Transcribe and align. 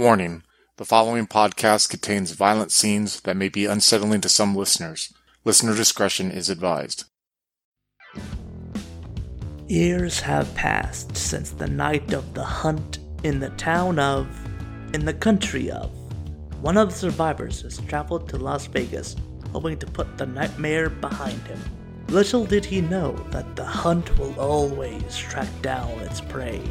Warning 0.00 0.44
the 0.78 0.86
following 0.86 1.26
podcast 1.26 1.90
contains 1.90 2.30
violent 2.30 2.72
scenes 2.72 3.20
that 3.20 3.36
may 3.36 3.50
be 3.50 3.66
unsettling 3.66 4.22
to 4.22 4.30
some 4.30 4.56
listeners. 4.56 5.12
Listener 5.44 5.76
discretion 5.76 6.30
is 6.30 6.48
advised. 6.48 7.04
Years 9.68 10.20
have 10.20 10.54
passed 10.54 11.14
since 11.18 11.50
the 11.50 11.68
night 11.68 12.14
of 12.14 12.32
the 12.32 12.42
hunt 12.42 13.00
in 13.24 13.40
the 13.40 13.50
town 13.50 13.98
of, 13.98 14.26
in 14.94 15.04
the 15.04 15.12
country 15.12 15.70
of. 15.70 15.90
One 16.62 16.78
of 16.78 16.88
the 16.88 16.96
survivors 16.96 17.60
has 17.60 17.76
traveled 17.80 18.26
to 18.30 18.38
Las 18.38 18.64
Vegas, 18.68 19.16
hoping 19.52 19.78
to 19.80 19.86
put 19.86 20.16
the 20.16 20.24
nightmare 20.24 20.88
behind 20.88 21.42
him. 21.42 21.60
Little 22.08 22.46
did 22.46 22.64
he 22.64 22.80
know 22.80 23.12
that 23.32 23.54
the 23.54 23.66
hunt 23.66 24.18
will 24.18 24.40
always 24.40 25.14
track 25.18 25.50
down 25.60 25.90
its 25.98 26.22
prey. 26.22 26.62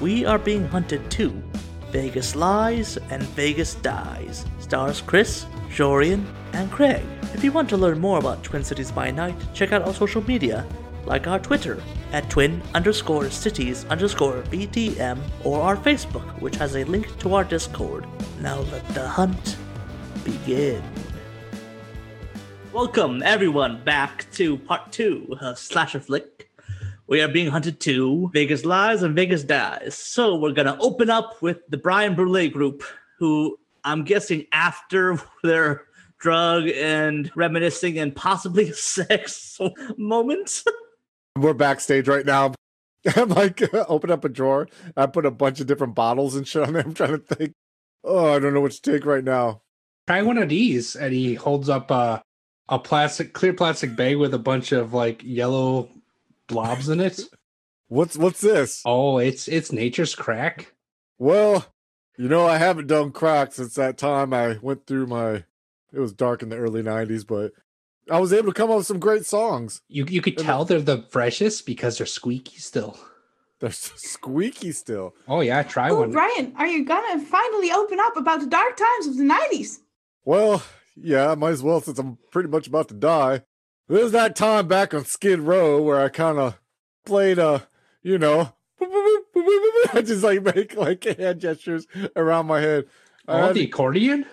We 0.00 0.24
are 0.24 0.38
being 0.38 0.68
hunted 0.68 1.10
too. 1.10 1.42
Vegas 1.90 2.36
lies 2.36 2.98
and 3.10 3.22
Vegas 3.34 3.74
dies. 3.76 4.44
Stars 4.58 5.00
Chris, 5.00 5.46
Jorian, 5.70 6.24
and 6.52 6.70
Craig. 6.70 7.04
If 7.34 7.42
you 7.42 7.50
want 7.50 7.68
to 7.70 7.76
learn 7.76 7.98
more 7.98 8.18
about 8.18 8.42
Twin 8.42 8.62
Cities 8.62 8.92
by 8.92 9.10
Night, 9.10 9.36
check 9.54 9.72
out 9.72 9.82
our 9.82 9.94
social 9.94 10.22
media, 10.26 10.66
like 11.06 11.26
our 11.26 11.38
Twitter 11.38 11.82
at 12.12 12.28
twin 12.30 12.62
underscore 12.74 13.30
cities 13.30 13.84
underscore 13.86 14.42
BTM 14.44 15.18
or 15.44 15.60
our 15.62 15.76
Facebook, 15.76 16.26
which 16.40 16.56
has 16.56 16.76
a 16.76 16.84
link 16.84 17.18
to 17.20 17.34
our 17.34 17.44
Discord. 17.44 18.06
Now 18.40 18.60
let 18.72 18.86
the 18.88 19.08
hunt 19.08 19.56
begin. 20.24 20.82
Welcome 22.72 23.22
everyone 23.24 23.82
back 23.82 24.30
to 24.32 24.58
part 24.58 24.92
two 24.92 25.36
of 25.40 25.58
Slasher 25.58 26.00
Flick. 26.00 26.37
We 27.08 27.22
are 27.22 27.28
being 27.28 27.48
hunted 27.48 27.80
to 27.80 28.28
Vegas 28.34 28.66
Lies 28.66 29.02
and 29.02 29.16
Vegas 29.16 29.42
Dies. 29.42 29.94
So 29.94 30.36
we're 30.36 30.52
gonna 30.52 30.76
open 30.78 31.08
up 31.08 31.40
with 31.40 31.66
the 31.70 31.78
Brian 31.78 32.14
Brule 32.14 32.50
group, 32.50 32.82
who 33.18 33.58
I'm 33.82 34.04
guessing 34.04 34.46
after 34.52 35.18
their 35.42 35.86
drug 36.18 36.68
and 36.68 37.30
reminiscing 37.34 37.98
and 37.98 38.14
possibly 38.14 38.72
sex 38.72 39.58
moments. 39.96 40.64
We're 41.36 41.54
backstage 41.54 42.08
right 42.08 42.26
now. 42.26 42.52
I'm 43.16 43.30
like, 43.30 43.72
open 43.72 44.10
up 44.10 44.26
a 44.26 44.28
drawer. 44.28 44.68
I 44.94 45.06
put 45.06 45.24
a 45.24 45.30
bunch 45.30 45.60
of 45.60 45.66
different 45.66 45.94
bottles 45.94 46.36
and 46.36 46.46
shit 46.46 46.64
on 46.64 46.74
there. 46.74 46.82
I'm 46.82 46.92
trying 46.92 47.12
to 47.12 47.18
think. 47.18 47.52
Oh, 48.04 48.34
I 48.34 48.38
don't 48.38 48.52
know 48.52 48.60
what 48.60 48.72
to 48.72 48.82
take 48.82 49.06
right 49.06 49.24
now. 49.24 49.62
Try 50.08 50.20
one 50.20 50.36
of 50.36 50.50
these. 50.50 50.94
And 50.94 51.14
he 51.14 51.34
holds 51.34 51.70
up 51.70 51.90
a, 51.90 52.20
a 52.68 52.78
plastic, 52.78 53.32
clear 53.32 53.54
plastic 53.54 53.96
bag 53.96 54.16
with 54.16 54.34
a 54.34 54.38
bunch 54.38 54.72
of 54.72 54.92
like 54.92 55.22
yellow 55.24 55.88
blobs 56.48 56.88
in 56.88 57.00
it. 57.00 57.20
What's 57.90 58.18
what's 58.18 58.42
this? 58.42 58.82
Oh, 58.84 59.16
it's 59.16 59.48
it's 59.48 59.72
nature's 59.72 60.14
crack. 60.14 60.74
Well, 61.18 61.64
you 62.18 62.28
know, 62.28 62.46
I 62.46 62.58
haven't 62.58 62.86
done 62.88 63.12
crack 63.12 63.54
since 63.54 63.74
that 63.76 63.96
time 63.96 64.34
I 64.34 64.58
went 64.60 64.86
through 64.86 65.06
my. 65.06 65.44
It 65.90 65.98
was 65.98 66.12
dark 66.12 66.42
in 66.42 66.50
the 66.50 66.56
early 66.58 66.82
'90s, 66.82 67.26
but 67.26 67.52
I 68.10 68.20
was 68.20 68.34
able 68.34 68.48
to 68.48 68.52
come 68.52 68.70
up 68.70 68.76
with 68.76 68.86
some 68.86 68.98
great 68.98 69.24
songs. 69.24 69.80
You 69.88 70.04
you 70.06 70.20
could 70.20 70.36
tell 70.36 70.66
they're 70.66 70.82
the 70.82 71.06
freshest 71.10 71.64
because 71.64 71.96
they're 71.96 72.06
squeaky 72.06 72.58
still. 72.58 72.98
They're 73.60 73.70
so 73.70 73.94
squeaky 73.96 74.72
still. 74.72 75.14
Oh 75.26 75.40
yeah, 75.40 75.62
try 75.62 75.88
Oh, 75.88 76.00
one. 76.00 76.10
Brian, 76.10 76.52
are 76.56 76.66
you 76.66 76.84
gonna 76.84 77.24
finally 77.24 77.72
open 77.72 77.98
up 78.00 78.18
about 78.18 78.40
the 78.40 78.46
dark 78.48 78.76
times 78.76 79.06
of 79.06 79.16
the 79.16 79.24
90s? 79.24 79.78
Well, 80.26 80.62
yeah, 80.94 81.30
I 81.30 81.36
might 81.36 81.52
as 81.52 81.62
well 81.62 81.80
since 81.80 81.98
I'm 81.98 82.18
pretty 82.32 82.50
much 82.50 82.66
about 82.66 82.88
to 82.88 82.94
die. 82.94 83.44
There's 83.88 84.12
that 84.12 84.36
time 84.36 84.68
back 84.68 84.92
on 84.92 85.04
Skid 85.04 85.40
Row 85.40 85.80
where 85.82 86.00
I 86.00 86.08
kind 86.08 86.38
of 86.38 86.58
played 87.06 87.38
a, 87.38 87.66
you 88.02 88.18
know, 88.18 88.52
I 88.80 90.02
just 90.04 90.22
like 90.22 90.42
make 90.42 90.76
like 90.76 91.04
hand 91.04 91.40
gestures 91.40 91.86
around 92.14 92.46
my 92.46 92.60
head. 92.60 92.84
Oh, 93.26 93.46
had- 93.46 93.54
the 93.54 93.64
accordion. 93.64 94.26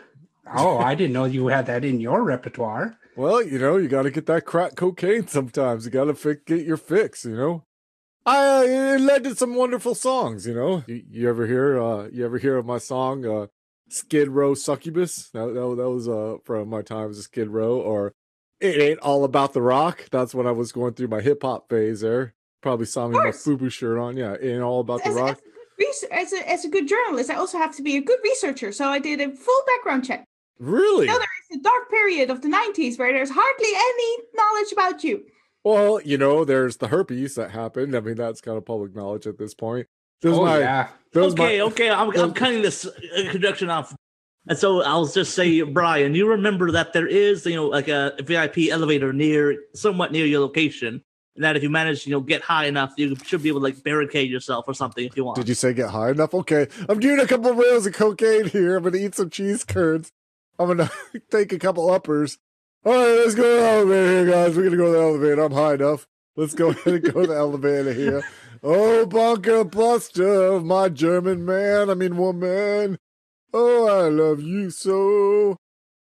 Oh, 0.55 0.77
I 0.77 0.93
didn't 0.93 1.13
know 1.13 1.25
you 1.25 1.47
had 1.47 1.65
that 1.65 1.83
in 1.83 1.99
your 1.99 2.23
repertoire. 2.23 2.97
Well, 3.17 3.41
you 3.41 3.57
know, 3.57 3.77
you 3.77 3.87
got 3.87 4.01
to 4.01 4.11
get 4.11 4.25
that 4.25 4.43
crack 4.43 4.75
cocaine 4.75 5.25
sometimes. 5.27 5.85
You 5.85 5.91
got 5.91 6.03
to 6.03 6.13
fi- 6.15 6.35
get 6.45 6.65
your 6.65 6.75
fix, 6.75 7.23
you 7.23 7.37
know. 7.37 7.63
I 8.25 8.57
uh, 8.57 8.61
it 8.63 8.99
led 8.99 9.23
to 9.23 9.33
some 9.35 9.55
wonderful 9.55 9.95
songs, 9.95 10.45
you 10.45 10.53
know. 10.53 10.83
You, 10.85 11.01
you 11.09 11.29
ever 11.29 11.47
hear 11.47 11.81
uh 11.81 12.09
you 12.11 12.25
ever 12.25 12.37
hear 12.39 12.57
of 12.57 12.65
my 12.65 12.77
song 12.77 13.25
uh 13.25 13.47
Skid 13.87 14.27
Row 14.27 14.53
Succubus? 14.53 15.29
That, 15.29 15.45
that, 15.53 15.75
that 15.77 15.89
was 15.89 16.09
uh 16.09 16.39
from 16.43 16.67
my 16.67 16.81
time 16.81 17.09
as 17.09 17.19
a 17.19 17.23
Skid 17.23 17.47
Row 17.47 17.79
or 17.79 18.13
It 18.59 18.81
Ain't 18.81 18.99
All 18.99 19.23
About 19.23 19.53
the 19.53 19.61
Rock. 19.61 20.05
That's 20.11 20.33
when 20.33 20.47
I 20.47 20.51
was 20.51 20.71
going 20.71 20.93
through 20.93 21.09
my 21.09 21.21
hip 21.21 21.43
hop 21.43 21.69
phase 21.69 22.01
there. 22.01 22.33
Probably 22.61 22.85
saw 22.85 23.07
me 23.07 23.15
with 23.15 23.23
my. 23.23 23.29
FUBU 23.31 23.71
shirt 23.71 23.97
on. 23.97 24.17
Yeah, 24.17 24.33
It 24.33 24.53
Ain't 24.53 24.63
All 24.63 24.79
About 24.79 25.03
the 25.03 25.11
Rock. 25.11 25.37
as, 25.37 26.03
a 26.03 26.07
good 26.07 26.11
as, 26.11 26.33
a, 26.33 26.49
as 26.49 26.65
a 26.65 26.69
good 26.69 26.87
journalist, 26.87 27.29
I 27.29 27.35
also 27.35 27.57
have 27.57 27.75
to 27.75 27.83
be 27.83 27.97
a 27.97 28.01
good 28.01 28.19
researcher, 28.23 28.71
so 28.71 28.87
I 28.87 28.99
did 28.99 29.21
a 29.21 29.31
full 29.35 29.61
background 29.67 30.05
check. 30.05 30.25
Really? 30.59 31.05
You 31.05 31.11
know, 31.11 31.17
there 31.17 31.27
is 31.51 31.59
a 31.59 31.63
dark 31.63 31.89
period 31.89 32.29
of 32.29 32.41
the 32.41 32.47
90s 32.47 32.97
where 32.97 33.11
there's 33.11 33.29
hardly 33.29 33.69
any 33.75 34.17
knowledge 34.33 34.71
about 34.71 35.03
you. 35.03 35.25
Well, 35.63 35.99
you 36.01 36.17
know, 36.17 36.45
there's 36.45 36.77
the 36.77 36.87
herpes 36.87 37.35
that 37.35 37.51
happened. 37.51 37.95
I 37.95 37.99
mean, 37.99 38.15
that's 38.15 38.39
kind 38.39 38.57
of 38.57 38.65
public 38.65 38.95
knowledge 38.95 39.27
at 39.27 39.37
this 39.37 39.53
point. 39.53 39.87
There's 40.21 40.37
oh 40.37 40.45
my 40.45 40.59
yeah. 40.59 40.87
okay, 41.15 41.35
my, 41.35 41.59
okay, 41.59 41.89
I'm, 41.89 42.17
I'm 42.17 42.33
cutting 42.33 42.61
this 42.61 42.85
uh, 42.85 42.91
introduction 43.17 43.69
off. 43.69 43.93
And 44.47 44.57
so 44.57 44.81
I'll 44.83 45.07
just 45.07 45.33
say, 45.33 45.61
Brian, 45.61 46.13
you 46.13 46.29
remember 46.29 46.71
that 46.71 46.93
there 46.93 47.07
is, 47.07 47.45
you 47.45 47.55
know, 47.55 47.65
like 47.65 47.87
a 47.87 48.13
VIP 48.23 48.69
elevator 48.69 49.11
near, 49.11 49.57
somewhat 49.73 50.11
near 50.11 50.25
your 50.25 50.41
location, 50.41 51.03
and 51.35 51.43
that 51.43 51.55
if 51.55 51.63
you 51.63 51.69
manage, 51.69 52.03
to, 52.03 52.09
you 52.09 52.15
know, 52.15 52.21
get 52.21 52.41
high 52.41 52.65
enough, 52.65 52.93
you 52.97 53.15
should 53.25 53.41
be 53.41 53.49
able 53.49 53.59
to 53.59 53.63
like 53.63 53.83
barricade 53.83 54.29
yourself 54.29 54.65
or 54.67 54.73
something 54.73 55.03
if 55.03 55.17
you 55.17 55.23
want. 55.23 55.37
Did 55.37 55.49
you 55.49 55.55
say 55.55 55.73
get 55.73 55.89
high 55.89 56.11
enough? 56.11 56.33
Okay. 56.33 56.67
I'm 56.87 56.99
doing 56.99 57.19
a 57.19 57.27
couple 57.27 57.49
of 57.51 57.57
rails 57.57 57.87
of 57.87 57.93
cocaine 57.93 58.47
here. 58.47 58.77
I'm 58.77 58.83
gonna 58.83 58.97
eat 58.97 59.15
some 59.15 59.31
cheese 59.31 59.63
curds. 59.63 60.11
I'm 60.59 60.67
gonna 60.67 60.91
take 61.31 61.51
a 61.51 61.59
couple 61.59 61.89
uppers. 61.89 62.37
All 62.85 62.93
right, 62.93 63.17
let's 63.17 63.33
go 63.33 63.43
to 63.43 63.61
the 63.61 63.67
elevator 63.67 64.09
here, 64.11 64.25
guys. 64.27 64.55
We're 64.55 64.65
gonna 64.65 64.77
go 64.77 64.85
to 64.85 64.91
the 64.91 65.03
elevator. 65.03 65.41
I'm 65.41 65.51
high 65.51 65.73
enough. 65.73 66.07
Let's 66.35 66.53
go 66.53 66.69
ahead 66.69 66.93
and 66.93 67.13
go 67.13 67.21
to 67.21 67.27
the 67.27 67.35
elevator 67.35 67.93
here. 67.93 68.23
Oh, 68.67 69.05
bunker 69.05 69.63
buster, 69.63 70.59
my 70.59 70.89
German 70.89 71.45
man. 71.45 71.87
I 71.87 71.93
mean 71.93 72.17
woman. 72.17 72.97
Oh, 73.57 73.87
I 73.87 74.09
love 74.09 74.41
you 74.41 74.69
so. 74.69 75.55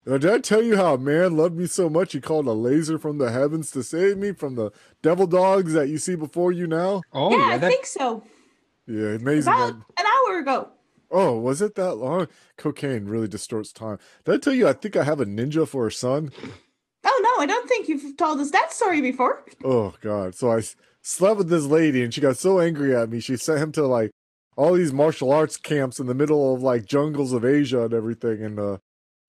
Now, 0.05 0.19
did 0.19 0.29
I 0.29 0.39
tell 0.39 0.61
you 0.61 0.75
how 0.77 0.95
a 0.95 0.99
man 0.99 1.37
loved 1.37 1.57
me 1.57 1.67
so 1.67 1.89
much 1.89 2.13
he 2.13 2.21
called 2.21 2.49
a 2.49 2.53
laser 2.53 2.99
from 2.99 3.19
the 3.19 3.31
heavens 3.31 3.71
to 3.71 3.85
save 3.85 4.19
me 4.19 4.33
from 4.33 4.57
the 4.57 4.73
devil 5.03 5.29
dogs 5.29 5.73
that 5.75 5.89
you 5.89 5.99
see 5.99 6.17
before 6.17 6.51
you 6.51 6.67
now? 6.67 7.03
Oh 7.13 7.31
yeah, 7.31 7.37
yeah. 7.37 7.55
I 7.55 7.59
that, 7.59 7.71
think 7.71 7.87
so. 7.87 8.25
Yeah, 8.89 9.11
amazing. 9.15 9.53
About 9.53 9.77
that- 9.97 10.01
an 10.01 10.07
hour 10.07 10.39
ago. 10.41 10.69
Oh, 11.13 11.39
was 11.39 11.63
it 11.63 11.77
that 11.77 11.95
long? 11.95 12.27
Cocaine 12.57 13.05
really 13.05 13.29
distorts 13.29 13.73
time. 13.73 13.99
Did 14.25 14.35
I 14.35 14.39
tell 14.39 14.53
you 14.53 14.67
I 14.67 14.73
think 14.73 14.97
I 14.97 15.05
have 15.05 15.21
a 15.21 15.25
ninja 15.25 15.67
for 15.69 15.87
a 15.87 15.93
son? 15.93 16.33
Oh, 17.05 17.21
no, 17.23 17.43
I 17.43 17.47
don't 17.47 17.69
think 17.69 17.87
you've 17.87 18.17
told 18.17 18.41
us 18.41 18.51
that 18.51 18.73
story 18.73 19.01
before. 19.01 19.45
Oh 19.63 19.95
god. 20.01 20.35
So 20.35 20.51
I 20.51 20.63
slept 21.03 21.39
with 21.39 21.51
this 21.51 21.67
lady 21.67 22.03
and 22.03 22.13
she 22.13 22.21
got 22.21 22.37
so 22.37 22.59
angry 22.59 22.97
at 22.97 23.11
me. 23.11 23.21
She 23.21 23.37
sent 23.37 23.61
him 23.61 23.71
to 23.73 23.87
like 23.87 24.11
all 24.57 24.75
these 24.75 24.93
martial 24.93 25.33
arts 25.33 25.57
camps 25.57 25.99
in 25.99 26.07
the 26.07 26.15
middle 26.15 26.55
of 26.55 26.63
like 26.63 26.87
jungles 26.87 27.33
of 27.33 27.45
Asia 27.45 27.85
and 27.85 27.95
everything 27.95 28.43
and 28.43 28.59
uh 28.59 28.79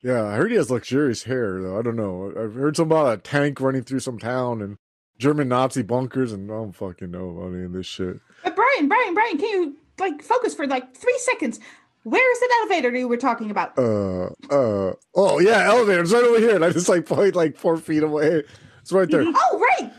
yeah, 0.02 0.24
I 0.24 0.36
heard 0.36 0.52
he 0.52 0.58
has 0.58 0.70
luxurious 0.70 1.24
hair 1.24 1.62
though. 1.62 1.80
I 1.80 1.82
don't 1.82 1.96
know. 1.96 2.32
I've 2.38 2.54
heard 2.54 2.76
something 2.76 2.96
about 2.96 3.18
a 3.18 3.22
tank 3.22 3.60
running 3.60 3.84
through 3.84 4.02
some 4.02 4.20
town 4.20 4.62
and 4.62 4.78
German 5.18 5.48
Nazi 5.48 5.82
bunkers 5.82 6.32
and 6.32 6.52
I 6.52 6.56
don't 6.56 6.76
fucking 6.76 7.10
know 7.10 7.30
about 7.30 7.56
any 7.56 7.66
of 7.66 7.74
this 7.74 7.88
shit. 7.88 8.20
But 8.44 8.56
Brian, 8.56 8.88
Brian, 8.88 9.14
Brian, 9.14 9.38
can 9.38 9.50
you 9.50 9.76
like 9.98 10.22
focus 10.22 10.54
for 10.54 10.68
like 10.68 10.96
three 10.96 11.18
seconds? 11.20 11.60
Where 12.04 12.32
is 12.32 12.40
that 12.40 12.60
elevator 12.62 12.96
you 12.96 13.08
were 13.08 13.18
talking 13.18 13.50
about? 13.50 13.76
Uh, 13.80 14.26
uh, 14.52 14.94
oh 15.16 15.40
yeah, 15.40 15.66
elevator. 15.66 16.02
It's 16.02 16.14
right 16.14 16.24
over 16.24 16.40
here. 16.40 16.56
And 16.56 16.64
I 16.64 16.70
just 16.70 16.88
like 16.88 17.08
point 17.08 17.36
like 17.36 17.58
four 17.58 17.78
feet 17.78 18.04
away. 18.04 18.44
It's 18.82 18.92
right 18.92 19.10
there. 19.10 19.24
Oh, 19.26 19.60
right. 19.80 19.92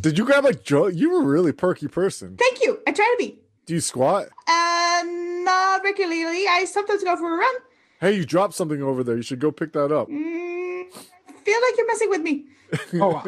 Did 0.00 0.16
you 0.16 0.24
grab 0.24 0.46
a 0.46 0.54
drug? 0.54 0.94
You 0.94 1.10
were 1.10 1.20
a 1.20 1.26
really 1.26 1.52
perky 1.52 1.86
person. 1.88 2.38
Thank 2.38 2.62
you. 2.62 2.80
I 2.86 2.92
try 2.92 3.04
to 3.04 3.16
be. 3.22 3.38
Do 3.66 3.74
you 3.74 3.80
squat? 3.80 4.28
Uh, 4.46 5.02
not 5.06 5.82
regularly. 5.82 6.46
I 6.48 6.64
sometimes 6.66 7.02
go 7.02 7.16
for 7.16 7.34
a 7.34 7.38
run. 7.38 7.54
Hey, 8.00 8.16
you 8.16 8.24
dropped 8.26 8.54
something 8.54 8.82
over 8.82 9.02
there. 9.02 9.16
You 9.16 9.22
should 9.22 9.38
go 9.40 9.50
pick 9.50 9.72
that 9.72 9.90
up. 9.92 10.08
Mm, 10.08 10.84
I 11.28 11.32
feel 11.32 11.60
like 11.62 11.76
you're 11.78 11.86
messing 11.86 12.10
with 12.10 12.20
me. 12.20 12.44
oh, 13.02 13.24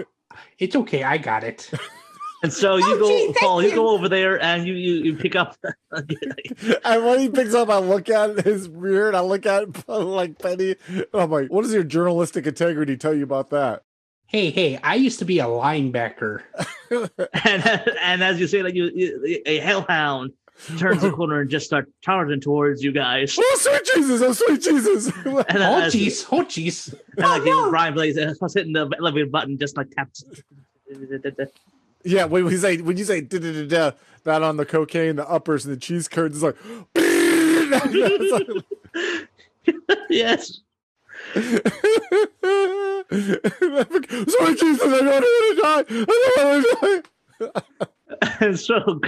it's 0.58 0.76
okay. 0.76 1.02
I 1.04 1.16
got 1.18 1.42
it. 1.44 1.70
and 2.42 2.52
so 2.52 2.76
you 2.76 2.84
Oh, 2.86 2.98
go, 2.98 3.08
gee, 3.08 3.32
Paul, 3.40 3.62
you. 3.62 3.70
you. 3.70 3.74
go 3.74 3.88
over 3.90 4.08
there 4.08 4.42
and 4.42 4.66
you 4.66 4.74
you, 4.74 4.94
you 5.04 5.16
pick 5.16 5.34
up. 5.36 5.56
And 6.84 7.04
when 7.06 7.18
he 7.18 7.28
picks 7.30 7.54
up, 7.54 7.70
I 7.70 7.78
look 7.78 8.08
at 8.10 8.44
his 8.44 8.68
rear 8.68 9.08
and 9.08 9.16
I 9.16 9.20
look 9.20 9.46
at 9.46 9.88
like 9.88 10.36
Benny. 10.38 10.76
I'm 11.14 11.30
like, 11.30 11.48
what 11.48 11.62
does 11.62 11.72
your 11.72 11.84
journalistic 11.84 12.46
integrity 12.46 12.96
tell 12.98 13.14
you 13.14 13.24
about 13.24 13.50
that? 13.50 13.82
Hey, 14.28 14.50
hey, 14.50 14.78
I 14.82 14.96
used 14.96 15.20
to 15.20 15.24
be 15.24 15.38
a 15.38 15.44
linebacker. 15.44 16.42
and 16.90 17.96
and 18.00 18.24
as 18.24 18.40
you 18.40 18.46
say 18.46 18.62
that, 18.62 18.74
you, 18.74 18.90
you 18.94 19.42
a 19.46 19.58
hellhound 19.58 20.32
turns 20.78 21.02
the 21.02 21.10
corner 21.16 21.40
and 21.40 21.50
just 21.50 21.66
start 21.66 21.88
charging 22.00 22.40
towards 22.40 22.82
you 22.82 22.90
guys. 22.92 23.36
Oh, 23.38 23.56
sweet 23.58 23.84
Jesus! 23.94 24.22
Oh, 24.22 24.32
sweet 24.32 24.62
Jesus! 24.62 25.12
Oh, 25.26 25.44
and 25.48 25.58
Oh 25.58 25.80
as- 25.82 25.94
jeez, 25.94 26.26
oh 26.32 26.42
jeez. 26.42 26.92
And 27.16 27.26
like 27.26 27.42
oh, 27.42 27.44
know, 27.44 27.64
no. 27.66 27.70
Brian 27.70 27.94
Blaze 27.94 28.16
was 28.40 28.54
hitting 28.54 28.72
the 28.72 28.90
elevator 28.98 29.26
button, 29.26 29.58
just 29.58 29.76
like 29.76 29.90
taps. 29.90 30.24
yeah, 32.04 32.24
when 32.24 32.44
we 32.44 32.56
say 32.56 32.78
when 32.78 32.96
you 32.96 33.04
say 33.04 33.20
da 33.20 33.38
da 33.38 33.52
da 33.52 33.66
da 33.66 33.96
that 34.24 34.42
on 34.42 34.56
the 34.56 34.66
cocaine, 34.66 35.16
the 35.16 35.28
uppers, 35.28 35.64
and 35.64 35.74
the 35.74 35.78
cheese 35.78 36.08
curds, 36.08 36.42
it's 36.42 36.42
like. 36.42 36.56
yes. 40.10 40.60
Sorry, 43.10 44.54
Jesus, 44.56 44.82
I 44.82 45.00
don't 45.00 45.06
want 45.06 45.24
to 45.24 45.60
die. 45.62 45.84
I 45.88 46.04
don't 46.36 46.82
want 46.82 47.04
to 47.40 47.52
die. 48.40 48.52
So, 48.54 49.00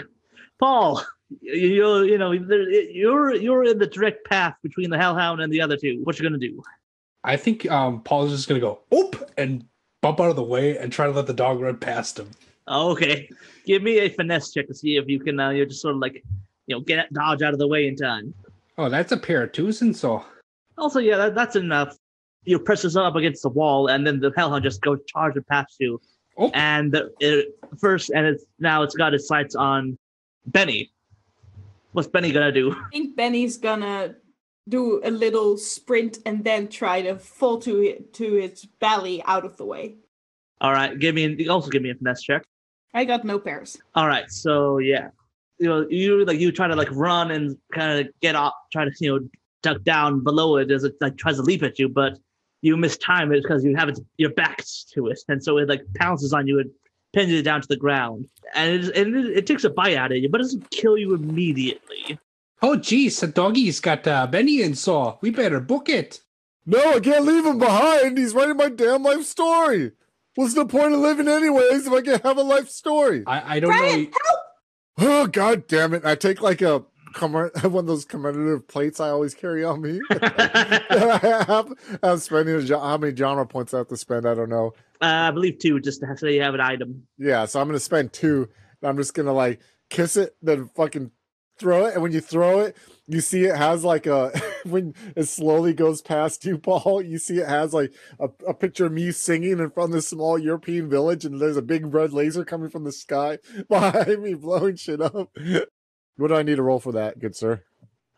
Paul, 0.58 1.02
you 1.40 2.02
you 2.02 2.18
know 2.18 2.36
there- 2.38 2.68
you're 2.70 3.34
you're 3.34 3.64
in 3.64 3.78
the 3.78 3.86
direct 3.86 4.26
path 4.28 4.54
between 4.62 4.90
the 4.90 4.98
Hellhound 4.98 5.40
and 5.40 5.52
the 5.52 5.60
other 5.60 5.76
two. 5.76 6.00
What 6.04 6.18
you 6.18 6.24
gonna 6.24 6.38
do? 6.38 6.62
I 7.24 7.36
think 7.36 7.70
um, 7.70 8.02
Paul's 8.02 8.30
just 8.32 8.48
gonna 8.48 8.60
go 8.60 8.80
oop 8.94 9.30
and 9.38 9.64
bump 10.02 10.20
out 10.20 10.30
of 10.30 10.36
the 10.36 10.42
way 10.42 10.76
and 10.78 10.92
try 10.92 11.06
to 11.06 11.12
let 11.12 11.26
the 11.26 11.32
dog 11.34 11.60
run 11.60 11.76
past 11.78 12.18
him. 12.18 12.28
Okay, 12.66 13.30
give 13.66 13.82
me 13.82 13.98
a 14.00 14.08
finesse 14.10 14.52
check 14.52 14.66
to 14.68 14.74
see 14.74 14.96
if 14.96 15.08
you 15.08 15.18
can. 15.20 15.38
Uh, 15.40 15.50
you're 15.50 15.66
just 15.66 15.80
sort 15.80 15.94
of 15.94 16.00
like, 16.00 16.22
you 16.66 16.76
know, 16.76 16.80
get 16.80 17.10
dodge 17.12 17.42
out 17.42 17.52
of 17.54 17.58
the 17.58 17.66
way 17.68 17.86
in 17.88 17.96
time. 17.96 18.34
Oh, 18.76 18.88
that's 18.88 19.12
a 19.12 19.16
pair 19.16 19.42
of 19.44 19.52
twos, 19.52 19.80
and 19.82 19.96
so 19.96 20.24
Also, 20.76 20.98
yeah, 21.00 21.16
that, 21.16 21.34
that's 21.34 21.56
enough. 21.56 21.96
You 22.44 22.58
press 22.58 22.84
yourself 22.84 23.08
up 23.08 23.16
against 23.16 23.42
the 23.42 23.50
wall, 23.50 23.88
and 23.88 24.06
then 24.06 24.20
the 24.20 24.32
Hellhound 24.36 24.64
just 24.64 24.80
goes 24.80 24.98
charging 25.06 25.42
past 25.44 25.76
you. 25.78 26.00
Oh. 26.36 26.50
And 26.54 26.92
the, 26.92 27.12
it, 27.20 27.58
first, 27.78 28.10
and 28.10 28.26
it's 28.26 28.44
now 28.58 28.82
it's 28.82 28.94
got 28.94 29.12
its 29.12 29.26
sights 29.26 29.54
on 29.54 29.98
Benny. 30.46 30.90
What's 31.92 32.08
Benny 32.08 32.32
gonna 32.32 32.52
do? 32.52 32.72
I 32.72 32.82
think 32.92 33.16
Benny's 33.16 33.56
gonna 33.56 34.14
do 34.68 35.00
a 35.04 35.10
little 35.10 35.56
sprint 35.56 36.18
and 36.26 36.44
then 36.44 36.68
try 36.68 37.02
to 37.02 37.18
fall 37.18 37.58
to 37.58 37.80
it, 37.80 38.12
to 38.14 38.36
its 38.36 38.64
belly 38.64 39.22
out 39.24 39.44
of 39.44 39.56
the 39.56 39.64
way. 39.64 39.96
All 40.60 40.72
right, 40.72 40.98
give 40.98 41.14
me 41.14 41.48
also 41.48 41.70
give 41.70 41.82
me 41.82 41.90
a 41.90 41.94
finesse 41.94 42.22
check. 42.22 42.44
I 42.94 43.04
got 43.04 43.24
no 43.24 43.38
pairs. 43.38 43.76
All 43.94 44.06
right, 44.06 44.30
so 44.30 44.78
yeah, 44.78 45.08
you 45.58 45.68
know, 45.68 45.86
you 45.88 46.24
like 46.24 46.38
you 46.38 46.52
try 46.52 46.68
to 46.68 46.76
like 46.76 46.88
run 46.92 47.30
and 47.30 47.56
kind 47.72 48.00
of 48.00 48.12
get 48.20 48.34
off, 48.34 48.54
try 48.72 48.84
to 48.84 48.90
you 49.00 49.18
know 49.18 49.28
duck 49.62 49.82
down 49.82 50.22
below 50.22 50.56
it 50.56 50.70
as 50.70 50.84
it 50.84 50.94
like 51.00 51.16
tries 51.16 51.36
to 51.36 51.42
leap 51.42 51.62
at 51.62 51.78
you, 51.78 51.88
but 51.88 52.18
you 52.62 52.76
mistime 52.76 53.34
it 53.34 53.42
because 53.42 53.64
you 53.64 53.76
have 53.76 53.88
it 53.88 53.98
your 54.16 54.30
back 54.30 54.64
to 54.94 55.08
it, 55.08 55.20
and 55.28 55.42
so 55.42 55.58
it 55.58 55.68
like 55.68 55.82
pounces 55.94 56.32
on 56.32 56.46
you 56.46 56.58
and 56.60 56.70
pins 57.14 57.30
you 57.30 57.42
down 57.42 57.60
to 57.60 57.68
the 57.68 57.76
ground, 57.76 58.26
and 58.54 58.84
it 58.84 58.96
and 58.96 59.16
it, 59.16 59.38
it 59.38 59.46
takes 59.46 59.64
a 59.64 59.70
bite 59.70 59.96
out 59.96 60.12
of 60.12 60.18
you, 60.18 60.28
but 60.28 60.40
it 60.40 60.44
doesn't 60.44 60.70
kill 60.70 60.96
you 60.98 61.14
immediately. 61.14 62.18
oh 62.62 62.76
geez, 62.76 63.20
the 63.20 63.26
doggy's 63.26 63.80
got 63.80 64.06
uh, 64.06 64.26
Benny 64.26 64.62
and 64.62 64.76
saw. 64.76 65.16
We 65.20 65.30
better 65.30 65.60
book 65.60 65.88
it. 65.88 66.20
No, 66.66 66.94
I 66.94 67.00
can't 67.00 67.24
leave 67.24 67.46
him 67.46 67.58
behind. 67.58 68.18
He's 68.18 68.34
writing 68.34 68.56
my 68.58 68.68
damn 68.68 69.02
life 69.02 69.24
story. 69.24 69.92
What's 70.34 70.54
the 70.54 70.66
point 70.66 70.92
of 70.92 71.00
living 71.00 71.26
anyways 71.26 71.86
if 71.86 71.92
I 71.92 72.02
can't 72.02 72.22
have 72.22 72.36
a 72.36 72.42
life 72.42 72.68
story? 72.68 73.24
I, 73.26 73.56
I 73.56 73.60
don't 73.60 73.70
Brian, 73.70 74.02
know. 74.04 74.10
help! 74.26 74.40
Oh 75.00 75.26
god 75.28 75.66
damn 75.66 75.94
it! 75.94 76.04
I 76.04 76.14
take 76.14 76.42
like 76.42 76.60
a 76.60 76.84
one 77.20 77.50
of 77.54 77.86
those 77.86 78.04
commemorative 78.04 78.68
plates 78.68 79.00
I 79.00 79.10
always 79.10 79.34
carry 79.34 79.64
on 79.64 79.80
me. 79.80 80.00
I 80.10 81.44
have, 81.46 81.72
I'm 82.02 82.18
spending 82.18 82.54
a, 82.54 82.78
how 82.78 82.98
many 82.98 83.14
genre 83.16 83.46
points 83.46 83.74
I 83.74 83.78
have 83.78 83.88
to 83.88 83.96
spend. 83.96 84.26
I 84.26 84.34
don't 84.34 84.48
know. 84.48 84.72
Uh, 85.00 85.28
I 85.28 85.30
believe 85.30 85.58
two, 85.58 85.80
just 85.80 86.00
to 86.00 86.06
have, 86.06 86.18
so 86.18 86.26
you 86.26 86.42
have 86.42 86.54
an 86.54 86.60
item. 86.60 87.06
Yeah, 87.18 87.46
so 87.46 87.60
I'm 87.60 87.68
gonna 87.68 87.80
spend 87.80 88.12
two. 88.12 88.48
And 88.82 88.88
I'm 88.88 88.96
just 88.96 89.14
gonna 89.14 89.32
like 89.32 89.60
kiss 89.90 90.16
it, 90.16 90.36
then 90.42 90.70
fucking 90.74 91.10
throw 91.58 91.86
it. 91.86 91.94
And 91.94 92.02
when 92.02 92.12
you 92.12 92.20
throw 92.20 92.60
it, 92.60 92.76
you 93.06 93.20
see 93.20 93.44
it 93.44 93.56
has 93.56 93.84
like 93.84 94.06
a 94.06 94.32
when 94.64 94.94
it 95.16 95.24
slowly 95.24 95.72
goes 95.72 96.02
past 96.02 96.44
you, 96.44 96.58
Paul. 96.58 97.02
You 97.02 97.18
see 97.18 97.38
it 97.38 97.48
has 97.48 97.72
like 97.72 97.92
a, 98.18 98.28
a 98.46 98.54
picture 98.54 98.86
of 98.86 98.92
me 98.92 99.12
singing 99.12 99.58
in 99.58 99.70
front 99.70 99.90
of 99.90 99.94
this 99.94 100.08
small 100.08 100.38
European 100.38 100.88
village, 100.88 101.24
and 101.24 101.40
there's 101.40 101.56
a 101.56 101.62
big 101.62 101.92
red 101.92 102.12
laser 102.12 102.44
coming 102.44 102.68
from 102.68 102.84
the 102.84 102.92
sky 102.92 103.38
behind 103.68 104.22
me, 104.22 104.34
blowing 104.34 104.76
shit 104.76 105.00
up. 105.00 105.30
What 106.18 106.28
do 106.28 106.34
I 106.34 106.42
need 106.42 106.56
to 106.56 106.62
roll 106.62 106.80
for 106.80 106.92
that, 106.92 107.18
good 107.18 107.34
sir? 107.34 107.62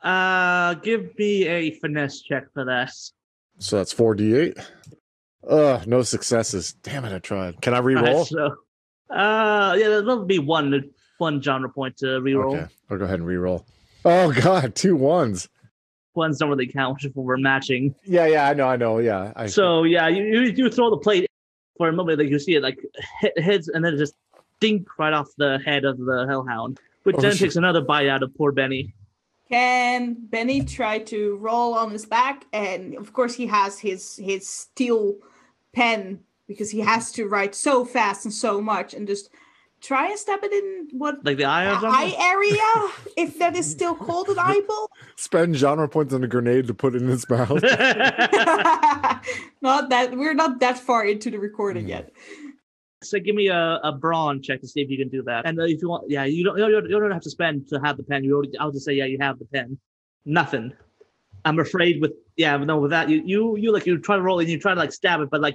Uh, 0.03 0.75
give 0.75 1.17
me 1.19 1.47
a 1.47 1.71
finesse 1.73 2.23
check 2.23 2.53
for 2.55 2.65
that. 2.65 2.93
So 3.59 3.77
that's 3.77 3.93
four 3.93 4.15
d 4.15 4.35
eight. 4.35 4.59
Uh, 5.47 5.83
no 5.87 6.03
successes. 6.03 6.73
Damn 6.83 7.05
it, 7.05 7.15
I 7.15 7.19
tried. 7.19 7.61
Can 7.61 7.75
I 7.75 7.77
All 7.77 7.83
right, 7.83 8.03
re-roll? 8.03 8.25
so, 8.25 8.47
uh, 9.11 9.77
yeah, 9.79 9.89
there'll 9.89 10.25
be 10.25 10.39
one 10.39 10.91
one 11.19 11.43
genre 11.43 11.69
point 11.69 11.99
to 11.99 12.07
reroll. 12.07 12.57
Okay, 12.57 12.67
I'll 12.91 12.99
go 12.99 13.05
ahead 13.05 13.21
and 13.21 13.27
re-roll. 13.27 13.67
Oh 14.07 14.33
god, 14.33 14.75
two 14.75 14.97
ones. 14.97 15.49
Ones 16.15 16.39
don't 16.39 16.49
really 16.49 16.67
count 16.67 17.05
if 17.05 17.15
we're 17.15 17.37
matching. 17.37 17.95
Yeah, 18.05 18.27
yeah, 18.27 18.49
I 18.49 18.55
know, 18.55 18.67
I 18.67 18.77
know, 18.77 18.99
yeah. 18.99 19.33
I, 19.37 19.47
So 19.47 19.85
yeah, 19.85 20.09
you, 20.09 20.25
you 20.25 20.41
you 20.53 20.71
throw 20.71 20.91
the 20.91 20.97
plate 20.97 21.27
for 21.77 21.89
a 21.89 21.93
moment, 21.93 22.19
like 22.19 22.29
you 22.31 22.39
see 22.39 22.55
it 22.55 22.63
like 22.63 22.79
hit, 23.21 23.39
hits, 23.39 23.69
and 23.69 23.85
then 23.85 23.95
it 23.95 23.99
just 23.99 24.15
dink 24.59 24.89
right 24.99 25.13
off 25.13 25.29
the 25.37 25.59
head 25.65 25.85
of 25.85 25.99
the 25.99 26.27
hellhound, 26.27 26.81
which 27.03 27.17
Oh, 27.19 27.21
then 27.21 27.33
shit. 27.33 27.41
takes 27.41 27.57
another 27.57 27.81
bite 27.81 28.09
out 28.09 28.23
of 28.23 28.35
poor 28.37 28.53
Benny. 28.53 28.95
Can 29.49 30.17
Benny 30.31 30.65
try 30.65 30.99
to 31.01 31.37
roll 31.37 31.75
on 31.75 31.91
his 31.91 32.07
back? 32.07 32.47
And 32.53 32.95
of 32.97 33.13
course, 33.13 33.35
he 33.35 33.47
has 33.49 33.81
his 33.81 34.17
his 34.17 34.49
steel 34.49 35.17
pen 35.73 36.21
because 36.47 36.71
he 36.71 36.81
has 36.81 37.11
to 37.13 37.27
write 37.27 37.55
so 37.55 37.85
fast 37.85 38.25
and 38.25 38.33
so 38.35 38.61
much, 38.61 38.95
and 38.95 39.07
just 39.09 39.31
try 39.81 40.09
and 40.09 40.19
stab 40.19 40.45
it 40.45 40.53
in 40.53 40.89
what 40.99 41.25
Like 41.25 41.39
the 41.39 41.45
eye 41.45 41.67
or 41.67 41.79
eye 41.87 42.15
area, 42.19 42.93
if 43.17 43.39
that 43.39 43.57
is 43.57 43.71
still 43.71 43.95
called 43.95 44.29
an 44.29 44.39
eyeball. 44.39 44.91
spend 45.17 45.57
genre 45.57 45.89
points 45.89 46.15
on 46.15 46.23
a 46.23 46.29
grenade 46.29 46.67
to 46.69 46.75
put 46.75 46.95
in 46.95 47.09
his 47.09 47.29
mouth. 47.29 47.63
not 49.63 49.89
that 49.89 50.17
we're 50.17 50.35
not 50.35 50.61
that 50.61 50.79
far 50.79 51.05
into 51.05 51.31
the 51.31 51.39
recording 51.39 51.85
hmm. 51.85 51.91
yet. 51.91 52.13
So 53.03 53.19
give 53.19 53.35
me 53.35 53.49
a, 53.49 53.81
a 53.83 53.93
brawn 53.93 54.43
check 54.43 54.61
to 54.61 54.69
see 54.69 54.81
if 54.81 54.91
you 54.91 54.99
can 54.99 55.09
do 55.09 55.23
that. 55.23 55.47
And 55.47 55.59
if 55.59 55.81
you 55.81 55.89
want, 55.89 56.11
yeah, 56.11 56.25
you 56.25 56.45
don't 56.45 56.59
you 56.59 57.01
don't, 57.01 57.11
have 57.11 57.23
to 57.23 57.31
spend 57.31 57.69
to 57.69 57.81
have 57.83 57.97
the 57.97 58.03
pen. 58.03 58.25
You 58.25 58.37
already, 58.37 58.59
I'll 58.59 58.71
just 58.71 58.85
say 58.85 58.93
yeah, 58.93 59.07
you 59.07 59.19
have 59.21 59.39
the 59.39 59.47
pen. 59.47 59.79
Nothing. 60.25 60.73
I'm 61.45 61.59
afraid 61.59 62.01
with 62.01 62.13
yeah, 62.37 62.57
no, 62.59 62.79
with 62.79 62.91
that 62.91 63.09
you 63.09 63.23
you 63.25 63.57
you 63.57 63.73
like 63.73 63.87
you 63.87 63.99
try 63.99 64.17
to 64.17 64.23
roll 64.23 64.41
and 64.41 64.49
you 64.49 64.59
try 64.59 64.75
to 64.75 64.81
like 64.81 64.93
stab 64.93 65.21
it, 65.21 65.31
but 65.31 65.41
like 65.41 65.55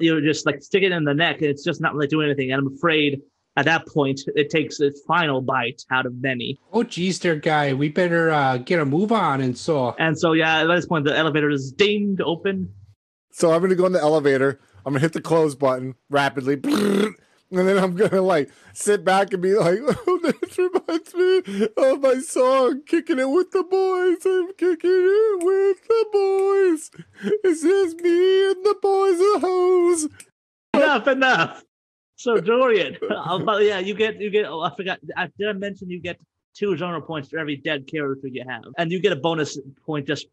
you're 0.00 0.20
just 0.20 0.46
like 0.46 0.62
stick 0.62 0.82
it 0.82 0.92
in 0.92 1.04
the 1.04 1.14
neck 1.14 1.36
and 1.40 1.46
it's 1.46 1.64
just 1.64 1.80
not 1.80 1.94
really 1.94 2.08
doing 2.08 2.26
anything. 2.26 2.52
And 2.52 2.60
I'm 2.60 2.74
afraid 2.74 3.22
at 3.56 3.64
that 3.64 3.86
point 3.88 4.20
it 4.36 4.50
takes 4.50 4.78
its 4.78 5.00
final 5.00 5.40
bite 5.40 5.82
out 5.90 6.06
of 6.06 6.22
Benny. 6.22 6.60
Oh 6.72 6.84
geez, 6.84 7.18
there, 7.18 7.34
guy. 7.34 7.72
We 7.74 7.88
better 7.88 8.30
uh, 8.30 8.58
get 8.58 8.78
a 8.78 8.84
move 8.84 9.10
on 9.10 9.40
and 9.40 9.58
so. 9.58 9.96
And 9.98 10.16
so 10.16 10.32
yeah, 10.32 10.62
at 10.62 10.66
this 10.66 10.86
point 10.86 11.04
the 11.04 11.16
elevator 11.16 11.50
is 11.50 11.72
dinged 11.72 12.20
open. 12.20 12.72
so 13.32 13.52
I'm 13.52 13.60
gonna 13.60 13.74
go 13.74 13.86
in 13.86 13.92
the 13.92 14.00
elevator. 14.00 14.60
I'm 14.88 14.94
gonna 14.94 15.00
hit 15.00 15.12
the 15.12 15.20
close 15.20 15.54
button 15.54 15.96
rapidly, 16.08 16.54
and 16.64 17.14
then 17.50 17.76
I'm 17.76 17.94
gonna 17.94 18.22
like 18.22 18.48
sit 18.72 19.04
back 19.04 19.34
and 19.34 19.42
be 19.42 19.54
like, 19.54 19.80
"Oh, 20.06 20.18
this 20.22 20.56
reminds 20.56 21.14
me 21.14 21.68
of 21.76 22.00
my 22.00 22.20
song, 22.20 22.84
kicking 22.86 23.18
it 23.18 23.28
with 23.28 23.50
the 23.50 23.64
boys. 23.64 24.24
I'm 24.24 24.54
kicking 24.54 24.90
it 24.90 25.44
with 25.44 25.86
the 25.86 26.06
boys. 26.10 26.90
It's 27.44 27.62
just 27.62 27.98
me 27.98 28.50
and 28.50 28.64
the 28.64 28.76
boys 28.80 29.20
of 29.20 29.42
hose." 29.42 30.08
enough, 30.72 31.06
enough. 31.06 31.64
So 32.16 32.40
Dorian, 32.40 32.96
uh, 33.10 33.38
but 33.40 33.64
yeah, 33.64 33.80
you 33.80 33.92
get 33.92 34.18
you 34.18 34.30
get. 34.30 34.46
Oh, 34.46 34.62
I 34.62 34.74
forgot. 34.74 35.00
I, 35.18 35.28
did 35.38 35.48
I 35.48 35.52
mention 35.52 35.90
you 35.90 36.00
get 36.00 36.18
two 36.54 36.78
genre 36.78 37.02
points 37.02 37.28
for 37.28 37.38
every 37.38 37.56
dead 37.56 37.86
character 37.86 38.26
you 38.26 38.42
have, 38.48 38.64
and 38.78 38.90
you 38.90 39.00
get 39.00 39.12
a 39.12 39.16
bonus 39.16 39.58
point 39.84 40.06
just 40.06 40.28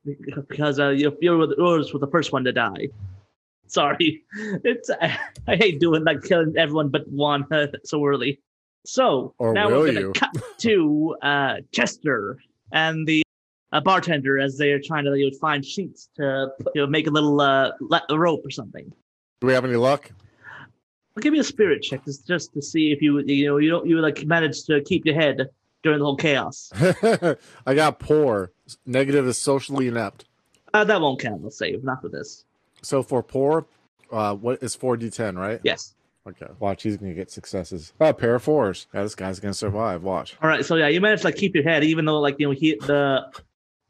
because 0.47 0.79
uh, 0.79 0.91
you're, 0.91 1.11
you're 1.19 1.37
with 1.37 1.49
the 1.49 2.09
first 2.09 2.31
one 2.31 2.45
to 2.45 2.53
die. 2.53 2.87
Sorry, 3.67 4.23
it's 4.63 4.89
I, 5.01 5.17
I 5.47 5.55
hate 5.55 5.79
doing 5.79 6.03
like 6.03 6.23
killing 6.23 6.53
everyone 6.57 6.89
but 6.89 7.07
one 7.07 7.45
so 7.83 8.05
early. 8.05 8.41
So 8.85 9.33
Or 9.39 9.53
now 9.53 9.69
we're 9.69 9.87
gonna 9.87 9.99
you? 9.99 10.13
cut 10.13 10.35
to 10.59 11.15
uh, 11.21 11.55
Chester 11.71 12.37
and 12.71 13.07
the 13.07 13.23
uh, 13.71 13.81
bartender 13.81 14.39
as 14.39 14.57
they're 14.57 14.79
trying 14.79 15.05
to 15.05 15.15
you 15.15 15.31
know, 15.31 15.37
find 15.37 15.65
sheets 15.65 16.09
to 16.17 16.51
you 16.75 16.81
know, 16.81 16.87
make 16.87 17.07
a 17.07 17.09
little 17.09 17.41
uh, 17.41 17.71
rope 18.11 18.45
or 18.45 18.51
something. 18.51 18.91
Do 19.41 19.47
we 19.47 19.53
have 19.53 19.65
any 19.65 19.75
luck? 19.75 20.11
I'll 21.17 21.21
give 21.21 21.33
you 21.33 21.41
a 21.41 21.45
spirit 21.45 21.81
check 21.81 22.05
just, 22.05 22.27
just 22.27 22.53
to 22.53 22.61
see 22.61 22.91
if 22.91 23.01
you 23.01 23.19
you 23.21 23.47
know 23.47 23.57
you 23.57 23.69
don't 23.69 23.87
you 23.87 23.99
like 23.99 24.25
manage 24.25 24.63
to 24.65 24.81
keep 24.81 25.05
your 25.05 25.15
head 25.15 25.49
during 25.81 25.99
the 25.99 26.05
whole 26.05 26.17
chaos. 26.17 26.71
I 27.65 27.73
got 27.73 27.99
poor. 27.99 28.51
Negative 28.85 29.25
is 29.27 29.37
socially 29.37 29.87
inept. 29.87 30.25
Uh, 30.73 30.83
that 30.83 30.99
won't 30.99 31.21
count. 31.21 31.43
Let's 31.43 31.57
save 31.57 31.83
not 31.83 32.01
for 32.01 32.09
this. 32.09 32.43
So 32.85 33.03
for 33.03 33.23
poor, 33.23 33.65
uh, 34.11 34.35
what 34.35 34.61
is 34.63 34.75
four 34.75 34.97
d10, 34.97 35.37
right? 35.37 35.59
Yes. 35.63 35.95
Okay. 36.27 36.47
Watch, 36.59 36.83
he's 36.83 36.97
gonna 36.97 37.13
get 37.13 37.29
successes. 37.29 37.93
Oh, 37.99 38.11
pair 38.13 38.35
of 38.35 38.43
fours. 38.43 38.87
Yeah, 38.93 39.03
this 39.03 39.15
guy's 39.15 39.39
gonna 39.39 39.53
survive. 39.53 40.03
Watch. 40.03 40.35
All 40.41 40.49
right. 40.49 40.65
So 40.65 40.75
yeah, 40.75 40.87
you 40.87 40.99
managed 40.99 41.21
to 41.21 41.27
like 41.27 41.35
keep 41.35 41.53
your 41.53 41.63
head, 41.63 41.83
even 41.83 42.05
though 42.05 42.19
like 42.19 42.35
you 42.39 42.47
know 42.47 42.53
he 42.53 42.75
the 42.75 43.31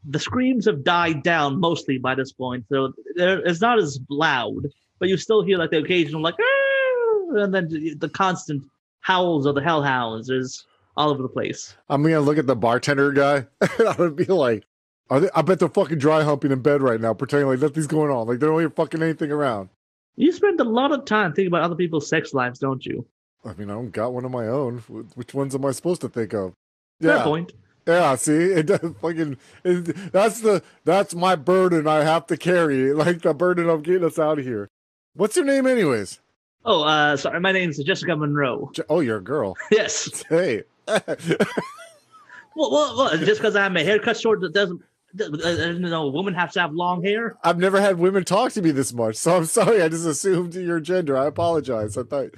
the 0.08 0.20
screams 0.20 0.66
have 0.66 0.84
died 0.84 1.24
down 1.24 1.60
mostly 1.60 1.98
by 1.98 2.14
this 2.16 2.32
point. 2.32 2.66
So 2.70 2.94
it's 3.16 3.62
not 3.62 3.80
as 3.80 4.00
loud, 4.10 4.68
but 5.00 5.10
you 5.10 5.18
still 5.18 5.44
hear 5.44 5.58
like 5.58 5.72
the 5.72 5.80
occasional 5.80 6.22
like 6.22 6.36
"Ah," 6.40 7.44
and 7.44 7.54
then 7.54 7.98
the, 8.00 8.10
constant 8.10 8.64
howls 9.00 9.46
of 9.46 9.56
the 9.56 9.62
hellhounds 9.62 10.30
is 10.30 10.66
all 10.98 11.10
over 11.10 11.22
the 11.22 11.30
place. 11.30 11.76
I'm 11.90 12.04
gonna 12.04 12.20
look 12.20 12.38
at 12.38 12.48
the 12.48 12.56
bartender 12.56 13.12
guy, 13.12 13.48
and 13.62 13.88
I 13.88 13.96
would 13.98 14.16
be 14.16 14.26
like, 14.26 14.64
"Are 14.64 14.66
they? 15.10 15.30
I 15.36 15.42
bet 15.42 15.60
they're 15.60 15.70
fucking 15.70 15.98
dry 16.00 16.24
humping 16.24 16.52
in 16.52 16.62
bed 16.62 16.82
right 16.82 17.00
now, 17.00 17.14
pretending 17.14 17.48
like 17.50 17.60
nothing's 17.60 17.88
going 17.88 18.12
on. 18.12 18.28
Like 18.28 18.40
they 18.40 18.48
don't 18.48 18.60
hear 18.60 18.70
fucking 18.70 19.02
anything 19.04 19.32
around." 19.32 19.70
You 20.18 20.32
spend 20.32 20.60
a 20.62 20.64
lot 20.64 20.92
of 20.94 21.06
time 21.06 21.34
thinking 21.34 21.48
about 21.48 21.64
other 21.64 21.76
people's 21.76 22.08
sex 22.08 22.34
lives, 22.34 22.60
don't 22.60 22.86
you? 22.86 23.06
I 23.44 23.54
mean, 23.54 23.70
I 23.70 23.74
don't 23.74 23.92
got 23.92 24.14
one 24.14 24.26
of 24.26 24.32
my 24.32 24.48
own. 24.48 24.78
Which 25.16 25.34
ones 25.34 25.54
am 25.54 25.66
I 25.66 25.72
supposed 25.72 26.02
to 26.02 26.10
think 26.10 26.34
of? 26.34 26.54
Fair 27.02 27.18
Yeah. 27.18 27.24
point. 27.24 27.52
Yeah, 27.88 28.16
see, 28.16 28.32
it 28.34 28.66
does 28.66 28.94
fucking. 29.02 29.38
It, 29.64 30.12
that's 30.12 30.42
the 30.42 30.64
that's 30.86 31.14
my 31.14 31.36
burden 31.36 31.88
I 31.88 32.04
have 32.04 32.26
to 32.28 32.38
carry, 32.38 32.94
like 32.94 33.22
the 33.22 33.34
burden 33.34 33.70
of 33.70 33.84
getting 33.84 34.04
us 34.06 34.18
out 34.18 34.40
of 34.40 34.46
here. 34.46 34.68
What's 35.16 35.36
your 35.36 35.46
name, 35.46 35.68
anyways? 35.68 36.20
Oh, 36.68 36.82
uh, 36.84 37.16
sorry, 37.16 37.40
my 37.40 37.52
name's 37.52 37.78
Jessica 37.84 38.16
Monroe. 38.16 38.72
Je- 38.74 38.82
Oh, 38.90 39.02
you're 39.02 39.18
a 39.18 39.24
girl. 39.24 39.56
Yes. 39.72 40.24
Hey, 40.30 40.64
Well, 40.88 42.72
well, 42.72 42.98
well 42.98 43.18
just 43.18 43.40
because 43.42 43.56
I 43.56 43.64
have 43.64 43.72
my 43.72 43.84
hair 43.84 44.00
cut 44.00 44.18
short, 44.20 44.42
doesn't. 44.54 44.82
Uh, 45.20 45.26
uh, 45.26 45.72
no, 45.78 46.08
women 46.08 46.34
have 46.34 46.52
to 46.54 46.62
have 46.62 46.74
long 46.74 47.04
hair. 47.04 47.36
I've 47.44 47.58
never 47.58 47.80
had 47.80 47.98
women 48.00 48.24
talk 48.24 48.52
to 48.54 48.62
me 48.62 48.72
this 48.72 48.94
much, 48.94 49.16
so 49.16 49.38
I'm 49.38 49.46
sorry. 49.46 49.82
I 49.82 49.90
just 49.90 50.06
assumed 50.06 50.56
your 50.56 50.80
gender. 50.80 51.18
I 51.18 51.28
apologize. 51.28 51.98
I 51.98 52.04
thought. 52.04 52.30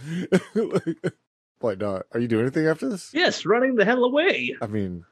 Why 1.59 1.73
not? 1.75 2.05
Are 2.13 2.19
you 2.19 2.27
doing 2.27 2.43
anything 2.43 2.67
after 2.67 2.87
this? 2.89 3.11
Yes, 3.13 3.45
running 3.45 3.75
the 3.75 3.85
hell 3.85 4.03
away. 4.03 4.55
I 4.61 4.67
mean, 4.67 5.05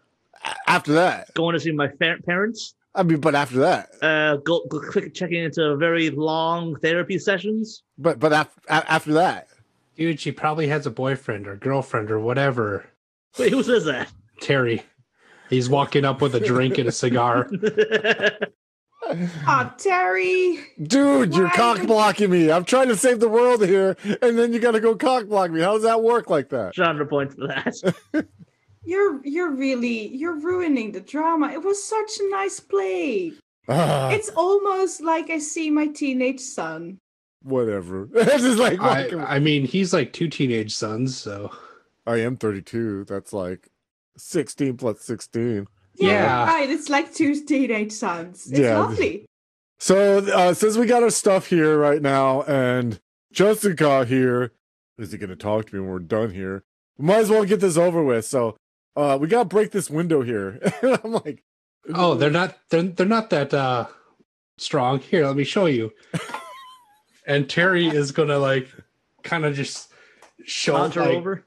after 0.68 0.94
that. 0.94 1.34
Going 1.34 1.54
to 1.54 1.60
see 1.60 1.72
my 1.72 1.88
fa- 1.90 2.18
parents. 2.26 2.76
I 2.94 3.04
mean, 3.04 3.20
but 3.20 3.36
after 3.36 3.60
that. 3.60 3.90
Uh, 4.02 4.38
go, 4.38 4.64
go 4.70 4.80
quick 4.80 5.14
checking 5.14 5.44
into 5.44 5.76
very 5.76 6.12
long 6.12 6.76
therapy 6.80 7.18
sessions. 7.20 7.82
But 7.98 8.20
but 8.20 8.32
af- 8.32 8.60
a- 8.70 8.92
after 8.92 9.14
that. 9.14 9.48
Dude, 9.98 10.20
she 10.20 10.32
probably 10.32 10.68
has 10.68 10.86
a 10.86 10.92
boyfriend 10.92 11.48
or 11.48 11.56
girlfriend 11.56 12.12
or 12.12 12.20
whatever. 12.20 12.86
Wait, 13.40 13.52
who 13.52 13.64
says 13.64 13.86
that? 13.86 14.12
Terry. 14.40 14.84
He's 15.50 15.70
walking 15.70 16.06
up 16.06 16.22
with 16.22 16.36
a 16.36 16.40
drink 16.40 16.78
and 16.78 16.88
a 16.90 16.92
cigar. 16.92 17.50
Ah, 19.46 19.72
Terry. 19.78 20.58
Dude, 20.82 21.36
you're 21.36 21.50
cock 21.52 21.86
blocking 21.86 22.32
me. 22.32 22.52
I'm 22.52 22.66
trying 22.66 22.88
to 22.88 22.96
save 22.96 23.20
the 23.20 23.30
world 23.30 23.64
here, 23.64 23.96
and 24.24 24.36
then 24.36 24.52
you 24.52 24.60
got 24.60 24.72
to 24.72 24.80
go 24.80 24.96
cock 24.96 25.28
block 25.28 25.52
me. 25.52 25.62
How 25.62 25.74
does 25.74 25.84
that 25.84 26.02
work 26.02 26.32
like 26.32 26.50
that? 26.50 26.74
Genre 26.74 27.06
points 27.06 27.36
for 27.36 27.46
that. 27.48 28.28
You're 28.88 29.20
you're 29.26 29.50
really 29.52 30.08
you're 30.16 30.40
ruining 30.40 30.92
the 30.92 31.02
drama. 31.02 31.50
It 31.52 31.64
was 31.64 31.84
such 31.84 32.20
a 32.20 32.30
nice 32.30 32.60
play. 32.60 33.34
Ah, 33.68 34.10
It's 34.12 34.30
almost 34.30 35.02
like 35.02 35.32
I 35.32 35.40
see 35.40 35.72
my 35.72 35.88
teenage 35.88 36.40
son. 36.40 37.00
whatever. 37.42 38.08
It's 38.16 38.44
just 38.44 38.60
like 38.60 38.80
I, 38.80 39.10
I 39.38 39.40
mean, 39.40 39.66
he's 39.66 39.92
like 39.92 40.14
two 40.14 40.28
teenage 40.28 40.76
sons, 40.76 41.18
so 41.18 41.52
I 42.06 42.18
am 42.18 42.38
32. 42.38 43.06
That's 43.06 43.34
like 43.34 43.70
16 44.18 44.78
plus 44.78 45.02
16. 45.02 45.68
Yeah, 45.96 46.08
Yeah. 46.10 46.46
right. 46.46 46.70
It's 46.70 46.90
like 46.90 47.14
two 47.14 47.44
teenage 47.46 47.92
sons. 47.92 48.48
It's 48.50 48.60
Yeah. 48.60 48.80
lovely. 48.80 49.26
So 49.80 50.20
uh, 50.20 50.54
since 50.54 50.78
we 50.78 50.86
got 50.86 51.04
our 51.04 51.10
stuff 51.10 51.48
here 51.48 51.78
right 51.78 52.02
now, 52.02 52.44
and 52.44 53.00
Jessica 53.32 54.06
here, 54.06 54.54
is 54.98 55.12
he 55.12 55.18
going 55.18 55.30
to 55.30 55.36
talk 55.36 55.68
to 55.68 55.76
me 55.76 55.82
when 55.82 55.90
we're 55.90 56.00
done 56.00 56.32
here? 56.32 56.64
We 56.98 57.06
might 57.06 57.18
as 57.20 57.30
well 57.30 57.44
get 57.46 57.60
this 57.60 57.78
over 57.78 58.02
with. 58.04 58.26
So 58.26 58.56
uh, 58.96 59.18
we 59.20 59.28
got 59.28 59.40
to 59.40 59.46
break 59.46 59.72
this 59.72 59.90
window 59.90 60.22
here. 60.22 60.60
I'm 60.82 61.12
like, 61.12 61.44
oh, 61.94 62.16
they're 62.16 62.32
not 62.32 62.58
they're 62.70 62.84
they're 62.84 63.06
not 63.06 63.30
that 63.32 63.54
uh 63.54 63.88
strong. 64.58 65.00
Here, 65.00 65.26
let 65.28 65.36
me 65.36 65.44
show 65.44 65.66
you. 65.66 65.92
and 67.28 67.50
Terry 67.50 67.88
is 67.88 68.12
gonna 68.12 68.40
like 68.40 68.70
kind 69.24 69.46
of 69.46 69.56
just 69.56 69.92
show 70.46 70.74
Saunter 70.76 71.02
like, 71.02 71.18
over. 71.18 71.44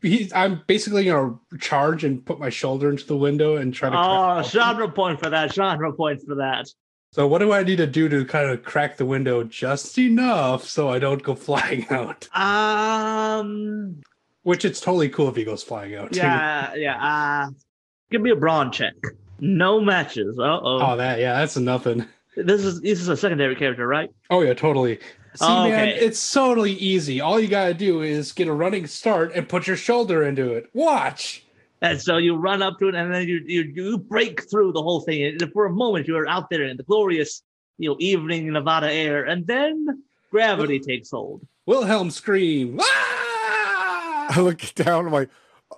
He's, 0.00 0.32
I'm 0.32 0.62
basically 0.66 1.04
gonna 1.04 1.38
charge 1.58 2.04
and 2.04 2.24
put 2.24 2.38
my 2.38 2.50
shoulder 2.50 2.88
into 2.88 3.06
the 3.06 3.16
window 3.16 3.56
and 3.56 3.74
try 3.74 3.90
to. 3.90 3.96
Oh, 3.96 4.42
genre 4.42 4.88
point 4.88 5.20
for 5.20 5.28
that. 5.30 5.52
Genre 5.52 5.92
points 5.92 6.24
for 6.24 6.36
that. 6.36 6.68
So 7.12 7.26
what 7.26 7.38
do 7.38 7.52
I 7.52 7.62
need 7.62 7.76
to 7.76 7.86
do 7.86 8.08
to 8.08 8.24
kind 8.24 8.50
of 8.50 8.62
crack 8.62 8.96
the 8.96 9.06
window 9.06 9.42
just 9.42 9.98
enough 9.98 10.64
so 10.64 10.88
I 10.88 10.98
don't 10.98 11.22
go 11.22 11.34
flying 11.46 11.86
out? 11.88 12.28
Um. 12.36 14.02
Which 14.42 14.64
it's 14.64 14.80
totally 14.80 15.08
cool 15.08 15.28
if 15.28 15.34
he 15.36 15.42
goes 15.44 15.64
flying 15.64 15.96
out. 15.96 16.14
Yeah. 16.14 16.74
Yeah. 16.74 17.02
Uh, 17.02 17.50
give 18.10 18.20
me 18.22 18.30
a 18.30 18.36
brawn 18.36 18.70
check. 18.70 18.94
No 19.40 19.80
matches. 19.80 20.38
Uh 20.38 20.60
oh. 20.62 20.78
Oh, 20.80 20.96
that 20.96 21.18
yeah, 21.18 21.34
that's 21.34 21.56
nothing. 21.56 22.06
This 22.36 22.64
is 22.64 22.80
this 22.82 23.00
is 23.00 23.08
a 23.08 23.16
secondary 23.16 23.56
character, 23.56 23.86
right? 23.86 24.10
Oh 24.30 24.42
yeah, 24.42 24.54
totally. 24.54 25.00
See, 25.36 25.44
Oh, 25.46 25.68
man, 25.68 25.88
okay. 25.88 25.98
it's 25.98 26.32
totally 26.32 26.72
easy. 26.72 27.20
All 27.20 27.38
you 27.40 27.48
gotta 27.48 27.74
do 27.74 28.02
is 28.02 28.32
get 28.32 28.48
a 28.48 28.52
running 28.52 28.86
start 28.86 29.32
and 29.34 29.48
put 29.48 29.66
your 29.66 29.76
shoulder 29.76 30.22
into 30.24 30.52
it. 30.54 30.68
Watch. 30.74 31.44
And 31.82 32.00
so 32.00 32.16
you 32.16 32.36
run 32.36 32.62
up 32.62 32.78
to 32.78 32.88
it, 32.88 32.94
and 32.94 33.12
then 33.14 33.28
you 33.28 33.40
you 33.44 33.62
you 33.74 33.98
break 33.98 34.48
through 34.50 34.72
the 34.72 34.82
whole 34.82 35.00
thing. 35.02 35.22
And 35.24 35.52
for 35.52 35.66
a 35.66 35.70
moment, 35.70 36.08
you're 36.08 36.26
out 36.28 36.48
there 36.50 36.62
in 36.64 36.76
the 36.78 36.82
glorious, 36.82 37.42
you 37.78 37.90
know, 37.90 37.96
evening 38.00 38.50
Nevada 38.52 38.90
air, 38.90 39.24
and 39.24 39.46
then 39.46 40.02
gravity 40.30 40.80
takes 40.80 41.10
hold. 41.10 41.46
Wilhelm 41.66 42.10
scream. 42.10 42.78
I 42.80 44.28
Ah! 44.30 44.40
look 44.40 44.60
down. 44.74 45.06
I'm 45.06 45.12
like, 45.12 45.28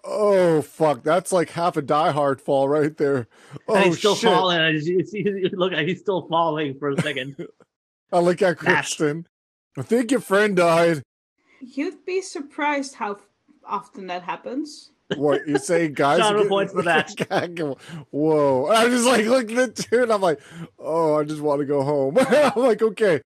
oh 0.05 0.63
fuck, 0.63 1.03
that's 1.03 1.33
like 1.33 1.51
half 1.51 1.77
a 1.77 1.83
Die 1.83 2.11
Hard 2.13 2.41
fall 2.41 2.69
right 2.69 2.97
there. 2.97 3.27
Oh 3.67 3.75
and 3.75 3.87
he's 3.87 3.99
still 3.99 4.15
shit! 4.15 4.31
falling. 4.31 4.59
And 4.61 4.81
you 4.81 5.05
see, 5.05 5.19
you 5.19 5.51
look, 5.53 5.73
he's 5.73 6.01
still 6.01 6.29
falling 6.29 6.79
for 6.79 6.91
a 6.91 7.01
second. 7.03 7.37
I 8.13 8.21
look 8.21 8.41
at 8.41 8.59
That's- 8.61 8.95
Kristen. 8.97 9.27
I 9.79 9.83
think 9.83 10.11
your 10.11 10.21
friend 10.21 10.57
died. 10.57 11.03
You'd 11.61 12.05
be 12.05 12.21
surprised 12.21 12.97
how 12.97 13.19
often 13.65 14.09
that 14.09 14.23
happens. 14.23 14.91
What 15.17 15.47
you 15.47 15.59
say, 15.59 15.89
guys? 15.95 16.19
Genre 16.19 16.43
Get- 16.43 16.49
points 16.49 16.73
for 16.73 16.83
that. 16.83 17.79
Whoa! 18.11 18.67
And 18.67 18.77
I'm 18.77 18.91
just 18.91 19.07
like 19.07 19.27
looking 19.27 19.59
at 19.59 19.77
the 19.77 19.83
dude. 19.85 20.11
I'm 20.11 20.21
like, 20.21 20.41
oh, 20.81 21.15
I 21.21 21.25
just 21.25 21.41
want 21.41 21.61
to 21.61 21.65
go 21.65 21.83
home. 21.83 22.19
I'm 22.19 22.61
like, 22.61 22.83
okay. 22.83 23.21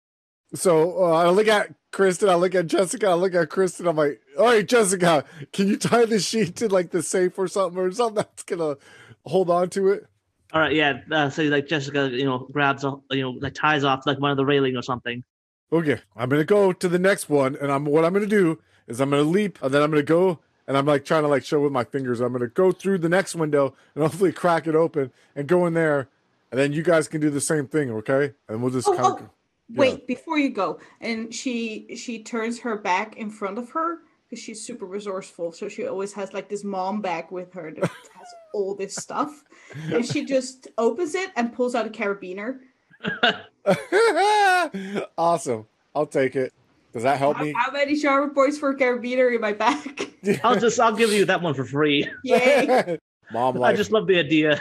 So 0.54 1.04
uh, 1.04 1.12
I 1.12 1.30
look 1.30 1.48
at 1.48 1.74
Kristen. 1.90 2.28
I 2.28 2.34
look 2.34 2.54
at 2.54 2.66
Jessica. 2.66 3.08
I 3.08 3.14
look 3.14 3.34
at 3.34 3.48
Kristen. 3.48 3.86
I'm 3.86 3.96
like, 3.96 4.20
all 4.38 4.44
right, 4.44 4.68
Jessica, 4.68 5.24
can 5.54 5.68
you 5.68 5.78
tie 5.78 6.04
the 6.04 6.20
sheet 6.20 6.56
to 6.56 6.68
like 6.68 6.90
the 6.90 7.02
safe 7.02 7.38
or 7.38 7.48
something 7.48 7.78
or 7.80 7.90
something 7.92 8.16
that's 8.16 8.42
gonna 8.42 8.76
hold 9.24 9.48
on 9.48 9.70
to 9.70 9.88
it? 9.88 10.06
All 10.52 10.60
right, 10.60 10.74
yeah. 10.74 11.00
Uh, 11.10 11.30
so 11.30 11.44
like 11.44 11.66
Jessica, 11.66 12.10
you 12.12 12.26
know, 12.26 12.46
grabs, 12.52 12.84
a, 12.84 12.94
you 13.10 13.22
know, 13.22 13.30
like 13.30 13.54
ties 13.54 13.84
off 13.84 14.04
like 14.04 14.20
one 14.20 14.30
of 14.30 14.36
the 14.36 14.44
railing 14.44 14.76
or 14.76 14.82
something. 14.82 15.24
Okay, 15.72 16.00
I'm 16.16 16.28
gonna 16.28 16.44
go 16.44 16.72
to 16.72 16.88
the 16.88 16.98
next 16.98 17.30
one, 17.30 17.56
and 17.60 17.72
I'm 17.72 17.86
what 17.86 18.04
I'm 18.04 18.12
gonna 18.12 18.26
do 18.26 18.60
is 18.86 19.00
I'm 19.00 19.10
gonna 19.10 19.22
leap, 19.22 19.58
and 19.62 19.72
then 19.72 19.82
I'm 19.82 19.90
gonna 19.90 20.02
go, 20.02 20.38
and 20.66 20.76
I'm 20.76 20.84
like 20.84 21.04
trying 21.04 21.22
to 21.22 21.28
like 21.28 21.44
show 21.44 21.60
with 21.60 21.72
my 21.72 21.84
fingers. 21.84 22.20
I'm 22.20 22.32
gonna 22.32 22.48
go 22.48 22.72
through 22.72 22.98
the 22.98 23.08
next 23.08 23.34
window 23.34 23.74
and 23.94 24.02
hopefully 24.02 24.32
crack 24.32 24.66
it 24.66 24.74
open 24.74 25.10
and 25.34 25.46
go 25.48 25.64
in 25.66 25.72
there, 25.74 26.08
and 26.50 26.60
then 26.60 26.74
you 26.74 26.82
guys 26.82 27.08
can 27.08 27.20
do 27.22 27.30
the 27.30 27.40
same 27.40 27.66
thing, 27.66 27.90
okay? 27.90 28.32
And 28.48 28.62
we'll 28.62 28.70
just 28.72 28.86
Oh, 28.86 28.92
kind 28.94 29.06
of. 29.06 29.22
oh, 29.22 29.30
wait, 29.70 30.06
before 30.06 30.38
you 30.38 30.50
go, 30.50 30.78
and 31.00 31.32
she 31.34 31.96
she 31.96 32.22
turns 32.22 32.60
her 32.60 32.76
back 32.76 33.16
in 33.16 33.30
front 33.30 33.56
of 33.56 33.70
her 33.70 34.00
because 34.28 34.42
she's 34.44 34.60
super 34.62 34.84
resourceful. 34.84 35.52
So 35.52 35.70
she 35.70 35.86
always 35.86 36.12
has 36.12 36.34
like 36.34 36.50
this 36.50 36.64
mom 36.64 37.00
bag 37.00 37.30
with 37.30 37.50
her 37.54 37.70
that 37.70 37.84
has 37.84 38.28
all 38.52 38.74
this 38.74 38.94
stuff, 38.94 39.42
and 39.90 40.04
she 40.04 40.26
just 40.26 40.68
opens 40.76 41.14
it 41.14 41.30
and 41.34 41.50
pulls 41.50 41.74
out 41.74 41.86
a 41.86 41.90
carabiner. 41.90 42.58
awesome, 45.18 45.66
I'll 45.94 46.06
take 46.06 46.36
it. 46.36 46.52
Does 46.92 47.04
that 47.04 47.18
help 47.18 47.38
How, 47.38 47.44
me? 47.44 47.54
how 47.56 47.70
many 47.70 47.96
sharp 47.96 48.34
points 48.34 48.58
for 48.58 48.70
a 48.70 48.76
carabiner 48.76 49.34
in 49.34 49.40
my 49.40 49.52
back? 49.52 50.10
I'll 50.44 50.60
just, 50.60 50.78
I'll 50.78 50.94
give 50.94 51.10
you 51.10 51.24
that 51.24 51.40
one 51.40 51.54
for 51.54 51.64
free. 51.64 52.08
Yay! 52.22 52.98
Mom, 53.32 53.62
I 53.62 53.72
just 53.72 53.92
love 53.92 54.06
the 54.06 54.18
idea. 54.18 54.60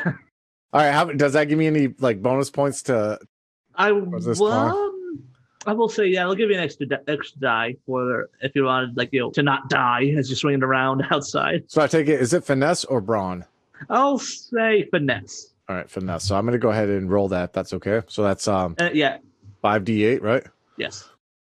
all 0.72 0.82
right. 0.82 0.94
How, 0.94 1.06
does 1.06 1.34
that 1.34 1.50
give 1.50 1.60
me 1.60 1.68
any 1.68 1.94
like 2.00 2.22
bonus 2.22 2.50
points 2.50 2.84
to? 2.84 3.20
I 3.76 3.92
Was 3.92 4.26
this 4.26 4.40
well, 4.40 4.94
I 5.66 5.74
will 5.74 5.90
say, 5.90 6.08
yeah, 6.08 6.24
I'll 6.24 6.36
give 6.36 6.50
you 6.50 6.56
an 6.56 6.64
extra 6.64 6.88
di- 6.88 6.98
extra 7.08 7.40
die 7.40 7.76
for 7.86 8.30
if 8.42 8.54
you 8.56 8.64
wanted, 8.64 8.98
like 8.98 9.10
you 9.12 9.20
know, 9.20 9.32
to 9.32 9.44
not 9.44 9.70
die 9.70 10.06
as 10.18 10.30
you're 10.30 10.38
swinging 10.38 10.64
around 10.64 11.06
outside. 11.12 11.64
So 11.68 11.82
I 11.82 11.88
take 11.88 12.08
it. 12.08 12.20
Is 12.22 12.34
it 12.34 12.44
finesse 12.44 12.86
or 12.86 13.02
brawn? 13.02 13.46
I'll 13.90 14.20
say 14.20 14.88
finesse. 14.90 15.51
All 15.72 15.78
right, 15.78 15.90
finesse. 15.90 16.26
So 16.26 16.36
I'm 16.36 16.44
gonna 16.44 16.58
go 16.58 16.70
ahead 16.72 16.90
and 16.90 17.10
roll 17.10 17.30
that. 17.30 17.54
That's 17.54 17.72
okay. 17.72 18.02
So 18.08 18.24
that's 18.24 18.46
um 18.46 18.76
Uh, 18.78 18.90
yeah, 18.94 19.20
five 19.62 19.86
d8, 19.86 20.22
right? 20.22 20.44
yes, 20.76 21.08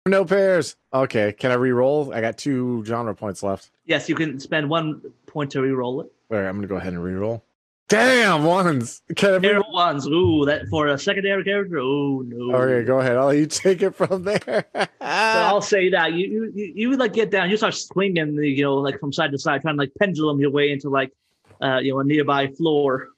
No 0.06 0.24
pairs. 0.24 0.76
Okay. 0.94 1.34
Can 1.34 1.50
I 1.50 1.56
re-roll? 1.56 2.14
I 2.14 2.22
got 2.22 2.38
two 2.38 2.84
genre 2.86 3.16
points 3.16 3.42
left. 3.42 3.72
yes. 3.86 4.08
You 4.08 4.14
can 4.14 4.40
spend 4.40 4.70
one 4.70 5.02
point 5.26 5.50
to 5.54 5.62
re-roll 5.64 6.02
it. 6.02 6.12
All 6.30 6.38
right, 6.38 6.48
I'm 6.48 6.58
gonna 6.58 6.68
go 6.68 6.76
ahead 6.76 6.94
and 6.94 7.04
re-roll. 7.04 7.44
Damn 7.90 8.44
ones. 8.44 9.02
Can 9.16 9.34
I 9.34 9.38
re- 9.50 9.64
ones. 9.72 10.06
Ooh, 10.08 10.46
that 10.46 10.68
for 10.70 10.88
a 10.90 10.98
secondary 11.00 11.44
character. 11.44 11.80
Oh 11.80 12.22
no. 12.24 12.56
Okay, 12.56 12.86
go 12.86 13.00
ahead. 13.00 13.18
I'll 13.18 13.34
you 13.34 13.46
take 13.64 13.82
it 13.82 13.96
from 13.96 14.26
there. 14.26 14.66
So 14.76 14.88
I'll 15.02 15.60
say 15.62 15.90
that 15.90 16.14
you, 16.14 16.52
you 16.54 16.72
you 16.76 16.98
like 16.98 17.14
get 17.14 17.32
down, 17.32 17.50
you 17.50 17.58
start 17.58 17.74
swinging, 17.74 18.36
the, 18.36 18.48
you 18.48 18.62
know, 18.62 18.76
like 18.76 19.00
from 19.00 19.12
side 19.12 19.32
to 19.32 19.40
side, 19.40 19.64
trying 19.64 19.74
to 19.76 19.80
like 19.80 19.92
pendulum 20.00 20.40
your 20.40 20.52
way 20.52 20.72
into 20.72 20.90
like, 20.92 21.12
uh, 21.64 21.80
you 21.80 21.94
know, 21.94 22.00
a 22.00 22.04
nearby 22.04 22.46
floor, 22.48 23.10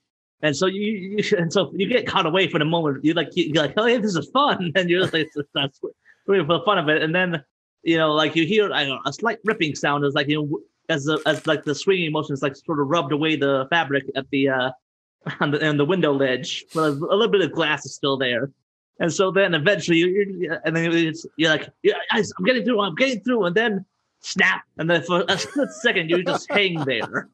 and 0.41 0.55
so 0.55 0.65
you, 0.65 0.81
you 1.17 1.37
and 1.37 1.51
so 1.51 1.71
you 1.75 1.87
get 1.87 2.05
caught 2.05 2.25
away 2.25 2.47
for 2.47 2.59
the 2.59 2.65
moment. 2.65 3.03
You 3.03 3.13
like 3.13 3.35
you, 3.35 3.45
you're 3.45 3.63
like, 3.63 3.73
oh 3.77 3.85
yeah, 3.85 3.97
this 3.97 4.15
is 4.15 4.29
fun, 4.31 4.71
and 4.75 4.89
you're 4.89 5.07
like, 5.07 5.29
that's 5.53 5.79
really 6.27 6.45
for 6.45 6.57
the 6.57 6.65
fun 6.65 6.77
of 6.77 6.89
it, 6.89 7.01
and 7.01 7.13
then 7.13 7.43
you 7.83 7.97
know, 7.97 8.13
like 8.13 8.35
you 8.35 8.45
hear 8.45 8.69
know, 8.69 8.99
a 9.05 9.13
slight 9.13 9.39
ripping 9.45 9.75
sound. 9.75 10.05
As 10.05 10.13
like 10.13 10.27
you 10.27 10.41
know, 10.41 10.59
as 10.89 11.05
the 11.05 11.21
as 11.25 11.45
like 11.47 11.63
the 11.63 11.75
swinging 11.75 12.11
motion 12.11 12.33
is 12.33 12.41
like 12.41 12.55
sort 12.55 12.79
of 12.79 12.87
rubbed 12.87 13.11
away 13.11 13.35
the 13.35 13.67
fabric 13.69 14.05
at 14.15 14.29
the 14.31 14.49
uh 14.49 14.71
on 15.39 15.51
the 15.51 15.67
on 15.67 15.77
the 15.77 15.85
window 15.85 16.13
ledge, 16.13 16.65
but 16.73 16.81
a, 16.81 16.87
a 16.89 17.15
little 17.15 17.29
bit 17.29 17.41
of 17.41 17.51
glass 17.51 17.85
is 17.85 17.95
still 17.95 18.17
there. 18.17 18.51
And 18.99 19.11
so 19.11 19.29
then 19.29 19.53
eventually, 19.53 19.97
you, 19.97 20.07
you 20.39 20.57
and 20.63 20.75
then 20.75 20.91
it's, 20.93 21.25
you're 21.37 21.49
like, 21.49 21.67
yeah, 21.83 21.95
I'm 22.11 22.23
getting 22.45 22.63
through, 22.63 22.79
I'm 22.79 22.95
getting 22.95 23.21
through, 23.21 23.45
and 23.45 23.55
then 23.55 23.85
snap, 24.21 24.61
and 24.77 24.89
then 24.89 25.01
for 25.03 25.25
a 25.27 25.37
split 25.37 25.69
second, 25.81 26.09
you 26.09 26.23
just 26.23 26.49
hang 26.49 26.83
there. 26.85 27.29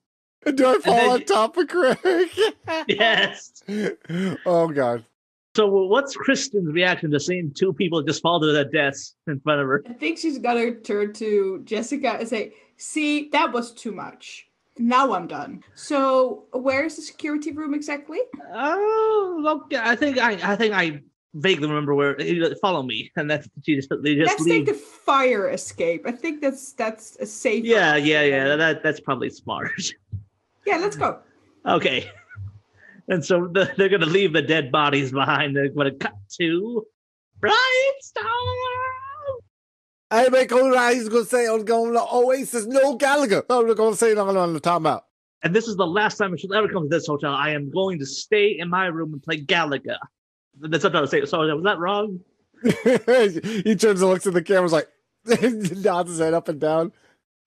Do 0.55 0.67
I 0.67 0.77
fall 0.79 1.11
on 1.11 1.19
you- 1.19 1.25
top 1.25 1.57
of 1.57 1.67
Craig? 1.67 2.29
Yes. 2.87 3.63
oh 4.45 4.67
god. 4.69 5.05
So 5.55 5.67
what's 5.67 6.15
Kristen's 6.15 6.71
reaction 6.73 7.11
to 7.11 7.19
seeing 7.19 7.51
two 7.53 7.73
people 7.73 8.01
just 8.01 8.21
fall 8.21 8.39
to 8.39 8.51
their 8.53 8.63
deaths 8.65 9.15
in 9.27 9.39
front 9.41 9.59
of 9.61 9.67
her? 9.67 9.83
I 9.87 9.93
think 9.93 10.17
she's 10.17 10.37
gonna 10.39 10.75
turn 10.75 11.11
to 11.13 11.61
Jessica 11.65 12.17
and 12.19 12.27
say, 12.27 12.53
"See, 12.77 13.27
that 13.33 13.51
was 13.51 13.73
too 13.73 13.91
much. 13.91 14.47
Now 14.79 15.13
I'm 15.13 15.27
done." 15.27 15.61
So, 15.75 16.45
where 16.53 16.85
is 16.85 16.95
the 16.95 17.01
security 17.01 17.51
room 17.51 17.73
exactly? 17.73 18.19
Oh, 18.53 19.61
okay. 19.65 19.77
I 19.83 19.95
think 19.97 20.17
I, 20.19 20.53
I 20.53 20.55
think 20.55 20.73
I 20.73 21.01
vaguely 21.33 21.67
remember 21.67 21.95
where. 21.95 22.17
Follow 22.61 22.81
me, 22.81 23.11
and 23.17 23.29
that's 23.29 23.49
she 23.65 23.75
just 23.75 23.89
they 24.01 24.15
just 24.15 24.29
Let's 24.31 24.43
leave. 24.43 24.65
take 24.65 24.73
the 24.73 24.81
fire 24.81 25.49
escape. 25.49 26.03
I 26.07 26.13
think 26.13 26.39
that's 26.41 26.71
that's 26.73 27.17
a 27.17 27.25
safe. 27.25 27.65
yeah, 27.65 27.97
yeah, 27.97 28.23
yeah. 28.23 28.55
That 28.55 28.83
that's 28.83 29.01
probably 29.01 29.29
smart. 29.29 29.71
Yeah, 30.65 30.77
let's 30.77 30.95
go. 30.95 31.19
okay. 31.65 32.09
And 33.07 33.25
so 33.25 33.47
the, 33.47 33.71
they're 33.77 33.89
gonna 33.89 34.05
leave 34.05 34.33
the 34.33 34.41
dead 34.41 34.71
bodies 34.71 35.11
behind. 35.11 35.55
They're 35.55 35.69
gonna 35.69 35.91
cut 35.91 36.13
to 36.39 36.85
Brian 37.39 37.55
Stone. 37.99 38.25
I 40.11 40.29
make 40.29 40.51
all 40.51 40.69
right, 40.69 40.95
he's 40.95 41.09
gonna 41.09 41.25
say 41.25 41.47
oh, 41.47 41.53
oh, 41.53 41.55
I'm 41.59 41.65
going 41.65 41.93
to 41.93 42.05
Oasis, 42.13 42.65
no 42.65 42.95
Gallagher. 42.95 43.43
No, 43.49 43.63
we're 43.63 43.75
gonna 43.75 43.95
say 43.95 44.13
nothing 44.13 44.37
on 44.37 44.53
the 44.53 44.61
timeout. 44.61 45.01
And 45.43 45.55
this 45.55 45.67
is 45.67 45.75
the 45.75 45.87
last 45.87 46.17
time 46.17 46.37
she'll 46.37 46.53
ever 46.53 46.67
come 46.67 46.83
to 46.83 46.89
this 46.89 47.07
hotel. 47.07 47.33
I 47.33 47.51
am 47.51 47.71
going 47.71 47.99
to 47.99 48.05
stay 48.05 48.57
in 48.59 48.69
my 48.69 48.85
room 48.85 49.13
and 49.13 49.23
play 49.23 49.41
Galaga. 49.41 49.97
That's 50.59 50.83
what 50.83 50.95
I 50.95 51.01
was 51.01 51.09
saying. 51.09 51.25
Sorry, 51.25 51.51
was 51.53 51.63
that 51.63 51.79
wrong? 51.79 52.19
he 52.63 53.75
turns 53.75 54.01
and 54.01 54.09
looks 54.09 54.27
at 54.27 54.33
the 54.33 54.43
cameras 54.43 54.71
like 54.71 54.87
nods 55.25 56.11
his 56.11 56.19
head 56.19 56.35
up 56.35 56.47
and 56.47 56.59
down. 56.59 56.91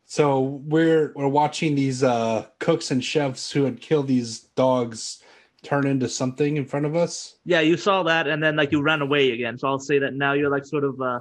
So 0.06 0.60
we're 0.66 1.12
we're 1.16 1.28
watching 1.28 1.74
these 1.74 2.02
uh 2.02 2.46
cooks 2.58 2.90
and 2.90 3.02
chefs 3.02 3.50
who 3.50 3.64
had 3.64 3.80
killed 3.80 4.06
these 4.06 4.40
dogs 4.54 5.22
turn 5.62 5.86
into 5.86 6.08
something 6.08 6.56
in 6.56 6.64
front 6.66 6.86
of 6.86 6.94
us. 6.94 7.36
Yeah, 7.44 7.60
you 7.60 7.76
saw 7.76 8.02
that, 8.02 8.28
and 8.28 8.42
then 8.42 8.56
like 8.56 8.70
you 8.70 8.82
ran 8.82 9.00
away 9.00 9.32
again. 9.32 9.58
So 9.58 9.66
I'll 9.66 9.78
say 9.78 9.98
that 9.98 10.14
now 10.14 10.34
you're 10.34 10.50
like 10.50 10.66
sort 10.66 10.84
of. 10.84 11.00
uh 11.00 11.20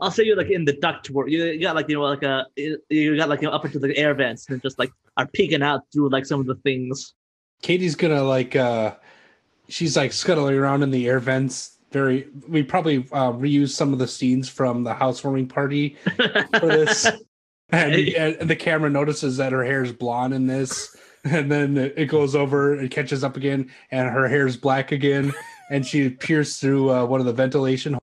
I'll 0.00 0.10
say 0.10 0.24
you're 0.24 0.36
like 0.36 0.50
in 0.50 0.66
the 0.66 0.74
ductwork. 0.74 1.30
You, 1.30 1.44
you 1.44 1.62
got 1.62 1.74
like 1.74 1.88
you 1.88 1.94
know 1.94 2.02
like 2.02 2.22
a 2.22 2.44
you 2.56 3.16
got 3.16 3.28
like 3.28 3.40
you 3.40 3.48
know, 3.48 3.54
up 3.54 3.64
into 3.64 3.78
the 3.78 3.96
air 3.96 4.12
vents 4.12 4.46
and 4.50 4.60
just 4.60 4.78
like 4.78 4.90
are 5.16 5.26
peeking 5.26 5.62
out 5.62 5.82
through 5.92 6.10
like 6.10 6.26
some 6.26 6.40
of 6.40 6.46
the 6.46 6.56
things. 6.56 7.14
Katie's 7.62 7.94
gonna 7.94 8.22
like 8.22 8.54
uh 8.56 8.94
she's 9.68 9.96
like 9.96 10.12
scuttling 10.12 10.54
around 10.56 10.82
in 10.82 10.90
the 10.90 11.08
air 11.08 11.20
vents. 11.20 11.78
Very 11.92 12.28
we 12.46 12.62
probably 12.62 12.98
uh 13.12 13.32
reuse 13.32 13.70
some 13.70 13.92
of 13.94 13.98
the 13.98 14.08
scenes 14.08 14.48
from 14.48 14.84
the 14.84 14.92
housewarming 14.92 15.48
party 15.48 15.96
for 16.58 16.66
this. 16.66 17.06
and, 17.70 17.94
and 17.94 18.50
the 18.50 18.56
camera 18.56 18.90
notices 18.90 19.36
that 19.38 19.52
her 19.52 19.64
hair 19.64 19.82
is 19.82 19.92
blonde 19.92 20.34
in 20.34 20.46
this. 20.46 20.94
And 21.28 21.50
then 21.50 21.76
it 21.76 22.06
goes 22.06 22.36
over 22.36 22.74
and 22.74 22.88
catches 22.88 23.24
up 23.24 23.36
again, 23.36 23.72
and 23.90 24.08
her 24.08 24.28
hair's 24.28 24.56
black 24.56 24.92
again. 24.92 25.34
And 25.70 25.84
she 25.84 26.08
peers 26.10 26.58
through 26.58 26.92
uh, 26.92 27.04
one 27.04 27.18
of 27.18 27.26
the 27.26 27.32
ventilation 27.32 27.98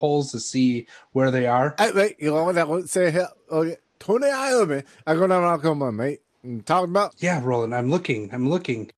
holes 0.00 0.32
to 0.32 0.40
see 0.40 0.88
where 1.12 1.30
they 1.30 1.46
are. 1.46 1.76
Hey, 1.78 1.92
mate, 1.92 2.16
you 2.18 2.30
know 2.32 2.42
what 2.42 2.58
I 2.58 2.64
would 2.64 2.90
say 2.90 3.12
here? 3.12 3.28
Oh, 3.48 3.62
yeah. 3.62 3.76
Tony 4.00 4.26
Ireland, 4.28 4.82
I'm 5.06 5.18
gonna 5.18 5.40
knock 5.40 5.64
on 5.64 5.78
my 5.78 5.92
mate. 5.92 6.20
And 6.42 6.64
talking 6.66 6.90
about 6.90 7.14
Yeah, 7.18 7.40
Roland, 7.42 7.74
I'm 7.74 7.90
looking. 7.90 8.30
I'm 8.32 8.48
looking. 8.48 8.90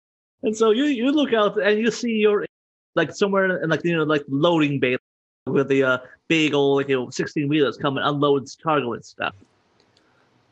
And 0.42 0.56
so 0.56 0.70
you 0.70 0.84
you 0.84 1.10
look 1.12 1.32
out 1.32 1.60
and 1.60 1.78
you 1.78 1.90
see 1.90 2.12
your 2.12 2.46
like 2.94 3.14
somewhere 3.14 3.62
in 3.62 3.68
like 3.68 3.84
you 3.84 3.96
know 3.96 4.04
like 4.04 4.24
loading 4.28 4.80
bay 4.80 4.96
with 5.46 5.68
the 5.68 5.82
uh, 5.82 5.98
big 6.28 6.54
old 6.54 6.76
like 6.78 6.88
you 6.88 6.96
know 6.96 7.10
sixteen 7.10 7.48
wheelers 7.48 7.76
coming 7.76 8.02
unloads 8.02 8.56
cargo 8.62 8.94
and 8.94 9.04
stuff. 9.04 9.34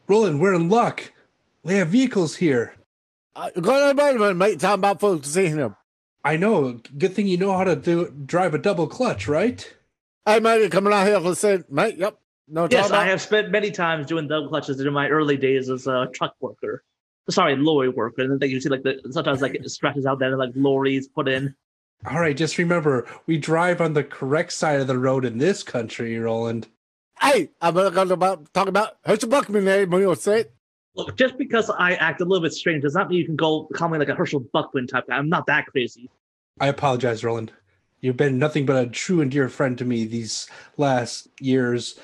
Roland, 0.09 0.41
we're 0.41 0.55
in 0.55 0.69
luck. 0.69 1.13
We 1.63 1.75
have 1.75 1.89
vehicles 1.89 2.37
here. 2.37 2.75
uh, 3.37 3.51
going 3.51 3.91
about 3.91 4.17
my 4.17 4.33
mate, 4.33 4.59
talking 4.59 4.81
about 4.81 5.01
folks 5.01 5.29
seeing 5.29 5.57
him. 5.57 5.77
I 6.25 6.37
know. 6.37 6.81
Good 6.97 7.15
thing 7.15 7.27
you 7.27 7.37
know 7.37 7.57
how 7.57 7.65
to 7.65 7.77
do 7.77 8.11
drive 8.25 8.55
a 8.55 8.59
double 8.59 8.87
clutch, 8.87 9.29
right? 9.29 9.71
Hey, 10.27 10.41
mate, 10.41 10.63
you 10.63 10.69
coming 10.69 10.93
out 10.93 11.07
here 11.07 11.21
to 11.21 11.35
say, 11.35 11.63
mate, 11.71 11.97
yep. 11.97 12.19
No, 12.49 12.67
Yes, 12.71 12.89
talking 12.89 12.97
I 12.97 13.05
have 13.05 13.21
spent 13.21 13.51
many 13.51 13.71
times 13.71 14.07
doing 14.07 14.27
double 14.27 14.49
clutches 14.49 14.81
in 14.81 14.91
my 14.93 15.09
early 15.09 15.37
days 15.37 15.69
as 15.69 15.87
a 15.87 16.09
truck 16.15 16.35
worker. 16.41 16.83
Sorry, 17.29 17.57
lorry 17.57 17.91
worker. 17.91 18.23
And 18.23 18.41
then 18.41 18.49
you 18.49 18.59
see 18.61 18.71
like 18.71 18.83
the 18.83 19.01
sometimes 19.11 19.43
like 19.43 19.55
it 19.55 19.69
stretches 19.71 20.07
out 20.07 20.19
there 20.19 20.31
and 20.31 20.39
like 20.39 20.53
lorries 20.55 21.09
put 21.09 21.29
in. 21.29 21.55
All 22.07 22.21
right, 22.21 22.37
just 22.37 22.57
remember, 22.57 23.07
we 23.27 23.37
drive 23.37 23.81
on 23.83 23.93
the 23.93 24.05
correct 24.05 24.53
side 24.53 24.81
of 24.81 24.87
the 24.87 24.97
road 24.99 25.25
in 25.27 25.37
this 25.37 25.63
country, 25.63 26.19
Roland. 26.19 26.69
Hey, 27.21 27.51
I'm 27.61 27.75
gonna 27.75 28.15
about 28.15 28.53
talking 28.55 28.69
about 28.69 28.99
Herschel 29.05 29.29
Buckman 29.29 29.67
eh? 29.67 29.77
there, 29.77 29.87
when 29.87 30.03
you 30.03 30.15
say 30.15 30.41
it. 30.41 30.55
Look, 30.95 31.17
just 31.17 31.39
because 31.39 31.71
I 31.71 31.95
act 31.95 32.21
a 32.21 32.25
little 32.25 32.43
bit 32.43 32.53
strange 32.53 32.83
does 32.83 32.95
not 32.95 33.09
mean 33.09 33.19
you 33.19 33.25
can 33.25 33.37
go 33.37 33.69
call 33.75 33.89
me 33.89 33.99
like 33.99 34.09
a 34.09 34.15
Herschel 34.15 34.41
Buckman 34.53 34.87
type 34.87 35.07
guy. 35.09 35.17
I'm 35.17 35.29
not 35.29 35.47
that 35.47 35.67
crazy. 35.67 36.11
I 36.61 36.69
apologize, 36.69 37.23
Roland. 37.23 37.53
You've 38.01 38.17
been 38.17 38.39
nothing 38.39 38.67
but 38.67 38.85
a 38.85 38.89
true 38.89 39.21
and 39.21 39.31
dear 39.31 39.49
friend 39.49 39.77
to 39.79 39.85
me 39.85 40.05
these 40.05 40.49
last 40.77 41.29
years 41.41 41.99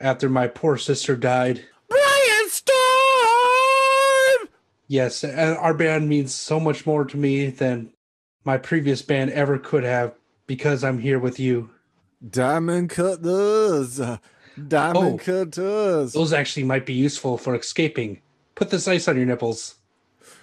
after 0.00 0.28
my 0.28 0.46
poor 0.46 0.76
sister 0.76 1.16
died. 1.16 1.64
Brian 1.88 2.48
Storm! 2.48 4.48
Yes, 4.88 5.24
our 5.24 5.74
band 5.74 6.08
means 6.08 6.34
so 6.34 6.60
much 6.60 6.86
more 6.86 7.04
to 7.04 7.16
me 7.16 7.48
than 7.48 7.92
my 8.44 8.58
previous 8.58 9.02
band 9.02 9.30
ever 9.30 9.58
could 9.58 9.84
have 9.84 10.14
because 10.46 10.84
I'm 10.84 10.98
here 10.98 11.18
with 11.18 11.40
you. 11.40 11.70
Diamond 12.26 12.90
cutters. 12.90 14.00
Uh, 14.58 14.62
Diamond 14.68 15.20
Oh. 15.20 15.24
cutters. 15.24 16.12
Those 16.12 16.32
actually 16.32 16.64
might 16.64 16.86
be 16.86 16.94
useful 16.94 17.38
for 17.38 17.54
escaping. 17.54 18.20
Put 18.54 18.70
this 18.70 18.86
ice 18.88 19.08
on 19.08 19.16
your 19.16 19.26
nipples. 19.26 19.76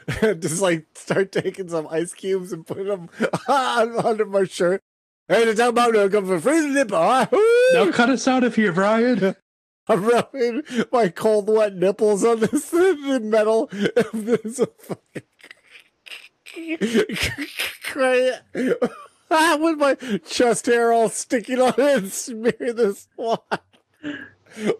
Just 0.21 0.61
like 0.61 0.85
start 0.95 1.31
taking 1.31 1.69
some 1.69 1.87
ice 1.89 2.13
cubes 2.13 2.51
and 2.51 2.65
putting 2.65 2.87
them 2.87 3.09
under 3.47 4.25
my 4.25 4.43
shirt. 4.45 4.81
Hey, 5.27 5.45
to 5.45 5.55
talk 5.55 5.69
about 5.69 5.95
uh, 5.95 6.09
come 6.09 6.25
for 6.25 6.39
freezing 6.41 6.73
nipple. 6.73 6.97
huh? 6.97 7.27
Now 7.73 7.91
cut 7.91 8.09
us 8.09 8.27
out 8.27 8.43
of 8.43 8.55
here, 8.55 8.73
Brian. 8.73 9.35
I'm 9.87 10.03
rubbing 10.05 10.63
my 10.91 11.09
cold, 11.09 11.47
wet 11.49 11.75
nipples 11.75 12.23
on 12.23 12.39
this 12.39 12.69
the 12.69 13.19
metal 13.21 13.67
this 14.13 14.59
fucking 14.79 15.23
Ah, 19.33 19.57
with 19.61 19.77
my 19.79 19.95
chest 20.25 20.65
hair 20.65 20.91
all 20.91 21.07
sticking 21.09 21.59
on 21.61 21.73
it 21.77 21.79
and 21.79 22.11
smear 22.11 22.51
this 22.73 23.07
one. 23.15 23.37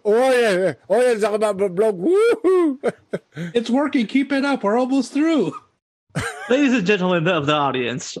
Oh 0.04 0.30
yeah, 0.38 0.74
oh 0.88 1.00
yeah, 1.00 1.18
talking 1.18 1.36
about 1.36 1.56
the 1.56 1.68
bloke. 1.68 1.96
Woohoo! 1.96 2.92
It's 3.54 3.70
working. 3.70 4.06
Keep 4.06 4.32
it 4.32 4.44
up. 4.44 4.62
We're 4.62 4.76
almost 4.76 5.12
through. 5.12 5.54
Ladies 6.50 6.74
and 6.74 6.86
gentlemen 6.86 7.26
of 7.28 7.46
the 7.46 7.54
audience, 7.54 8.18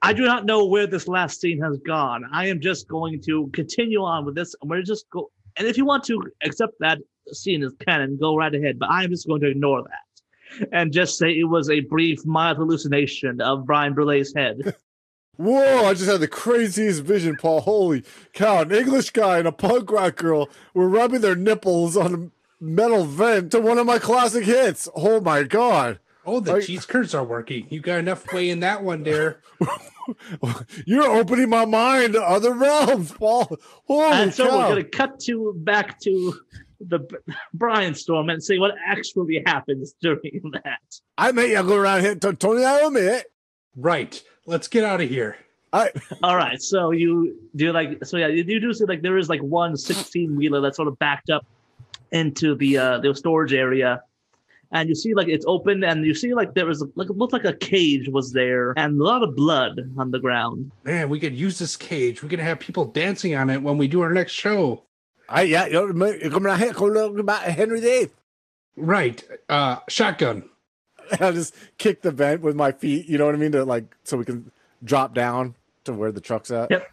I 0.00 0.12
do 0.12 0.24
not 0.24 0.46
know 0.46 0.66
where 0.66 0.86
this 0.86 1.08
last 1.08 1.40
scene 1.40 1.60
has 1.60 1.78
gone. 1.78 2.24
I 2.32 2.46
am 2.46 2.60
just 2.60 2.86
going 2.86 3.20
to 3.22 3.48
continue 3.52 4.02
on 4.02 4.24
with 4.24 4.36
this. 4.36 4.54
and 4.60 4.70
We're 4.70 4.82
just 4.82 5.10
go, 5.10 5.30
and 5.56 5.66
if 5.66 5.76
you 5.76 5.84
want 5.84 6.04
to 6.04 6.22
accept 6.44 6.74
that 6.80 6.98
scene 7.32 7.64
as 7.64 7.72
canon, 7.84 8.16
go 8.20 8.36
right 8.36 8.54
ahead. 8.54 8.78
But 8.78 8.90
I 8.90 9.02
am 9.02 9.10
just 9.10 9.26
going 9.26 9.40
to 9.40 9.48
ignore 9.48 9.82
that 9.82 10.68
and 10.72 10.92
just 10.92 11.18
say 11.18 11.30
it 11.30 11.48
was 11.48 11.68
a 11.70 11.80
brief, 11.80 12.24
mild 12.24 12.58
hallucination 12.58 13.40
of 13.40 13.66
Brian 13.66 13.94
Brulet's 13.94 14.34
head. 14.34 14.76
Whoa! 15.36 15.86
I 15.86 15.94
just 15.94 16.10
had 16.10 16.20
the 16.20 16.28
craziest 16.28 17.02
vision, 17.02 17.36
Paul. 17.36 17.62
Holy 17.62 18.04
cow! 18.32 18.60
An 18.62 18.72
English 18.72 19.10
guy 19.10 19.38
and 19.38 19.48
a 19.48 19.52
punk 19.52 19.90
rock 19.90 20.16
girl 20.16 20.48
were 20.74 20.88
rubbing 20.88 21.20
their 21.20 21.34
nipples 21.34 21.96
on 21.96 22.14
a 22.14 22.64
metal 22.64 23.04
vent 23.04 23.50
to 23.52 23.60
one 23.60 23.78
of 23.78 23.86
my 23.86 23.98
classic 23.98 24.44
hits. 24.44 24.88
Oh 24.94 25.20
my 25.20 25.42
god! 25.42 26.00
Oh, 26.26 26.40
the 26.40 26.54
I- 26.56 26.60
cheese 26.60 26.86
curds 26.86 27.14
are 27.14 27.24
working. 27.24 27.66
You 27.70 27.80
got 27.80 27.98
enough 27.98 28.30
way 28.32 28.50
in 28.50 28.60
that 28.60 28.82
one 28.82 29.02
there. 29.02 29.40
You're 30.86 31.04
opening 31.10 31.48
my 31.48 31.64
mind 31.64 32.14
to 32.14 32.22
other 32.22 32.52
realms, 32.52 33.12
Paul. 33.12 33.56
Holy 33.86 34.12
and 34.12 34.34
so 34.34 34.48
cow! 34.48 34.58
we're 34.58 34.74
going 34.74 34.84
to 34.84 34.90
cut 34.90 35.20
to 35.20 35.54
back 35.58 36.00
to 36.00 36.34
the 36.80 36.98
B- 36.98 37.16
Brian 37.54 37.94
storm 37.94 38.28
and 38.28 38.42
see 38.42 38.58
what 38.58 38.74
actually 38.84 39.42
happens 39.46 39.94
during 40.02 40.42
that. 40.52 40.80
I 41.16 41.32
made 41.32 41.52
you 41.52 41.62
go 41.62 41.76
around 41.76 42.00
here 42.02 42.16
to 42.16 42.34
Tony 42.34 42.62
Iommi. 42.62 43.22
Right. 43.76 44.22
Let's 44.46 44.68
get 44.68 44.84
out 44.84 45.00
of 45.00 45.08
here. 45.08 45.36
I 45.72 45.90
All 46.22 46.36
right, 46.36 46.60
so 46.60 46.90
you 46.90 47.36
do 47.56 47.72
like 47.72 48.04
so 48.04 48.16
yeah, 48.16 48.26
you 48.26 48.44
do 48.44 48.60
do 48.60 48.72
see 48.72 48.84
like 48.84 49.02
there 49.02 49.18
is 49.18 49.28
like 49.28 49.40
one 49.40 49.76
16 49.76 50.36
wheeler 50.36 50.60
that's 50.60 50.76
sort 50.76 50.88
of 50.88 50.98
backed 50.98 51.30
up 51.30 51.46
into 52.10 52.54
the 52.54 52.78
uh 52.78 52.98
the 52.98 53.14
storage 53.14 53.52
area. 53.52 54.02
And 54.74 54.88
you 54.88 54.94
see 54.94 55.12
like 55.12 55.28
it's 55.28 55.44
open 55.46 55.84
and 55.84 56.04
you 56.06 56.14
see 56.14 56.32
like 56.32 56.54
there 56.54 56.66
was 56.66 56.84
like 56.94 57.10
it 57.10 57.16
looked 57.16 57.32
like 57.32 57.44
a 57.44 57.52
cage 57.52 58.08
was 58.08 58.32
there 58.32 58.72
and 58.76 58.98
a 59.00 59.04
lot 59.04 59.22
of 59.22 59.36
blood 59.36 59.80
on 59.98 60.10
the 60.10 60.18
ground. 60.18 60.70
Man, 60.84 61.08
we 61.08 61.20
could 61.20 61.34
use 61.34 61.58
this 61.58 61.76
cage. 61.76 62.22
We 62.22 62.28
could 62.28 62.38
have 62.38 62.58
people 62.58 62.86
dancing 62.86 63.34
on 63.34 63.50
it 63.50 63.62
when 63.62 63.76
we 63.76 63.86
do 63.86 64.00
our 64.00 64.12
next 64.12 64.32
show. 64.32 64.82
I 65.28 65.42
yeah, 65.42 65.66
you're 65.66 65.94
you're 66.16 66.30
coming 66.30 66.50
out 66.52 66.58
here 66.58 66.72
talking 66.72 67.20
about 67.20 67.42
Henry 67.42 67.80
VIII. 67.80 68.10
Right. 68.76 69.22
Uh 69.48 69.76
shotgun. 69.88 70.48
I'll 71.20 71.32
just 71.32 71.54
kick 71.78 72.02
the 72.02 72.10
vent 72.10 72.42
with 72.42 72.56
my 72.56 72.72
feet. 72.72 73.06
You 73.08 73.18
know 73.18 73.26
what 73.26 73.34
I 73.34 73.38
mean? 73.38 73.52
To 73.52 73.64
like 73.64 73.94
so 74.04 74.16
we 74.16 74.24
can 74.24 74.50
drop 74.84 75.14
down 75.14 75.54
to 75.84 75.92
where 75.92 76.12
the 76.12 76.20
truck's 76.20 76.50
at. 76.50 76.70
Yep. 76.70 76.90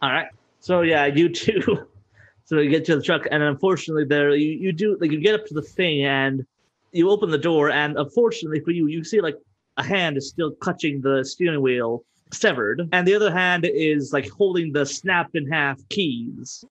All 0.00 0.10
right. 0.10 0.28
So 0.60 0.82
yeah, 0.82 1.06
you 1.06 1.28
two. 1.28 1.86
So 2.44 2.58
you 2.58 2.68
get 2.68 2.84
to 2.86 2.96
the 2.96 3.02
truck, 3.02 3.26
and 3.30 3.42
unfortunately, 3.42 4.04
there 4.04 4.34
you, 4.34 4.50
you 4.50 4.72
do 4.72 4.98
like 5.00 5.10
you 5.10 5.20
get 5.20 5.34
up 5.34 5.46
to 5.46 5.54
the 5.54 5.62
thing, 5.62 6.04
and 6.04 6.44
you 6.90 7.08
open 7.08 7.30
the 7.30 7.38
door, 7.38 7.70
and 7.70 7.96
unfortunately 7.96 8.60
for 8.60 8.72
you, 8.72 8.88
you 8.88 9.04
see 9.04 9.22
like 9.22 9.36
a 9.78 9.82
hand 9.82 10.18
is 10.18 10.28
still 10.28 10.50
clutching 10.50 11.00
the 11.00 11.24
steering 11.24 11.62
wheel, 11.62 12.04
severed, 12.30 12.88
and 12.92 13.06
the 13.06 13.14
other 13.14 13.32
hand 13.32 13.64
is 13.64 14.12
like 14.12 14.28
holding 14.28 14.72
the 14.72 14.84
snapped 14.84 15.34
in 15.34 15.50
half 15.50 15.78
keys. 15.88 16.64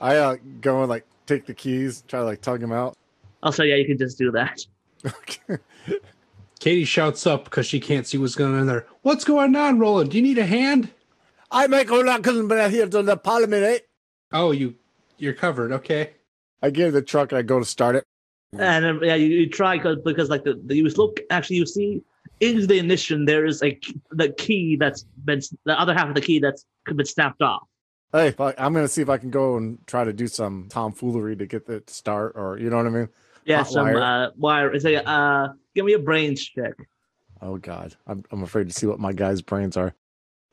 I 0.00 0.16
uh, 0.16 0.36
go 0.60 0.80
and 0.80 0.88
like 0.88 1.04
take 1.26 1.46
the 1.46 1.52
keys, 1.52 2.04
try 2.08 2.20
to 2.20 2.24
like 2.24 2.40
tug 2.40 2.60
them 2.60 2.72
out. 2.72 2.96
Also, 3.42 3.64
yeah, 3.64 3.74
you 3.74 3.86
can 3.86 3.98
just 3.98 4.18
do 4.18 4.30
that. 4.30 4.64
Okay. 5.04 5.58
Katie 6.58 6.84
shouts 6.84 7.26
up 7.26 7.44
because 7.44 7.66
she 7.66 7.80
can't 7.80 8.06
see 8.06 8.18
what's 8.18 8.34
going 8.34 8.54
on 8.54 8.66
there. 8.66 8.86
What's 9.02 9.24
going 9.24 9.54
on, 9.56 9.78
Roland? 9.78 10.10
Do 10.10 10.16
you 10.16 10.22
need 10.22 10.38
a 10.38 10.46
hand? 10.46 10.90
I 11.50 11.66
make 11.66 11.90
all 11.90 12.04
that 12.04 12.22
couldn't 12.22 12.48
be 12.48 12.68
here 12.68 12.86
to 12.88 13.02
the 13.02 13.16
parliament, 13.16 13.62
eh? 13.64 13.78
Oh, 14.32 14.50
you 14.50 14.74
you're 15.18 15.32
covered. 15.34 15.72
Okay. 15.72 16.10
I 16.62 16.70
get 16.70 16.88
in 16.88 16.94
the 16.94 17.02
truck 17.02 17.32
and 17.32 17.38
I 17.38 17.42
go 17.42 17.58
to 17.58 17.64
start 17.64 17.96
it. 17.96 18.04
And 18.58 18.84
um, 18.84 19.00
yeah, 19.02 19.14
you, 19.14 19.26
you 19.28 19.48
try 19.48 19.76
because 19.76 19.98
because 20.04 20.28
like 20.30 20.44
the, 20.44 20.60
the 20.64 20.76
you 20.76 20.88
look 20.90 21.20
actually 21.30 21.56
you 21.56 21.66
see 21.66 22.02
into 22.40 22.66
the 22.66 22.78
ignition 22.78 23.24
there 23.24 23.44
is 23.46 23.62
a 23.62 23.72
k- 23.72 23.94
the 24.10 24.30
key 24.30 24.76
that's 24.76 25.02
been 25.24 25.40
the 25.64 25.78
other 25.78 25.94
half 25.94 26.08
of 26.08 26.14
the 26.14 26.20
key 26.20 26.38
that's 26.38 26.64
been 26.84 27.04
snapped 27.06 27.42
off. 27.42 27.62
Hey, 28.12 28.34
I'm 28.38 28.72
gonna 28.72 28.88
see 28.88 29.02
if 29.02 29.10
I 29.10 29.18
can 29.18 29.30
go 29.30 29.56
and 29.56 29.78
try 29.86 30.04
to 30.04 30.12
do 30.12 30.26
some 30.26 30.66
tomfoolery 30.70 31.36
to 31.36 31.46
get 31.46 31.66
the 31.66 31.82
start, 31.88 32.32
or 32.36 32.58
you 32.58 32.70
know 32.70 32.78
what 32.78 32.86
I 32.86 32.90
mean. 32.90 33.08
Yeah, 33.44 33.58
Hot 33.58 33.68
some 33.70 33.84
wire. 33.86 34.00
uh 34.02 34.30
wire. 34.36 34.72
It's 34.72 34.84
a 34.86 35.06
uh 35.06 35.48
give 35.78 35.84
me 35.84 35.92
a 35.92 35.98
brains 35.98 36.44
check. 36.44 36.74
Oh 37.40 37.56
God, 37.56 37.94
I'm 38.08 38.24
I'm 38.32 38.42
afraid 38.42 38.66
to 38.66 38.74
see 38.74 38.86
what 38.86 38.98
my 38.98 39.12
guy's 39.12 39.42
brains 39.42 39.76
are. 39.76 39.94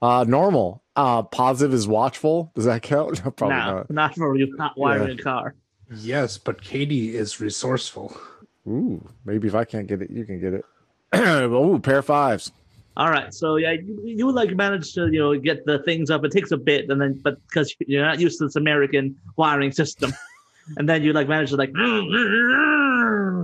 Uh, 0.03 0.23
normal. 0.27 0.83
Uh, 0.95 1.23
positive 1.23 1.73
is 1.73 1.88
watchful. 1.88 2.51
Does 2.53 2.65
that 2.65 2.83
count? 2.83 3.23
No, 3.25 3.31
Probably 3.31 3.57
no, 3.57 3.65
not. 3.77 3.89
not 3.89 4.15
for 4.15 4.38
you 4.38 4.55
not 4.55 4.77
wiring 4.77 5.19
a 5.19 5.21
car. 5.23 5.55
Yes, 5.95 6.38
but 6.38 6.61
Katie 6.61 7.15
is 7.15 7.41
resourceful. 7.41 8.15
Ooh, 8.67 9.03
maybe 9.25 9.47
if 9.47 9.55
I 9.55 9.65
can't 9.65 9.88
get 9.88 10.03
it, 10.03 10.11
you 10.11 10.25
can 10.25 10.39
get 10.39 10.53
it. 10.53 10.65
Ooh, 11.51 11.79
pair 11.79 11.99
of 11.99 12.05
fives. 12.05 12.51
All 12.97 13.09
right, 13.09 13.33
so 13.33 13.55
yeah, 13.55 13.71
you, 13.71 14.01
you 14.05 14.31
like 14.31 14.51
manage 14.51 14.93
to 14.93 15.07
you 15.11 15.19
know 15.19 15.35
get 15.39 15.65
the 15.65 15.79
things 15.79 16.11
up. 16.11 16.23
It 16.23 16.31
takes 16.31 16.51
a 16.51 16.57
bit, 16.57 16.88
and 16.91 17.01
then 17.01 17.19
but 17.23 17.41
because 17.47 17.75
you're 17.79 18.05
not 18.05 18.19
used 18.19 18.38
to 18.38 18.45
this 18.45 18.55
American 18.57 19.15
wiring 19.38 19.71
system, 19.71 20.13
and 20.77 20.88
then 20.88 21.01
you 21.01 21.13
like 21.13 21.27
manage 21.27 21.49
to 21.49 21.55
like. 21.55 21.71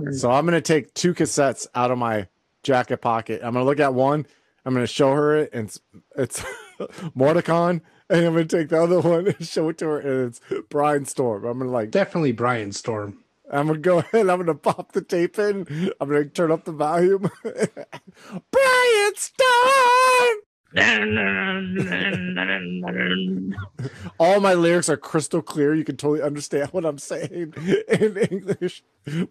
Mm. 0.02 0.14
So 0.14 0.30
I'm 0.30 0.44
gonna 0.44 0.60
take 0.60 0.94
two 0.94 1.14
cassettes 1.14 1.66
out 1.74 1.90
of 1.90 1.98
my 1.98 2.28
jacket 2.62 2.98
pocket. 2.98 3.40
I'm 3.42 3.54
gonna 3.54 3.64
look 3.64 3.80
at 3.80 3.94
one. 3.94 4.26
I'm 4.64 4.74
gonna 4.74 4.86
show 4.86 5.12
her 5.12 5.36
it, 5.36 5.50
and 5.52 5.66
it's, 5.68 5.80
it's 6.16 6.44
Mordecon, 7.14 7.82
and 8.08 8.26
I'm 8.26 8.32
gonna 8.34 8.44
take 8.44 8.68
the 8.68 8.82
other 8.82 9.00
one 9.00 9.28
and 9.28 9.46
show 9.46 9.68
it 9.70 9.78
to 9.78 9.86
her, 9.86 9.98
and 10.00 10.28
it's 10.28 10.40
Brian 10.68 11.04
Storm. 11.04 11.44
I'm 11.44 11.58
gonna 11.58 11.70
like, 11.70 11.90
Definitely 11.90 12.32
Brian 12.32 12.72
Storm. 12.72 13.18
I'm 13.50 13.66
gonna 13.66 13.78
go 13.80 13.98
ahead. 14.00 14.28
I'm 14.28 14.38
gonna 14.38 14.54
pop 14.54 14.92
the 14.92 15.02
tape 15.02 15.38
in. 15.38 15.66
I'm 16.00 16.08
gonna 16.08 16.24
turn 16.26 16.50
up 16.52 16.64
the 16.64 16.72
volume. 16.72 17.30
Brian 17.44 19.12
Storm. 19.16 20.36
All 24.18 24.40
my 24.40 24.54
lyrics 24.54 24.88
are 24.88 24.96
crystal 24.96 25.42
clear. 25.42 25.74
You 25.74 25.84
can 25.84 25.96
totally 25.96 26.22
understand 26.22 26.68
what 26.72 26.84
I'm 26.84 26.98
saying 26.98 27.54
in 27.88 28.16
English. 28.16 28.82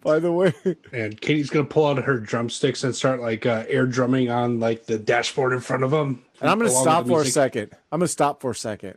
By 0.02 0.18
the 0.18 0.32
way, 0.32 0.52
And 0.92 1.20
Katie's 1.20 1.50
gonna 1.50 1.64
pull 1.64 1.86
out 1.86 2.02
her 2.04 2.18
drumsticks 2.18 2.84
and 2.84 2.94
start 2.94 3.20
like 3.20 3.46
uh, 3.46 3.64
air 3.68 3.86
drumming 3.86 4.30
on 4.30 4.60
like 4.60 4.86
the 4.86 4.98
dashboard 4.98 5.52
in 5.52 5.60
front 5.60 5.84
of 5.84 5.92
him. 5.92 6.22
and 6.40 6.50
I'm 6.50 6.58
gonna 6.58 6.70
stop 6.70 7.06
for 7.06 7.22
a 7.22 7.26
second. 7.26 7.72
I'm 7.90 8.00
gonna 8.00 8.08
stop 8.08 8.40
for 8.40 8.50
a 8.50 8.54
second. 8.54 8.94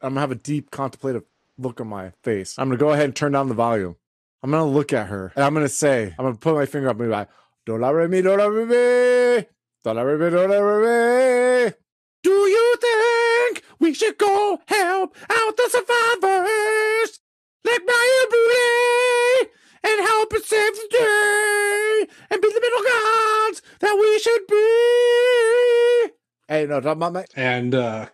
I'm 0.00 0.10
gonna 0.10 0.20
have 0.20 0.30
a 0.30 0.34
deep 0.36 0.70
contemplative 0.70 1.24
look 1.58 1.80
on 1.80 1.88
my 1.88 2.12
face. 2.22 2.54
I'm 2.58 2.68
gonna 2.68 2.78
go 2.78 2.90
ahead 2.90 3.06
and 3.06 3.16
turn 3.16 3.32
down 3.32 3.48
the 3.48 3.54
volume. 3.54 3.96
I'm 4.42 4.50
gonna 4.52 4.70
look 4.70 4.92
at 4.92 5.08
her 5.08 5.32
and 5.34 5.44
I'm 5.44 5.54
gonna 5.54 5.68
say, 5.68 6.14
I'm 6.18 6.24
gonna 6.24 6.36
put 6.36 6.54
my 6.54 6.66
finger 6.66 6.88
up 6.88 7.00
and 7.00 7.08
be 7.08 7.12
like, 7.12 7.28
Do 7.66 7.76
la 7.78 7.88
re 7.90 8.06
mi, 8.06 8.22
do 8.22 8.36
la 8.36 8.46
re 8.46 8.64
mi, 8.64 9.46
do 9.82 9.92
la 9.92 10.02
re 10.02 10.16
mi, 10.18 10.30
do 10.30 10.46
la 10.46 10.58
re 10.58 11.64
mi. 11.66 11.72
Do 12.22 12.30
you 12.30 12.76
think 12.80 13.62
we 13.78 13.94
should 13.94 14.18
go 14.18 14.60
help 14.66 15.16
out 15.30 15.56
the 15.56 15.68
survivors? 15.70 17.20
Like 17.64 17.84
Brian 17.84 18.26
Boulay 18.30 19.50
and 19.84 20.06
help 20.06 20.32
us 20.32 20.46
save 20.46 20.74
the 20.74 20.88
day 20.90 22.06
and 22.30 22.40
be 22.40 22.48
the 22.48 22.60
middle 22.60 22.82
gods 22.82 23.62
that 23.80 23.96
we 23.98 24.18
should 24.18 24.46
be. 24.48 26.14
Hey, 26.48 26.66
no, 26.66 26.80
talking 26.80 26.92
about 26.92 27.12
my 27.12 27.24
and 27.36 27.74
uh 27.74 28.06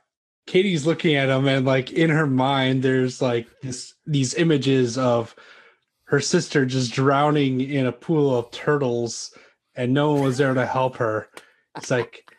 Katie's 0.47 0.87
looking 0.87 1.15
at 1.15 1.31
him 1.31 1.47
and 1.49 1.65
like 1.65 1.93
in 1.93 2.11
her 2.11 2.27
mind 2.27 2.83
there's 2.83 3.23
like 3.23 3.47
this 3.63 3.95
these 4.07 4.35
images 4.35 4.99
of 4.99 5.35
her 6.07 6.21
sister 6.21 6.67
just 6.67 6.93
drowning 6.93 7.61
in 7.61 7.87
a 7.87 7.93
pool 7.93 8.37
of 8.37 8.51
turtles 8.51 9.33
and 9.75 9.95
no 9.95 10.13
one 10.13 10.23
was 10.23 10.39
there 10.39 10.53
to 10.55 10.67
help 10.67 10.97
her. 10.97 11.29
It's 11.77 11.91
like 11.91 12.31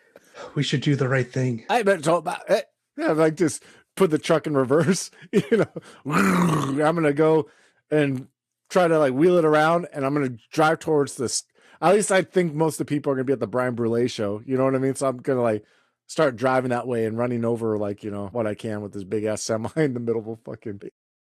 we 0.53 0.63
should 0.63 0.81
do 0.81 0.95
the 0.95 1.07
right 1.09 1.31
thing. 1.31 1.65
I 1.69 1.83
better 1.83 2.01
talk 2.01 2.19
about 2.19 2.49
it. 2.49 2.65
Yeah, 2.97 3.11
like 3.11 3.35
just 3.35 3.63
put 3.95 4.11
the 4.11 4.17
truck 4.17 4.47
in 4.47 4.55
reverse. 4.55 5.11
You 5.31 5.57
know, 5.57 5.67
I'm 6.05 6.95
gonna 6.95 7.13
go 7.13 7.49
and 7.91 8.27
try 8.69 8.87
to 8.87 8.99
like 8.99 9.13
wheel 9.13 9.37
it 9.37 9.45
around, 9.45 9.87
and 9.93 10.05
I'm 10.05 10.13
gonna 10.13 10.37
drive 10.51 10.79
towards 10.79 11.15
this. 11.15 11.43
At 11.81 11.93
least 11.93 12.11
I 12.11 12.21
think 12.21 12.53
most 12.53 12.75
of 12.79 12.87
the 12.87 12.93
people 12.93 13.11
are 13.11 13.15
gonna 13.15 13.25
be 13.25 13.33
at 13.33 13.39
the 13.39 13.47
Brian 13.47 13.75
Brulee 13.75 14.07
show. 14.07 14.41
You 14.45 14.57
know 14.57 14.63
what 14.65 14.75
I 14.75 14.79
mean? 14.79 14.95
So 14.95 15.07
I'm 15.07 15.17
gonna 15.17 15.41
like 15.41 15.63
start 16.07 16.35
driving 16.35 16.69
that 16.69 16.87
way 16.87 17.05
and 17.05 17.17
running 17.17 17.43
over 17.43 17.77
like 17.77 18.03
you 18.03 18.11
know 18.11 18.27
what 18.31 18.47
I 18.47 18.53
can 18.55 18.81
with 18.81 18.93
this 18.93 19.03
big 19.03 19.25
ass 19.25 19.43
semi 19.43 19.69
in 19.75 19.93
the 19.93 19.99
middle 19.99 20.21
of 20.21 20.27
a 20.27 20.35
fucking. 20.37 20.81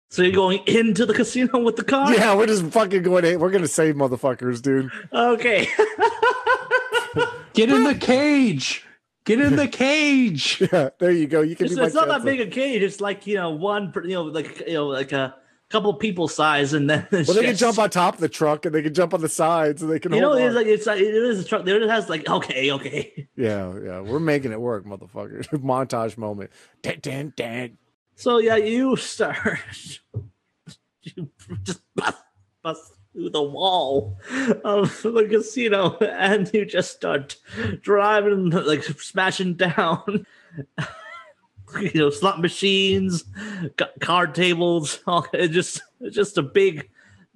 So 0.10 0.22
you're 0.22 0.32
going 0.32 0.62
into 0.68 1.06
the 1.06 1.14
casino 1.14 1.60
with 1.60 1.76
the 1.76 1.84
car? 1.84 2.14
Yeah, 2.14 2.34
we're 2.36 2.48
just 2.48 2.66
fucking 2.68 3.04
going. 3.04 3.26
Hey, 3.26 3.36
we're 3.36 3.52
gonna 3.52 3.68
save 3.68 3.96
motherfuckers, 3.96 4.62
dude. 4.62 4.90
Okay. 5.12 5.68
Get 7.54 7.70
in 7.70 7.84
the 7.84 7.96
cage. 7.96 8.87
Get 9.28 9.42
in 9.42 9.58
the 9.58 9.68
cage. 9.84 10.64
Yeah, 10.72 10.90
there 11.00 11.12
you 11.12 11.28
go. 11.28 11.42
You 11.42 11.56
can 11.56 11.66
it's, 11.66 11.76
be 11.76 11.82
it's 11.82 11.94
not 11.94 12.08
that 12.08 12.24
chancellor. 12.24 12.32
big 12.32 12.48
a 12.48 12.50
cage. 12.50 12.82
It's 12.82 13.02
like 13.02 13.28
you 13.28 13.36
know 13.36 13.52
one, 13.52 13.94
you 14.04 14.14
know, 14.14 14.24
like 14.24 14.64
you 14.66 14.74
know, 14.74 14.88
like 14.88 15.12
a 15.12 15.36
couple 15.70 15.94
people 15.94 16.28
size, 16.28 16.74
and 16.74 16.90
then 16.90 17.06
Well, 17.12 17.24
they 17.24 17.44
can 17.44 17.56
jump 17.66 17.78
on 17.78 17.90
top 17.90 18.16
of 18.16 18.22
the 18.22 18.30
truck 18.30 18.66
and 18.66 18.74
they 18.74 18.82
can 18.82 18.94
jump 18.94 19.14
on 19.14 19.22
the 19.22 19.30
sides 19.30 19.82
and 19.82 19.92
they 19.92 20.00
can. 20.00 20.14
You 20.14 20.22
know, 20.22 20.34
it's 20.34 20.50
on. 20.50 20.56
like 20.56 20.68
it's 20.68 20.86
like 20.86 21.00
it 21.00 21.14
is 21.14 21.42
a 21.42 21.44
truck. 21.48 21.66
There 21.66 21.82
it 21.82 21.90
has 21.90 22.10
like 22.10 22.28
okay, 22.30 22.72
okay. 22.72 23.28
Yeah, 23.36 23.74
yeah, 23.84 24.00
we're 24.00 24.20
making 24.20 24.54
it 24.54 24.62
work, 24.62 24.86
motherfucker. 24.86 25.46
Montage 25.60 26.18
moment. 26.18 26.52
Dan, 26.82 27.00
dan, 27.02 27.34
dan. 27.36 27.78
So 28.16 28.40
yeah, 28.40 28.56
you 28.56 28.96
start. 28.96 29.60
you 31.04 31.30
just 31.64 31.82
bust, 31.96 32.18
bust 32.64 32.97
through 33.18 33.32
the 33.32 33.42
wall 33.42 34.16
of 34.64 35.02
the 35.02 35.28
casino, 35.28 35.98
and 35.98 36.52
you 36.54 36.66
just 36.66 36.92
start 36.92 37.36
driving, 37.82 38.52
like 38.52 38.84
smashing 38.84 39.56
down. 39.56 40.26
You 41.82 41.92
know, 41.96 42.10
slot 42.10 42.40
machines, 42.40 43.26
card 44.00 44.34
tables. 44.34 45.02
All 45.06 45.28
it 45.34 45.50
just, 45.50 45.82
it's 46.00 46.16
just 46.16 46.38
a 46.38 46.42
big 46.42 46.90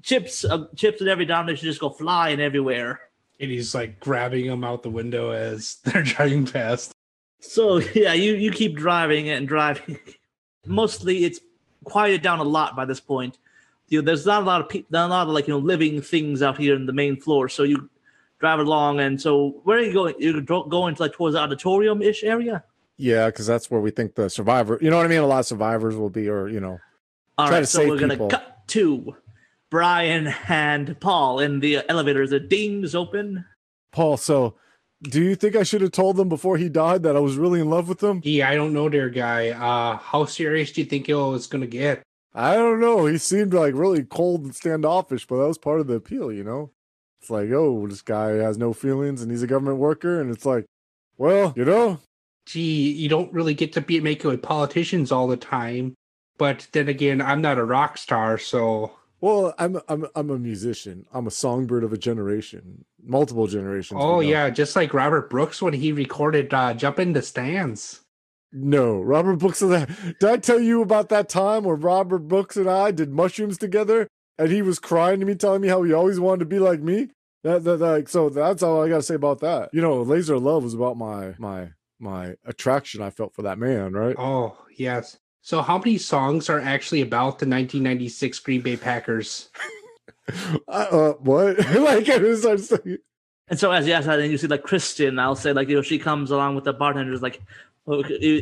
chips, 0.04 0.46
uh, 0.46 0.68
chips, 0.74 1.02
and 1.02 1.10
every 1.10 1.26
denomination 1.26 1.66
just 1.66 1.82
go 1.82 1.90
flying 1.90 2.40
everywhere. 2.40 3.02
and 3.42 3.52
he's 3.52 3.76
like 3.76 4.00
grabbing 4.00 4.48
them 4.48 4.64
out 4.64 4.84
the 4.84 4.90
window 4.90 5.32
as 5.32 5.80
they're 5.84 6.02
driving 6.02 6.46
past. 6.48 6.94
So 7.42 7.80
yeah, 7.94 8.14
you 8.14 8.36
you 8.36 8.52
keep 8.52 8.78
driving 8.78 9.28
and 9.28 9.50
driving. 9.50 10.00
Mostly, 10.66 11.26
it's 11.26 11.42
quieted 11.84 12.22
down 12.22 12.40
a 12.40 12.44
lot 12.44 12.74
by 12.74 12.86
this 12.86 13.02
point. 13.02 13.38
You 13.92 14.02
know, 14.02 14.06
there's 14.06 14.26
not 14.26 14.42
a 14.42 14.46
lot 14.46 14.62
of 14.62 14.70
people, 14.70 14.88
not 14.92 15.08
a 15.08 15.14
lot 15.14 15.28
of 15.28 15.34
like 15.34 15.48
you 15.48 15.54
know 15.54 15.60
living 15.60 16.02
things 16.02 16.42
out 16.42 16.58
here 16.58 16.76
in 16.76 16.86
the 16.86 16.94
main 16.94 17.20
floor. 17.20 17.50
So 17.50 17.64
you 17.64 17.90
drive 18.40 18.60
along, 18.60 19.02
and 19.02 19.22
so 19.22 19.62
where 19.66 19.78
are 19.78 19.82
you 19.82 19.94
going? 19.94 20.16
You're 20.18 20.42
going 20.42 20.96
to 20.96 21.02
like 21.02 21.12
towards 21.12 21.36
the 21.36 21.42
auditorium 21.42 22.02
ish 22.02 22.24
area. 22.24 22.64
Yeah, 22.98 23.26
because 23.28 23.46
that's 23.48 23.70
where 23.70 23.82
we 23.82 23.92
think 23.92 24.16
the 24.16 24.30
survivor. 24.30 24.80
You 24.82 24.90
know 24.90 24.98
what 24.98 25.06
I 25.06 25.10
mean? 25.10 25.20
A 25.20 25.28
lot 25.28 25.40
of 25.40 25.46
survivors 25.46 25.96
will 25.96 26.10
be, 26.10 26.30
or 26.30 26.48
you 26.48 26.62
know, 26.62 26.80
All 27.38 27.48
Try 27.48 27.58
right, 27.58 27.60
to 27.62 27.66
so 27.66 27.80
save 27.80 27.90
we're 27.90 28.00
gonna 28.00 28.14
people. 28.14 28.30
cut 28.30 28.66
to 28.70 29.16
Brian 29.70 30.34
and 30.48 30.98
Paul 31.02 31.40
in 31.40 31.60
the 31.60 31.82
elevator. 31.90 32.26
The 32.26 32.40
dings 32.40 32.96
open. 32.96 33.44
Paul. 33.92 34.16
So, 34.16 34.56
do 35.04 35.22
you 35.22 35.36
think 35.36 35.58
I 35.58 35.64
should 35.64 35.82
have 35.82 35.92
told 35.92 36.16
them 36.16 36.30
before 36.30 36.56
he 36.58 36.70
died 36.70 37.04
that 37.04 37.18
I 37.18 37.20
was 37.20 37.36
really 37.36 37.60
in 37.60 37.70
love 37.70 37.90
with 37.90 38.00
them? 38.00 38.22
Yeah, 38.24 38.50
I 38.50 38.56
don't 38.56 38.72
know, 38.72 38.88
dear 38.88 39.10
guy. 39.10 39.50
Uh, 39.50 39.98
how 39.98 40.24
serious 40.24 40.72
do 40.72 40.80
you 40.80 40.88
think 40.88 41.10
it 41.10 41.16
was 41.16 41.48
gonna 41.48 41.68
get? 41.68 42.04
I 42.34 42.56
don't 42.56 42.80
know. 42.80 43.06
He 43.06 43.18
seemed 43.18 43.54
like 43.54 43.74
really 43.76 44.04
cold 44.04 44.44
and 44.44 44.56
standoffish, 44.56 45.28
but 45.28 45.38
that 45.38 45.48
was 45.48 45.58
part 45.58 45.82
of 45.82 45.88
the 45.88 45.96
appeal, 45.96 46.32
you 46.32 46.44
know. 46.44 46.72
It's 47.20 47.30
like, 47.30 47.52
oh, 47.52 47.88
this 47.88 48.02
guy 48.02 48.32
has 48.32 48.58
no 48.58 48.74
feelings 48.74 49.22
and 49.22 49.30
he's 49.30 49.44
a 49.44 49.48
government 49.48 49.78
worker, 49.78 50.20
and 50.20 50.32
it's 50.32 50.46
like, 50.46 50.66
well, 51.18 51.54
you 51.56 51.66
know, 51.66 52.00
Gee, 52.46 52.92
you 52.92 53.08
don't 53.08 53.32
really 53.32 53.54
get 53.54 53.74
to 53.74 53.82
be 53.82 54.00
making 54.00 54.30
with 54.30 54.42
politicians 54.42 55.12
all 55.12 55.28
the 55.28 55.38
time. 55.38 55.94
But 56.38 56.68
then 56.72 56.90
again, 56.90 57.22
I'm 57.22 57.42
not 57.42 57.60
a 57.60 57.64
rock 57.64 57.98
star, 57.98 58.38
so 58.40 58.94
well, 59.20 59.54
I'm 59.60 59.80
I'm 59.88 60.08
I'm 60.16 60.32
a 60.32 60.40
musician. 60.40 61.06
I'm 61.14 61.28
a 61.28 61.32
songbird 61.32 61.84
of 61.84 61.94
a 61.94 61.98
generation, 61.98 62.84
multiple 63.04 63.46
generations. 63.46 64.00
oh 64.02 64.20
you 64.20 64.32
know. 64.34 64.46
yeah, 64.46 64.50
just 64.50 64.76
like 64.76 64.94
Robert 64.94 65.30
Brooks 65.30 65.62
when 65.62 65.74
he 65.74 65.92
recorded 65.92 66.52
uh, 66.54 66.74
"Jump 66.74 66.98
in 66.98 67.14
the 67.14 67.22
Stands." 67.22 68.02
No, 68.54 69.00
Robert 69.02 69.38
Brooks. 69.38 69.62
and 69.62 69.74
I- 69.74 69.86
Did 70.20 70.24
I 70.30 70.38
tell 70.38 70.60
you 70.60 70.82
about 70.82 71.10
that 71.10 71.30
time 71.30 71.64
where 71.64 71.76
Robert 71.76 72.28
Brooks 72.28 72.58
and 72.58 72.70
I 72.70 72.92
did 72.92 73.12
mushrooms 73.12 73.58
together, 73.58 74.08
and 74.38 74.52
he 74.52 74.62
was 74.62 74.80
crying 74.80 75.20
to 75.22 75.26
me, 75.26 75.36
telling 75.36 75.62
me 75.62 75.68
how 75.70 75.84
he 75.84 75.94
always 75.94 76.20
wanted 76.20 76.40
to 76.40 76.46
be 76.46 76.60
like 76.60 76.82
me? 76.82 77.10
That, 77.44 77.64
that, 77.64 77.78
that- 77.80 78.10
so 78.10 78.30
that's 78.30 78.62
all 78.62 78.84
I 78.84 78.90
gotta 78.90 79.02
say 79.04 79.16
about 79.16 79.40
that. 79.40 79.70
You 79.74 79.82
know, 79.82 80.02
Laser 80.02 80.38
Love 80.38 80.64
was 80.64 80.74
about 80.74 80.98
my 80.98 81.34
my 81.40 81.70
my 82.00 82.36
attraction 82.46 83.02
I 83.02 83.10
felt 83.12 83.34
for 83.36 83.44
that 83.44 83.58
man, 83.60 83.94
right? 83.94 84.16
Oh, 84.18 84.58
yes. 84.76 85.18
So, 85.44 85.62
how 85.62 85.78
many 85.78 85.98
songs 85.98 86.50
are 86.50 86.60
actually 86.60 87.02
about 87.02 87.40
the 87.40 87.46
1996 87.48 88.40
Green 88.40 88.62
Bay 88.62 88.76
Packers? 88.78 89.50
Uh, 90.68 90.72
uh, 90.72 91.14
what? 91.14 91.58
like 91.76 92.08
it 92.08 92.22
was 92.22 92.46
I'm 92.46 92.58
saying- 92.58 92.98
And 93.50 93.60
so 93.60 93.72
as 93.72 93.86
you 93.88 93.94
and 93.94 94.06
then 94.06 94.32
you 94.32 94.38
see 94.38 94.48
like 94.48 94.64
Kristen, 94.64 95.20
I'll 95.20 95.36
say 95.36 95.52
like 95.52 95.68
you 95.68 95.76
know 95.76 95.82
she 95.82 96.00
comes 96.00 96.32
along 96.32 96.56
with 96.56 96.64
the 96.64 96.72
bartenders 96.74 97.22
like, 97.22 97.36
okay, 97.36 97.44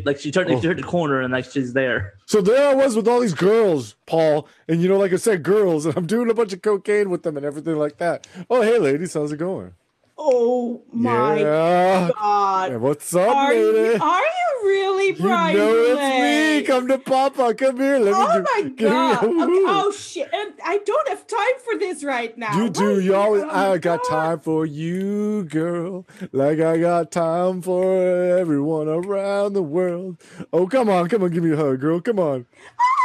like 0.05 0.19
she 0.19 0.31
turned, 0.31 0.49
Oh. 0.51 0.55
she 0.55 0.62
turned 0.67 0.79
the 0.79 0.83
corner 0.83 1.21
and 1.21 1.31
like 1.33 1.45
she's 1.45 1.73
there. 1.73 2.13
So 2.25 2.41
there 2.41 2.69
I 2.69 2.73
was 2.73 2.95
with 2.95 3.07
all 3.07 3.19
these 3.19 3.33
girls, 3.33 3.95
Paul, 4.05 4.47
and 4.67 4.81
you 4.81 4.88
know, 4.89 4.97
like 4.97 5.13
I 5.13 5.17
said, 5.17 5.43
girls, 5.43 5.85
and 5.85 5.97
I'm 5.97 6.05
doing 6.05 6.29
a 6.29 6.33
bunch 6.33 6.53
of 6.53 6.62
cocaine 6.62 7.09
with 7.09 7.23
them 7.23 7.38
and 7.38 7.45
everything 7.45 7.77
like 7.77 7.97
that. 7.97 8.27
Oh, 8.49 8.62
hey, 8.62 8.77
ladies, 8.79 9.13
how's 9.13 9.31
it 9.31 9.38
going? 9.38 9.73
Oh 10.21 10.84
my 10.91 11.38
yeah. 11.39 12.10
god. 12.13 12.71
Hey, 12.71 12.77
what's 12.77 13.15
up, 13.15 13.34
Are 13.34 13.53
lady? 13.53 13.63
you, 13.93 13.97
are 14.01 14.21
you 14.21 14.62
really 14.63 15.08
You 15.13 15.13
Brian? 15.13 15.58
know 15.58 15.73
it's 15.73 16.62
me. 16.62 16.67
Come 16.67 16.89
to 16.89 16.97
Papa. 16.97 17.53
Come 17.53 17.77
here. 17.77 17.97
Let 17.99 18.15
Oh 18.15 18.39
me 18.39 18.45
my 18.53 18.69
do- 18.69 18.75
god. 18.89 19.23
Okay, 19.23 19.34
oh 19.39 19.93
shit. 19.97 20.29
And 20.34 20.53
I 20.65 20.79
don't 20.79 21.08
have 21.08 21.25
time 21.25 21.39
for 21.63 21.79
this 21.79 22.03
right 22.03 22.38
now. 22.38 22.53
You 22.58 22.69
do. 22.69 22.99
You 22.99 23.15
always. 23.15 23.43
Oh 23.43 23.49
I 23.49 23.77
got 23.77 24.01
God. 24.03 24.10
time 24.10 24.39
for 24.41 24.65
you, 24.65 25.45
girl. 25.45 26.05
Like 26.34 26.60
I 26.60 26.77
got 26.79 27.12
time 27.12 27.62
for 27.62 27.95
everyone 28.03 28.89
around 28.89 29.53
the 29.53 29.63
world. 29.63 30.17
Oh, 30.51 30.67
come 30.67 30.89
on, 30.89 31.08
come 31.08 31.23
on, 31.23 31.32
give 31.32 31.43
me 31.45 31.53
a 31.53 31.55
hug, 31.55 31.79
girl. 31.79 32.01
Come 32.01 32.19
on. 32.19 32.45
Oh, 32.77 32.98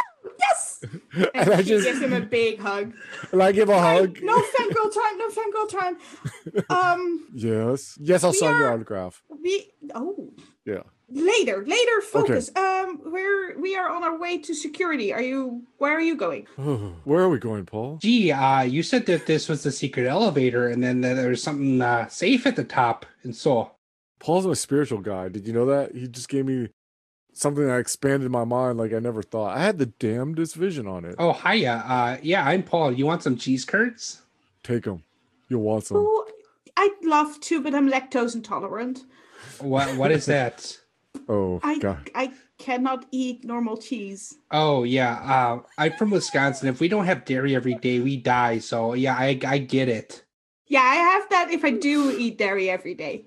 Yes. 0.83 0.91
And 1.15 1.31
And 1.35 1.51
I 1.55 1.63
just, 1.63 1.85
gives 1.87 2.01
him 2.01 2.13
a 2.13 2.21
big 2.21 2.59
hug. 2.59 2.93
and 3.33 3.43
I 3.43 3.53
give 3.53 3.69
a 3.69 3.81
hug. 3.81 4.19
No 4.23 4.37
fangirl 4.37 4.93
time. 4.95 5.19
No 5.19 5.29
fangirl 5.29 5.69
time. 5.69 5.97
Um, 6.71 7.29
Yes, 7.35 7.97
yes, 8.01 8.25
I'll 8.25 8.31
We 8.33 8.37
sign 8.39 8.57
your 8.59 8.69
are- 8.69 8.73
autograph. 8.75 9.23
we. 9.43 9.73
Oh. 9.95 10.33
Yeah. 10.65 10.83
Later, 11.11 11.63
later, 11.67 12.01
focus. 12.01 12.51
Um, 12.57 12.99
we're 13.05 13.59
we 13.59 13.77
are 13.77 13.89
on 13.91 14.03
our 14.03 14.19
way 14.19 14.39
to 14.39 14.55
security. 14.55 15.13
Are 15.13 15.21
you? 15.21 15.63
Where 15.77 15.93
are 15.93 16.01
you 16.01 16.17
going? 16.17 16.47
Where 17.05 17.21
are 17.21 17.29
we 17.29 17.39
going, 17.39 17.67
Paul? 17.67 17.99
Gee, 18.01 18.33
uh, 18.33 18.63
you 18.63 18.83
said 18.83 19.05
that 19.07 19.27
this 19.27 19.47
was 19.49 19.63
the 19.63 19.71
secret 19.71 20.07
elevator 20.07 20.67
and 20.69 20.83
then 20.83 21.03
that 21.03 21.15
there 21.15 21.29
was 21.29 21.43
something 21.43 21.83
uh, 21.83 22.09
safe 22.09 22.47
at 22.47 22.57
the 22.57 22.65
top. 22.65 23.05
And 23.23 23.37
so, 23.37 23.73
Paul's 24.19 24.47
my 24.47 24.55
spiritual 24.55 25.01
guy. 25.01 25.29
Did 25.29 25.47
you 25.47 25.53
know 25.53 25.67
that? 25.67 25.95
He 25.95 26.09
just 26.09 26.31
gave 26.31 26.47
me 26.47 26.71
something 27.35 27.67
that 27.67 27.79
expanded 27.79 28.31
my 28.31 28.45
mind 28.45 28.79
like 28.79 28.93
I 28.93 28.99
never 28.99 29.23
thought. 29.23 29.57
I 29.57 29.63
had 29.63 29.79
the 29.79 29.87
damnedest 29.87 30.55
vision 30.55 30.87
on 30.87 31.05
it. 31.05 31.17
oh, 31.19 31.33
hiya. 31.33 31.85
Uh, 31.87 32.17
yeah, 32.23 32.47
I'm 32.47 32.63
Paul. 32.63 32.93
You 32.93 33.07
want 33.07 33.23
some 33.23 33.37
cheese 33.37 33.65
curds? 33.65 34.23
Take 34.63 34.85
them. 34.85 35.03
You'll 35.49 35.63
want 35.63 35.85
some. 35.85 35.99
Oh, 35.99 36.27
I'd 36.77 36.95
love 37.03 37.39
to, 37.41 37.61
but 37.63 37.75
I'm 37.75 37.91
lactose 37.91 38.35
intolerant. 38.35 39.05
What 39.61 39.97
What 39.97 40.11
is 40.11 40.27
that? 40.27 40.79
Oh, 41.29 41.61
I 41.63 41.79
God. 41.79 42.11
I 42.15 42.33
cannot 42.59 43.07
eat 43.13 43.45
normal 43.45 43.77
cheese. 43.77 44.35
Oh, 44.51 44.83
yeah. 44.83 45.15
Uh, 45.23 45.63
I'm 45.79 45.93
from 45.93 46.11
Wisconsin. 46.11 46.69
If 46.69 46.81
we 46.81 46.89
don't 46.89 47.07
have 47.07 47.25
dairy 47.25 47.55
every 47.55 47.75
day, 47.77 48.01
we 48.01 48.17
die. 48.17 48.59
So, 48.59 48.95
yeah, 48.95 49.15
I, 49.17 49.39
I 49.47 49.59
get 49.59 49.89
it. 49.89 50.25
Yeah, 50.67 50.81
I 50.83 50.97
have 50.97 51.29
that 51.31 51.51
if 51.53 51.65
I 51.65 51.71
do 51.71 52.11
eat 52.11 52.37
dairy 52.37 52.69
every 52.69 52.95
day. 52.95 53.27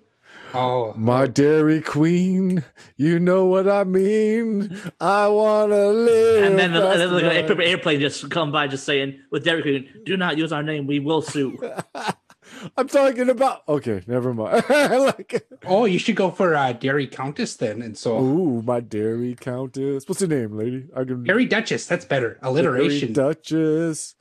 Oh, 0.53 0.93
My 0.95 1.27
Dairy 1.27 1.81
Queen, 1.81 2.63
you 2.95 3.19
know 3.19 3.45
what 3.45 3.67
I 3.67 3.83
mean. 3.83 4.79
I 4.99 5.27
wanna 5.27 5.88
live. 5.88 6.43
And 6.43 6.57
then, 6.57 6.73
the, 6.73 6.89
and 6.89 6.99
then 7.01 7.10
fast 7.10 7.23
the 7.23 7.49
enough. 7.49 7.60
airplane 7.60 7.99
just 7.99 8.29
come 8.29 8.51
by, 8.51 8.67
just 8.67 8.86
saying 8.86 9.19
with 9.31 9.43
Derek, 9.43 9.63
Queen, 9.63 9.89
do 10.05 10.15
not 10.17 10.38
use 10.38 10.51
our 10.51 10.63
name. 10.63 10.88
We 10.88 10.99
will 10.99 11.21
sue. 11.21 11.60
I'm 12.77 12.88
talking 12.88 13.29
about. 13.29 13.67
Okay, 13.67 14.03
never 14.07 14.33
mind. 14.33 14.63
like, 14.69 15.47
oh, 15.65 15.86
you 15.86 15.99
should 15.99 16.15
go 16.15 16.31
for 16.31 16.55
uh, 16.55 16.73
Dairy 16.73 17.07
Countess 17.07 17.55
then. 17.55 17.81
And 17.81 17.97
so, 17.97 18.17
ooh, 18.19 18.62
my 18.62 18.79
Dairy 18.79 19.36
Countess. 19.36 20.07
What's 20.07 20.21
her 20.21 20.27
name, 20.27 20.57
lady? 20.57 20.88
I 20.95 21.03
can. 21.03 21.23
Dairy 21.23 21.45
Duchess. 21.45 21.86
That's 21.88 22.05
better. 22.05 22.29
Dairy 22.29 22.39
Alliteration. 22.43 23.13
Duchess, 23.13 24.15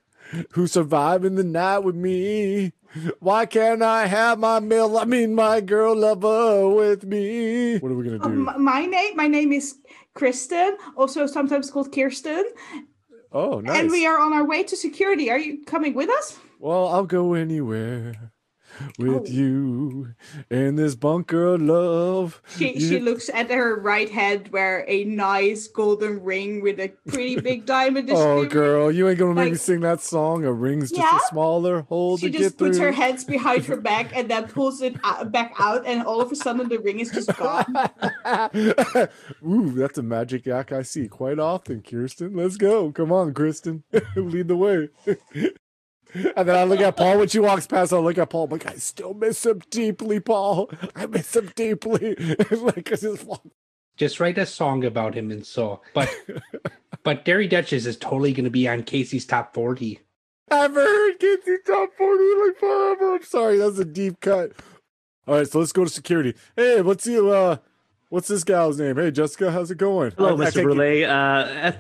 who 0.51 0.67
survived 0.67 1.25
in 1.25 1.37
the 1.37 1.45
night 1.45 1.79
with 1.81 1.95
me. 1.95 2.73
Why 3.21 3.47
can't 3.47 3.83
I 3.83 4.07
have 4.07 4.39
my 4.39 4.61
male? 4.61 4.97
I 4.99 5.05
mean, 5.05 5.35
my 5.35 5.61
girl 5.61 5.95
lover 5.97 6.69
with 6.69 7.05
me. 7.05 7.79
What 7.79 7.93
are 7.93 7.95
we 7.95 8.05
gonna 8.05 8.19
Oh, 8.23 8.29
do? 8.29 8.49
m- 8.49 8.63
my 8.63 8.87
name, 8.87 9.17
my 9.17 9.27
name 9.29 9.53
is 9.53 9.79
Kristen, 10.15 10.77
also 10.97 11.27
sometimes 11.27 11.71
called 11.71 11.93
Kirsten, 11.93 12.45
Oh, 13.33 13.61
nice. 13.61 13.81
and 13.81 13.91
we 13.91 14.07
are 14.07 14.19
on 14.19 14.33
our 14.33 14.45
way 14.47 14.63
to 14.65 14.77
security. 14.77 15.31
Are 15.31 15.39
you 15.39 15.65
coming 15.65 15.95
with 15.95 16.09
us? 16.11 16.39
Well, 16.59 16.89
I'll 16.89 17.05
go 17.07 17.35
anywhere 17.35 18.33
with 18.99 19.09
Oh. 19.09 19.25
you 19.27 20.15
in 20.51 20.77
this 20.77 20.95
bunker 20.95 21.55
of 21.55 21.63
love. 21.63 22.41
She 22.57 22.75
You- 22.75 22.81
she 22.81 22.99
looks 23.01 23.29
at 23.33 23.51
her 23.51 23.81
right 23.81 24.11
hand 24.11 24.49
where 24.51 24.85
a 24.89 25.05
nice 25.05 25.67
golden 25.69 26.23
ring 26.23 26.61
with 26.63 26.79
a 26.81 26.89
pretty 27.09 27.41
big 27.41 27.67
diamond 27.75 28.09
is 28.11 28.19
Oh, 28.19 28.45
girl, 28.47 28.91
you 28.91 29.09
ain't 29.09 29.19
gonna 29.19 29.35
make 29.35 29.53
me 29.53 29.59
sing 29.59 29.81
that 29.81 30.01
song. 30.01 30.45
A 30.45 30.53
ring's 30.53 30.91
just 30.91 31.01
Yeah? 31.01 31.17
a 31.17 31.29
smaller 31.29 31.83
hole 31.83 32.17
She 32.19 32.31
just 32.31 32.59
puts 32.59 32.77
through. 32.79 32.87
her 32.87 32.93
hands 32.93 33.25
behind 33.25 33.65
her 33.67 33.77
back 33.91 34.15
and 34.17 34.29
then 34.31 34.45
pulls 34.49 34.83
it 34.83 34.97
out, 35.05 35.33
back 35.33 35.55
out, 35.59 35.87
and 35.87 36.03
all 36.03 36.21
of 36.21 36.31
a 36.33 36.37
sudden 36.37 36.69
the 36.69 36.79
ring 36.79 37.01
is 37.01 37.11
just 37.11 37.35
gone. 37.37 37.67
Ooh, 39.47 39.73
that's 39.73 39.99
a 39.99 40.03
magic 40.03 40.47
act 40.47 40.73
I 40.73 40.83
see 40.83 41.09
quite 41.09 41.39
often, 41.39 41.83
Kirsten. 41.83 42.35
Let's 42.37 42.57
go. 42.57 42.91
Come 42.93 43.13
on, 43.13 43.35
Kristen. 43.35 43.85
Lead 44.17 44.49
the 44.49 44.57
way. 44.57 44.89
And 46.37 46.49
then 46.49 46.57
I 46.57 46.65
look 46.65 46.81
at 46.81 46.97
Paul 46.97 47.19
when 47.19 47.29
she 47.29 47.39
walks 47.39 47.67
past. 47.67 47.93
I 47.93 47.99
look 47.99 48.19
at 48.19 48.31
Paul. 48.31 48.45
I'm 48.45 48.51
like, 48.51 48.67
I 48.67 48.75
still 48.77 49.15
miss 49.15 49.45
him 49.47 49.61
deeply, 49.71 50.21
Paul. 50.21 50.71
I 50.95 51.07
miss 51.07 51.35
him 51.37 51.51
deeply. 51.55 52.15
like, 52.51 52.87
just 52.89 53.27
Just 53.97 54.21
write 54.21 54.39
a 54.39 54.47
song 54.47 54.85
about 54.85 55.15
him. 55.15 55.31
And 55.31 55.47
so, 55.47 55.81
but, 55.95 56.13
but 57.03 57.25
Dairy 57.25 57.49
Duchess 57.49 57.87
is 57.87 57.97
totally 57.97 58.33
going 58.33 58.45
to 58.45 58.51
be 58.51 58.69
on 58.69 58.83
Casey's 58.83 59.27
top 59.27 59.55
40. 59.55 60.01
I've 60.51 60.75
heard 60.75 61.19
Casey 61.19 61.57
top 61.67 61.91
40 61.99 62.23
like 62.47 62.59
forever. 62.61 63.15
I'm 63.17 63.23
sorry, 63.25 63.59
that's 63.59 63.79
a 63.81 63.85
deep 63.85 64.21
cut. 64.21 64.53
All 65.27 65.35
right, 65.35 65.49
so 65.49 65.59
let's 65.59 65.73
go 65.73 65.83
to 65.85 65.91
security. 65.91 66.35
Hey, 66.55 66.83
what's 66.83 67.05
you 67.05 67.31
uh 67.31 67.57
what's 68.11 68.29
this 68.29 68.45
gal's 68.45 68.79
name? 68.79 68.95
Hey 68.95 69.11
Jessica, 69.11 69.51
how's 69.51 69.73
it 69.73 69.79
going? 69.79 70.13
Hello, 70.17 70.37
I- 70.39 70.45
I 70.45 70.47
Mr. 70.47 70.53
take 70.53 70.57
it- 70.57 70.63
Brule. 70.63 71.11
Uh, 71.11 71.73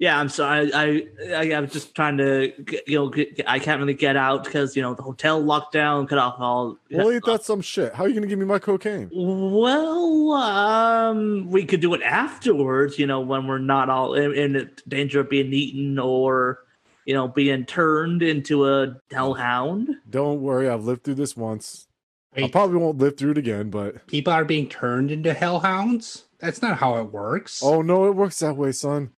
yeah, 0.00 0.18
I'm 0.18 0.30
sorry. 0.30 0.72
I, 0.72 1.06
I 1.36 1.54
I'm 1.54 1.68
just 1.68 1.94
trying 1.94 2.16
to 2.16 2.52
get, 2.64 2.88
you 2.88 2.98
know 2.98 3.10
get, 3.10 3.42
I 3.46 3.58
can't 3.58 3.78
really 3.78 3.92
get 3.92 4.16
out 4.16 4.44
because 4.44 4.74
you 4.74 4.80
know 4.80 4.94
the 4.94 5.02
hotel 5.02 5.38
locked 5.38 5.74
down, 5.74 6.06
cut 6.06 6.16
off 6.18 6.36
all. 6.40 6.78
Well, 6.90 7.10
ain't 7.10 7.24
that 7.26 7.44
some 7.44 7.60
shit? 7.60 7.94
How 7.94 8.04
are 8.04 8.08
you 8.08 8.14
gonna 8.14 8.26
give 8.26 8.38
me 8.38 8.46
my 8.46 8.58
cocaine? 8.58 9.10
Well, 9.12 10.32
um, 10.32 11.50
we 11.50 11.66
could 11.66 11.80
do 11.80 11.92
it 11.92 12.00
afterwards. 12.00 12.98
You 12.98 13.06
know, 13.06 13.20
when 13.20 13.46
we're 13.46 13.58
not 13.58 13.90
all 13.90 14.14
in, 14.14 14.34
in 14.34 14.70
danger 14.88 15.20
of 15.20 15.28
being 15.28 15.52
eaten 15.52 15.98
or 15.98 16.60
you 17.04 17.12
know 17.12 17.28
being 17.28 17.66
turned 17.66 18.22
into 18.22 18.66
a 18.66 18.96
hellhound. 19.10 19.90
Don't 20.08 20.40
worry, 20.40 20.66
I've 20.70 20.84
lived 20.84 21.04
through 21.04 21.16
this 21.16 21.36
once. 21.36 21.88
I 22.34 22.48
probably 22.48 22.78
won't 22.78 22.96
live 22.98 23.18
through 23.18 23.32
it 23.32 23.38
again, 23.38 23.68
but 23.68 24.06
People 24.06 24.32
are 24.32 24.44
being 24.46 24.68
turned 24.68 25.10
into 25.10 25.34
hellhounds? 25.34 26.24
That's 26.38 26.62
not 26.62 26.78
how 26.78 26.96
it 26.96 27.12
works. 27.12 27.60
oh 27.62 27.82
no, 27.82 28.06
it 28.06 28.14
works 28.14 28.38
that 28.38 28.56
way, 28.56 28.72
son. 28.72 29.10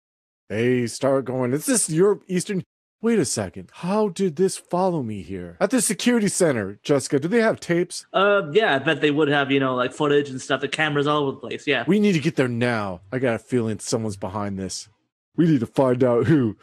Hey, 0.51 0.89
start 0.89 1.27
going. 1.27 1.53
Is 1.53 1.67
this 1.67 1.89
Europe 1.89 2.25
Eastern? 2.27 2.65
Wait 3.01 3.21
a 3.21 3.25
second. 3.25 3.71
How 3.73 4.09
did 4.09 4.35
this 4.35 4.57
follow 4.57 5.01
me 5.01 5.23
here? 5.23 5.57
At 5.61 5.71
the 5.71 5.81
security 5.81 6.27
center, 6.27 6.81
Jessica, 6.83 7.21
do 7.21 7.29
they 7.29 7.41
have 7.41 7.61
tapes? 7.61 8.05
Uh, 8.13 8.51
yeah, 8.53 8.75
I 8.75 8.81
bet 8.81 9.01
they 9.01 9.13
would 9.13 9.29
have 9.29 9.53
you 9.53 9.61
know 9.61 9.77
like 9.77 9.93
footage 9.93 10.29
and 10.29 10.43
stuff. 10.43 10.61
The 10.61 10.67
cameras 10.67 11.07
all 11.07 11.23
over 11.23 11.31
the 11.31 11.37
place. 11.39 11.69
Yeah. 11.69 11.85
We 11.87 12.01
need 12.01 12.15
to 12.15 12.19
get 12.19 12.35
there 12.35 12.49
now. 12.49 13.01
I 13.13 13.21
got 13.21 13.37
a 13.37 13.39
feeling 13.39 13.79
someone's 13.79 14.17
behind 14.17 14.59
this. 14.59 14.89
We 15.37 15.47
need 15.47 15.61
to 15.61 15.67
find 15.67 16.03
out 16.03 16.27
who. 16.27 16.57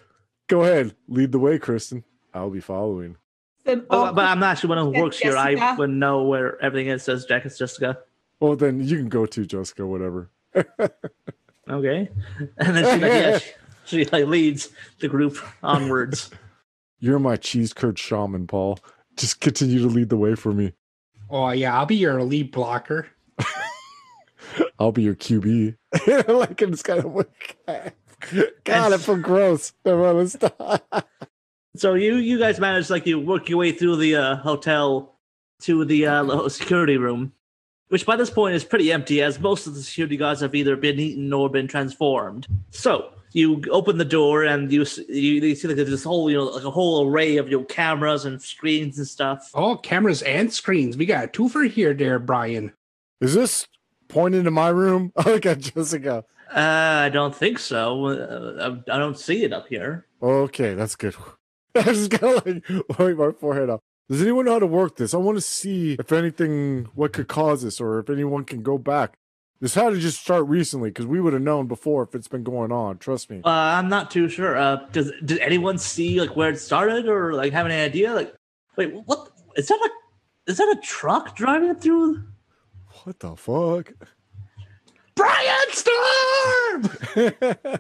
Go 0.50 0.64
ahead, 0.64 0.94
lead 1.08 1.32
the 1.32 1.40
way, 1.40 1.58
Kristen. 1.58 2.04
I'll 2.34 2.50
be 2.50 2.60
following. 2.60 3.16
Then 3.64 3.86
But, 3.90 4.12
but 4.14 4.26
I'm 4.26 4.40
not 4.40 4.58
sure 4.60 4.70
when 4.70 4.80
who 4.80 4.92
Yeah, 4.94 5.02
works 5.04 5.20
here. 5.20 5.38
I 5.38 5.56
Jessica. 5.56 5.76
would 5.80 5.90
know 5.92 6.24
where 6.24 6.62
everything 6.62 6.90
is. 6.90 7.04
Says 7.04 7.24
Jack. 7.26 7.46
It's 7.46 7.58
Jessica. 7.58 8.00
Well, 8.42 8.58
then 8.58 8.82
you 8.84 8.98
can 8.98 9.08
go 9.08 9.26
too, 9.26 9.46
Jessica. 9.46 9.88
Whatever. 9.88 10.30
Okay. 11.70 12.10
And 12.58 12.78
then 12.78 12.84
she, 12.86 13.02
like, 13.02 13.12
yeah, 13.12 13.40
she, 13.88 14.04
she 14.04 14.10
like 14.12 14.26
leads 14.26 14.70
the 15.00 15.08
group 15.08 15.38
onwards. 15.64 16.30
You're 17.00 17.20
my 17.20 17.36
cheese 17.36 17.74
curd 17.74 17.98
shaman, 17.98 18.48
Paul. 18.48 18.80
Just 19.16 19.40
continue 19.40 19.80
to 19.80 19.88
lead 19.88 20.10
the 20.10 20.18
way 20.18 20.36
for 20.36 20.52
me. 20.52 20.74
Oh, 21.30 21.50
yeah, 21.52 21.78
I'll 21.78 21.86
be 21.86 21.96
your 21.96 22.22
lead 22.24 22.52
blocker. 22.52 23.08
I'll 24.80 24.92
be 24.92 25.04
your 25.04 25.16
QB. 25.16 25.76
like 26.28 26.62
it's 26.62 26.84
kind 26.84 27.00
of 27.00 27.14
like, 27.14 27.58
God, 28.64 28.94
I 28.94 28.98
feel 28.98 29.18
gross. 29.18 29.74
Never 29.86 30.02
mind, 30.02 30.18
let's 30.18 30.34
stop. 30.34 31.08
So 31.76 31.94
you 31.94 32.16
you 32.16 32.40
guys 32.40 32.60
manage 32.60 32.90
like 32.90 33.06
you 33.06 33.20
work 33.20 33.50
your 33.50 33.60
way 33.60 33.72
through 33.72 33.98
the 33.98 34.16
uh, 34.16 34.36
hotel 34.38 35.20
to 35.62 35.86
the 35.86 36.08
uh, 36.08 36.50
security 36.50 36.98
room, 36.98 37.34
which 37.90 38.06
by 38.06 38.16
this 38.16 38.32
point 38.32 38.56
is 38.56 38.64
pretty 38.64 38.92
empty, 38.92 39.22
as 39.22 39.40
most 39.40 39.68
of 39.68 39.76
the 39.76 39.82
security 39.82 40.18
guards 40.18 40.42
have 40.42 40.56
either 40.56 40.76
been 40.76 41.00
eaten 41.00 41.32
or 41.32 41.50
been 41.50 41.68
transformed. 41.68 42.48
So 42.72 43.12
you 43.38 43.62
open 43.70 44.00
the 44.00 44.06
door 44.06 44.44
and 44.44 44.72
you 44.72 44.84
you, 45.08 45.34
you 45.34 45.56
see 45.56 45.68
like 45.68 45.78
there's 45.78 45.90
this 45.90 46.04
whole 46.04 46.30
you 46.30 46.38
know 46.38 46.46
like 46.46 46.64
a 46.64 46.72
whole 46.72 47.08
array 47.08 47.38
of 47.38 47.48
your 47.50 47.64
cameras 47.66 48.26
and 48.26 48.42
screens 48.42 48.98
and 48.98 49.08
stuff. 49.08 49.52
Oh, 49.54 49.78
cameras 49.78 50.24
and 50.24 50.52
screens. 50.52 50.98
We 50.98 51.06
got 51.06 51.34
two 51.34 51.48
for 51.48 51.64
here, 51.64 51.94
there, 51.94 52.18
Brian. 52.18 52.74
Is 53.22 53.36
this 53.36 53.68
pointing 54.08 54.44
to 54.46 54.52
my 54.52 54.70
room? 54.70 55.14
I 55.18 55.30
look 55.30 55.46
at 55.46 55.60
Jessica. 55.60 56.26
Uh, 56.50 57.04
I 57.06 57.10
don't 57.10 57.36
think 57.36 57.60
so. 57.60 58.08
Uh, 58.08 58.80
I, 58.90 58.96
I 58.96 58.98
don't 58.98 59.20
see 59.20 59.44
it 59.44 59.54
up 59.54 59.68
here. 59.68 60.08
Okay, 60.22 60.74
that's 60.74 60.96
good. 60.96 61.16
I 61.76 61.84
just 61.84 62.10
kind 62.10 62.38
of 62.38 62.46
like 62.46 62.98
wipe 62.98 63.18
my 63.18 63.32
forehead 63.40 63.70
up. 63.70 63.82
Does 64.10 64.22
anyone 64.22 64.46
know 64.46 64.54
how 64.54 64.60
to 64.60 64.66
work 64.66 64.96
this? 64.96 65.14
I 65.14 65.18
want 65.18 65.38
to 65.38 65.42
see 65.42 65.98
if 66.00 66.12
anything, 66.12 66.88
what 66.96 67.14
could 67.14 67.28
cause 67.28 67.62
this, 67.62 67.80
or 67.80 68.00
if 68.00 68.10
anyone 68.10 68.46
can 68.46 68.64
go 68.64 68.78
back. 68.78 69.18
This 69.60 69.74
had 69.74 69.90
to 69.90 70.00
just 70.00 70.22
start 70.22 70.46
recently 70.48 70.90
because 70.92 71.08
we 71.08 71.20
would 71.20 71.34
have 71.34 71.42
known 71.42 71.66
before 71.68 72.04
if 72.04 72.14
it's 72.14 72.28
been 72.28 72.44
going 72.44 72.72
on. 72.72 73.00
Trust 73.00 73.30
me. 73.32 73.42
Uh, 73.44 73.50
I'm 73.50 73.90
not 73.90 74.12
too 74.12 74.30
sure. 74.30 74.56
Uh, 74.56 74.86
does 74.92 75.12
did 75.26 75.40
anyone 75.40 75.78
see 75.80 76.20
like 76.22 76.36
where 76.36 76.50
it 76.50 76.60
started 76.60 77.08
or 77.08 77.34
like 77.34 77.54
have 77.54 77.66
any 77.66 77.76
idea? 77.82 78.14
Like, 78.14 78.36
wait, 78.76 78.94
what 79.06 79.30
is 79.56 79.68
that? 79.68 79.80
A 79.80 80.52
is 80.52 80.58
that 80.58 80.78
a 80.78 80.80
truck 80.82 81.36
driving 81.36 81.76
through? 81.76 82.24
What 83.04 83.20
the 83.20 83.36
fuck? 83.36 83.94
Brian 85.16 85.72
Storm! 85.72 86.84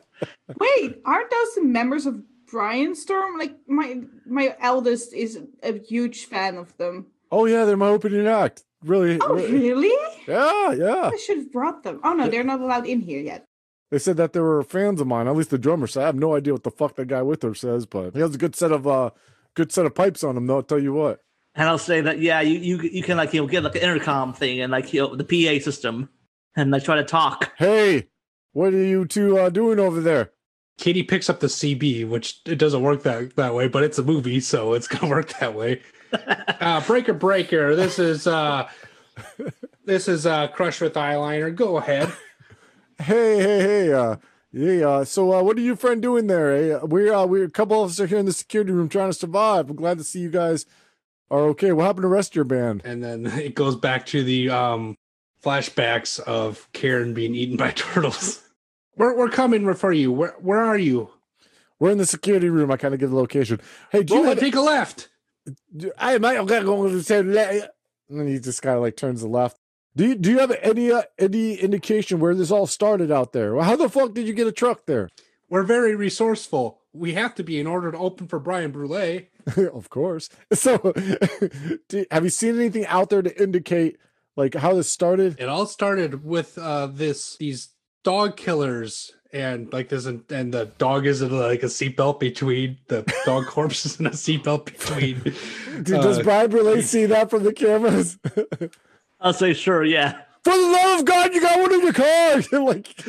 Wait, 0.59 1.01
aren't 1.05 1.29
those 1.29 1.55
the 1.55 1.61
members 1.63 2.05
of 2.07 2.21
Brian 2.49 2.95
Storm? 2.95 3.37
Like 3.37 3.55
my 3.67 4.01
my 4.25 4.55
eldest 4.59 5.13
is 5.13 5.39
a 5.61 5.77
huge 5.79 6.25
fan 6.25 6.57
of 6.57 6.75
them. 6.77 7.07
oh 7.31 7.45
yeah, 7.45 7.65
they're 7.65 7.77
my 7.77 7.89
opening 7.89 8.27
act. 8.27 8.63
Really? 8.83 9.19
Oh, 9.21 9.35
re- 9.35 9.51
really? 9.51 10.13
Yeah, 10.27 10.73
yeah. 10.73 11.09
I 11.13 11.17
should 11.17 11.37
have 11.37 11.51
brought 11.51 11.83
them. 11.83 11.99
Oh 12.03 12.13
no, 12.13 12.29
they're 12.29 12.43
not 12.43 12.61
allowed 12.61 12.85
in 12.85 13.01
here 13.01 13.19
yet. 13.19 13.45
They 13.89 13.99
said 13.99 14.17
that 14.17 14.33
they 14.33 14.39
were 14.39 14.63
fans 14.63 14.99
of 14.99 15.07
mine. 15.07 15.27
At 15.27 15.35
least 15.35 15.49
the 15.49 15.57
drummer 15.57 15.87
So 15.87 16.01
I 16.01 16.05
have 16.05 16.15
no 16.15 16.35
idea 16.35 16.53
what 16.53 16.63
the 16.63 16.71
fuck 16.71 16.95
that 16.97 17.07
guy 17.07 17.21
with 17.21 17.41
her 17.43 17.55
says, 17.55 17.85
but 17.85 18.13
he 18.13 18.19
has 18.19 18.35
a 18.35 18.37
good 18.37 18.55
set 18.55 18.71
of 18.71 18.85
uh, 18.85 19.11
good 19.55 19.71
set 19.71 19.85
of 19.85 19.95
pipes 19.95 20.23
on 20.23 20.37
him. 20.37 20.47
Though, 20.47 20.57
I'll 20.57 20.63
tell 20.63 20.79
you 20.79 20.93
what. 20.93 21.21
And 21.55 21.67
I'll 21.67 21.77
say 21.77 22.01
that 22.01 22.19
yeah, 22.19 22.41
you 22.41 22.59
you 22.59 22.89
you 22.89 23.03
can 23.03 23.17
like 23.17 23.33
you 23.33 23.41
know 23.41 23.47
get 23.47 23.63
like 23.63 23.75
an 23.75 23.81
intercom 23.81 24.33
thing 24.33 24.61
and 24.61 24.71
like 24.71 24.93
you 24.93 25.01
know 25.01 25.15
the 25.15 25.23
PA 25.23 25.63
system 25.63 26.09
and 26.55 26.69
like 26.71 26.83
try 26.83 26.97
to 26.97 27.03
talk. 27.03 27.53
Hey, 27.57 28.09
what 28.51 28.73
are 28.73 28.83
you 28.83 29.05
two 29.05 29.37
uh, 29.37 29.49
doing 29.49 29.79
over 29.79 30.01
there? 30.01 30.31
Katie 30.77 31.03
picks 31.03 31.29
up 31.29 31.39
the 31.39 31.47
CB, 31.47 32.07
which 32.07 32.41
it 32.45 32.59
doesn't 32.59 32.83
work 32.83 33.01
that, 33.03 33.35
that 33.35 33.55
way, 33.55 33.67
but 33.67 33.83
it's 33.83 33.97
a 33.97 34.03
movie, 34.03 34.39
so 34.39 34.73
it's 34.73 34.87
gonna 34.87 35.09
work 35.09 35.37
that 35.39 35.55
way. 35.55 35.81
Uh, 36.13 36.81
breaker, 36.85 37.13
breaker. 37.13 37.75
This 37.75 37.99
is 37.99 38.27
uh, 38.27 38.69
this 39.85 40.07
is 40.07 40.25
uh, 40.25 40.47
Crush 40.47 40.81
with 40.81 40.93
eyeliner. 40.93 41.53
Go 41.53 41.77
ahead. 41.77 42.11
Hey, 42.99 43.37
hey, 43.37 43.59
hey, 43.59 43.93
uh, 43.93 44.15
yeah, 44.51 44.87
uh, 44.87 45.05
so, 45.05 45.33
uh, 45.33 45.43
what 45.43 45.57
are 45.57 45.61
you 45.61 45.75
friend 45.75 46.01
doing 46.01 46.27
there? 46.27 46.51
Eh? 46.51 46.79
We're, 46.81 47.13
uh, 47.13 47.25
we're 47.25 47.45
a 47.45 47.49
couple 47.49 47.83
of 47.83 47.91
us 47.91 47.99
are 47.99 48.07
here 48.07 48.17
in 48.17 48.25
the 48.25 48.33
security 48.33 48.71
room 48.71 48.89
trying 48.89 49.09
to 49.09 49.13
survive. 49.13 49.69
I'm 49.69 49.75
glad 49.75 49.97
to 49.99 50.03
see 50.03 50.19
you 50.19 50.31
guys 50.31 50.65
are 51.29 51.41
okay. 51.49 51.71
What 51.73 51.85
happened 51.85 52.03
to 52.03 52.07
rest 52.07 52.31
of 52.31 52.35
your 52.37 52.45
band? 52.45 52.81
And 52.83 53.03
then 53.03 53.25
it 53.27 53.55
goes 53.55 53.75
back 53.75 54.05
to 54.07 54.23
the 54.23 54.49
um, 54.49 54.97
flashbacks 55.43 56.19
of 56.19 56.67
Karen 56.73 57.13
being 57.13 57.35
eaten 57.35 57.55
by 57.55 57.71
turtles. 57.75 58.41
We're, 58.95 59.15
we're 59.15 59.29
coming 59.29 59.71
for 59.75 59.91
you. 59.91 60.11
Where 60.11 60.35
where 60.39 60.61
are 60.61 60.77
you? 60.77 61.11
We're 61.79 61.91
in 61.91 61.99
the 61.99 62.07
security 62.07 62.49
room. 62.49 62.71
I 62.71 62.77
kind 62.77 62.95
of 62.95 62.99
give 62.99 63.11
the 63.11 63.15
location. 63.15 63.61
Hey, 63.91 64.01
do 64.01 64.15
you 64.15 64.21
Roll 64.21 64.29
have, 64.29 64.39
take 64.39 64.55
a 64.55 64.61
left. 64.61 65.09
I 65.97 66.17
might 66.17 66.37
I'm 66.37 66.45
going 66.45 66.91
to 66.91 67.03
say, 67.03 67.21
le- 67.21 67.67
and 68.09 68.19
then 68.19 68.27
he 68.27 68.39
just 68.39 68.61
kind 68.61 68.75
of 68.75 68.81
like 68.81 68.95
turns 68.95 69.21
the 69.21 69.27
left. 69.27 69.57
Do 69.95 70.07
you, 70.09 70.15
do 70.15 70.31
you 70.31 70.39
have 70.39 70.51
any, 70.61 70.91
uh, 70.91 71.03
any 71.17 71.55
indication 71.55 72.19
where 72.19 72.35
this 72.35 72.51
all 72.51 72.67
started 72.67 73.11
out 73.11 73.33
there? 73.33 73.55
Well, 73.55 73.65
how 73.65 73.75
the 73.75 73.89
fuck 73.89 74.13
did 74.13 74.27
you 74.27 74.33
get 74.33 74.45
a 74.45 74.51
truck 74.51 74.85
there? 74.85 75.09
We're 75.49 75.63
very 75.63 75.95
resourceful. 75.95 76.81
We 76.93 77.13
have 77.13 77.33
to 77.35 77.43
be 77.43 77.59
in 77.59 77.67
order 77.67 77.91
to 77.91 77.97
open 77.97 78.27
for 78.27 78.39
Brian 78.39 78.71
Brule. 78.71 79.21
of 79.73 79.89
course. 79.89 80.29
So, 80.53 80.77
do, 81.89 82.05
have 82.11 82.23
you 82.23 82.29
seen 82.29 82.55
anything 82.55 82.85
out 82.85 83.09
there 83.09 83.21
to 83.21 83.41
indicate 83.41 83.97
like 84.35 84.55
how 84.55 84.73
this 84.73 84.89
started? 84.89 85.39
It 85.39 85.49
all 85.49 85.65
started 85.65 86.23
with 86.23 86.57
uh 86.57 86.87
this 86.87 87.37
these 87.37 87.69
dog 88.03 88.37
killers 88.37 89.11
and 89.33 89.71
like 89.73 89.89
this 89.89 90.05
and, 90.05 90.23
and 90.31 90.53
the 90.53 90.65
dog 90.77 91.05
is 91.05 91.21
in 91.21 91.37
like 91.37 91.63
a 91.63 91.67
seatbelt 91.67 92.19
between 92.19 92.77
the 92.87 93.03
dog 93.25 93.45
corpses 93.47 93.97
and 93.99 94.07
a 94.07 94.11
seatbelt 94.11 94.65
between 94.65 95.19
Dude, 95.83 96.01
does 96.01 96.19
uh, 96.19 96.23
Brian 96.23 96.49
Brule 96.49 96.81
see 96.81 97.05
that 97.05 97.29
from 97.29 97.43
the 97.43 97.53
cameras? 97.53 98.17
I'll 99.19 99.33
say 99.33 99.53
sure, 99.53 99.83
yeah. 99.83 100.21
For 100.43 100.53
the 100.53 100.67
love 100.67 100.99
of 100.99 101.05
God, 101.05 101.33
you 101.33 101.41
got 101.41 101.59
one 101.59 101.73
in 101.73 101.81
your 101.81 101.93
car. 101.93 102.41
like, 102.63 103.03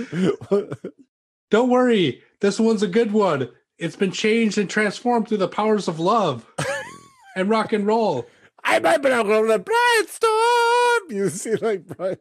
Don't 1.50 1.70
worry, 1.70 2.22
this 2.40 2.58
one's 2.58 2.82
a 2.82 2.88
good 2.88 3.12
one. 3.12 3.50
It's 3.78 3.96
been 3.96 4.10
changed 4.10 4.58
and 4.58 4.68
transformed 4.68 5.28
through 5.28 5.38
the 5.38 5.48
powers 5.48 5.86
of 5.86 6.00
love 6.00 6.46
and 7.36 7.48
rock 7.48 7.72
and 7.72 7.86
roll. 7.86 8.26
I 8.64 8.80
might 8.80 8.98
be 8.98 9.10
on 9.10 9.26
the 9.26 9.58
Brian 9.58 10.06
Storm. 10.08 10.67
You 11.08 11.28
see, 11.28 11.54
like 11.60 11.86
Brian, 11.86 12.18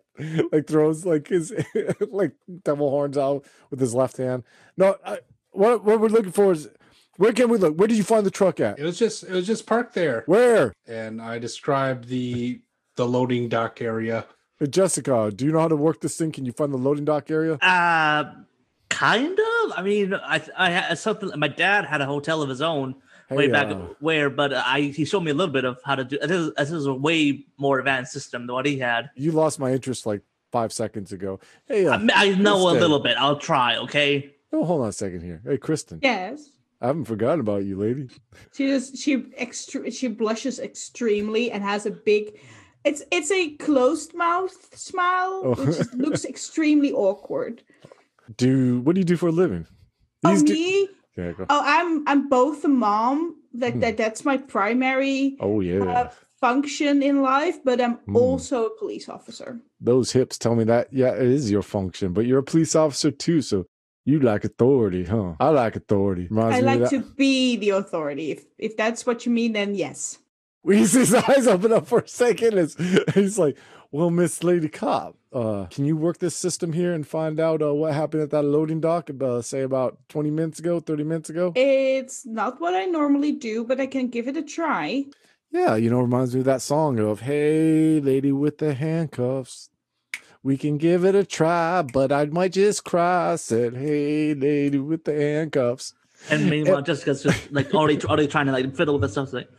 like 0.51 0.67
throws 0.67 1.05
like 1.05 1.27
his 1.27 1.53
like 2.11 2.33
devil 2.63 2.89
horns 2.89 3.17
out 3.17 3.45
with 3.69 3.79
his 3.79 3.93
left 3.93 4.17
hand. 4.17 4.43
No, 4.75 4.95
I, 5.05 5.19
what 5.51 5.83
what 5.83 5.99
we're 5.99 6.09
looking 6.09 6.31
for 6.31 6.51
is 6.51 6.69
where 7.17 7.33
can 7.33 7.49
we 7.49 7.57
look? 7.57 7.75
Where 7.75 7.87
did 7.87 7.97
you 7.97 8.03
find 8.03 8.25
the 8.25 8.31
truck 8.31 8.59
at? 8.59 8.79
It 8.79 8.83
was 8.83 8.97
just 8.97 9.23
it 9.23 9.31
was 9.31 9.47
just 9.47 9.65
parked 9.65 9.93
there. 9.93 10.23
Where? 10.25 10.73
And 10.87 11.21
I 11.21 11.39
described 11.39 12.07
the 12.07 12.61
the 12.95 13.07
loading 13.07 13.49
dock 13.49 13.81
area. 13.81 14.25
Hey, 14.59 14.67
Jessica, 14.67 15.31
do 15.33 15.45
you 15.45 15.51
know 15.51 15.59
how 15.59 15.67
to 15.67 15.75
work 15.75 16.01
this 16.01 16.17
thing? 16.17 16.31
Can 16.31 16.45
you 16.45 16.51
find 16.51 16.73
the 16.73 16.77
loading 16.77 17.05
dock 17.05 17.29
area? 17.29 17.55
Uh, 17.55 18.33
kind 18.89 19.37
of. 19.37 19.71
I 19.75 19.81
mean, 19.83 20.13
I 20.13 20.41
I 20.57 20.69
had 20.71 20.97
something. 20.97 21.31
My 21.37 21.47
dad 21.47 21.85
had 21.85 22.01
a 22.01 22.05
hotel 22.05 22.41
of 22.41 22.49
his 22.49 22.61
own 22.61 22.95
way 23.35 23.45
Hey, 23.47 23.51
back 23.51 23.67
uh, 23.67 23.75
where, 23.99 24.29
but 24.29 24.53
I 24.53 24.81
he 24.81 25.05
showed 25.05 25.21
me 25.21 25.31
a 25.31 25.33
little 25.33 25.53
bit 25.53 25.65
of 25.65 25.77
how 25.83 25.95
to 25.95 26.03
do. 26.03 26.17
This 26.19 26.31
is, 26.31 26.53
this 26.55 26.71
is 26.71 26.85
a 26.85 26.93
way 26.93 27.45
more 27.57 27.79
advanced 27.79 28.13
system 28.13 28.47
than 28.47 28.53
what 28.53 28.65
he 28.65 28.77
had. 28.79 29.09
You 29.15 29.31
lost 29.31 29.59
my 29.59 29.71
interest 29.73 30.05
like 30.05 30.21
five 30.51 30.71
seconds 30.71 31.11
ago. 31.11 31.39
Hey, 31.65 31.85
uh, 31.87 31.99
I, 32.15 32.27
I 32.31 32.35
know 32.35 32.69
a 32.69 32.73
little 32.79 32.99
bit. 32.99 33.17
I'll 33.17 33.37
try. 33.39 33.77
Okay. 33.77 34.33
Oh, 34.53 34.63
hold 34.63 34.81
on 34.83 34.87
a 34.89 34.91
second 34.93 35.21
here. 35.21 35.41
Hey, 35.45 35.57
Kristen, 35.57 35.99
Yes. 36.01 36.49
I 36.79 36.87
haven't 36.87 37.05
forgotten 37.05 37.39
about 37.39 37.65
you, 37.65 37.75
lady. 37.75 38.07
She 38.53 38.67
just 38.67 38.97
she 38.97 39.17
extre- 39.17 39.91
she 39.91 40.07
blushes 40.07 40.59
extremely 40.59 41.49
and 41.51 41.63
has 41.63 41.85
a 41.87 41.91
big 41.91 42.39
it's 42.85 43.01
it's 43.11 43.31
a 43.31 43.55
closed 43.55 44.13
mouth 44.13 44.77
smile, 44.77 45.41
Oh. 45.43 45.55
which 45.55 45.79
looks 45.95 46.23
extremely 46.33 46.91
awkward. 46.93 47.63
Do 48.37 48.79
what 48.81 48.93
do 48.95 49.01
you 49.01 49.05
do 49.05 49.17
for 49.17 49.27
a 49.29 49.31
living? 49.31 49.65
Oh 50.23 50.31
These 50.31 50.43
do- 50.43 50.53
me? 50.53 50.89
Yeah, 51.17 51.31
go. 51.33 51.45
Oh, 51.49 51.61
I'm 51.65 52.07
I'm 52.07 52.29
both 52.29 52.63
a 52.63 52.67
mom. 52.67 53.35
That, 53.53 53.73
Hmm. 53.73 53.79
that 53.79 53.97
that's 53.97 54.23
my 54.23 54.37
primary 54.37 55.35
Oh 55.39 55.61
yeah, 55.61 55.83
uh, 55.83 56.11
function 56.39 57.01
in 57.01 57.21
life, 57.23 57.57
but 57.63 57.81
I'm 57.81 57.95
Hmm. 58.05 58.15
also 58.15 58.65
a 58.67 58.77
police 58.77 59.09
officer. 59.09 59.59
those 59.81 60.11
hips 60.11 60.37
tell 60.37 60.55
me 60.55 60.63
that. 60.65 60.93
Yeah, 60.93 61.13
it 61.15 61.25
is 61.27 61.49
your 61.49 61.63
function, 61.63 62.13
but 62.13 62.25
you're 62.27 62.39
a 62.39 62.43
police 62.43 62.75
officer 62.75 63.09
too, 63.11 63.41
so 63.41 63.65
you 64.05 64.19
like 64.19 64.43
authority, 64.45 65.05
huh? 65.05 65.33
I 65.39 65.49
like 65.49 65.75
authority. 65.75 66.27
Reminds 66.29 66.57
I 66.57 66.61
like 66.61 66.89
to 66.89 66.99
be 67.15 67.55
the 67.57 67.71
authority. 67.71 68.31
If 68.31 68.45
if 68.57 68.77
that's 68.77 69.05
what 69.07 69.25
you 69.25 69.31
mean, 69.31 69.53
then 69.53 69.73
yes. 69.75 70.19
We 70.67 70.85
see 70.85 70.99
his 71.05 71.13
eyes 71.13 71.47
open 71.47 71.71
up 71.71 71.87
for 71.87 71.99
a 71.99 72.07
second. 72.07 72.57
It's, 72.57 72.75
he's 73.15 73.39
like, 73.39 73.57
"Well, 73.89 74.09
Miss 74.09 74.43
Lady 74.43 74.67
Cop, 74.67 75.15
uh, 75.31 75.67
can 75.71 75.85
you 75.85 75.95
work 75.95 76.17
this 76.17 76.35
system 76.35 76.73
here 76.73 76.93
and 76.93 77.07
find 77.07 77.39
out 77.39 77.61
uh, 77.61 77.73
what 77.73 77.93
happened 77.93 78.23
at 78.23 78.31
that 78.31 78.43
loading 78.43 78.81
dock? 78.81 79.09
Uh, 79.09 79.41
say 79.41 79.61
about 79.61 79.97
twenty 80.09 80.29
minutes 80.29 80.59
ago, 80.59 80.81
thirty 80.81 81.05
minutes 81.05 81.29
ago." 81.29 81.53
It's 81.55 82.25
not 82.25 82.59
what 82.59 82.73
I 82.73 82.83
normally 82.83 83.31
do, 83.31 83.63
but 83.63 83.79
I 83.79 83.87
can 83.87 84.09
give 84.09 84.27
it 84.27 84.35
a 84.35 84.43
try. 84.43 85.05
Yeah, 85.51 85.75
you 85.77 85.89
know, 85.89 86.01
reminds 86.01 86.33
me 86.33 86.41
of 86.41 86.45
that 86.47 86.61
song 86.61 86.99
of 86.99 87.21
"Hey, 87.21 88.01
lady 88.01 88.33
with 88.33 88.57
the 88.57 88.73
handcuffs." 88.73 89.69
We 90.43 90.57
can 90.57 90.77
give 90.77 91.05
it 91.05 91.15
a 91.15 91.25
try, 91.25 91.81
but 91.81 92.11
I 92.11 92.25
might 92.25 92.51
just 92.51 92.83
cry. 92.83 93.31
I 93.31 93.35
said, 93.37 93.75
"Hey, 93.75 94.33
lady 94.33 94.79
with 94.79 95.05
the 95.05 95.13
handcuffs." 95.13 95.93
And 96.29 96.49
meanwhile, 96.49 96.81
Jessica's 96.81 97.23
just 97.23 97.53
like 97.53 97.73
already 97.73 98.03
already 98.03 98.27
trying 98.27 98.47
to 98.47 98.51
like 98.51 98.75
fiddle 98.75 98.95
with 98.95 99.03
this 99.03 99.11
stuff. 99.13 99.31
Like, 99.31 99.49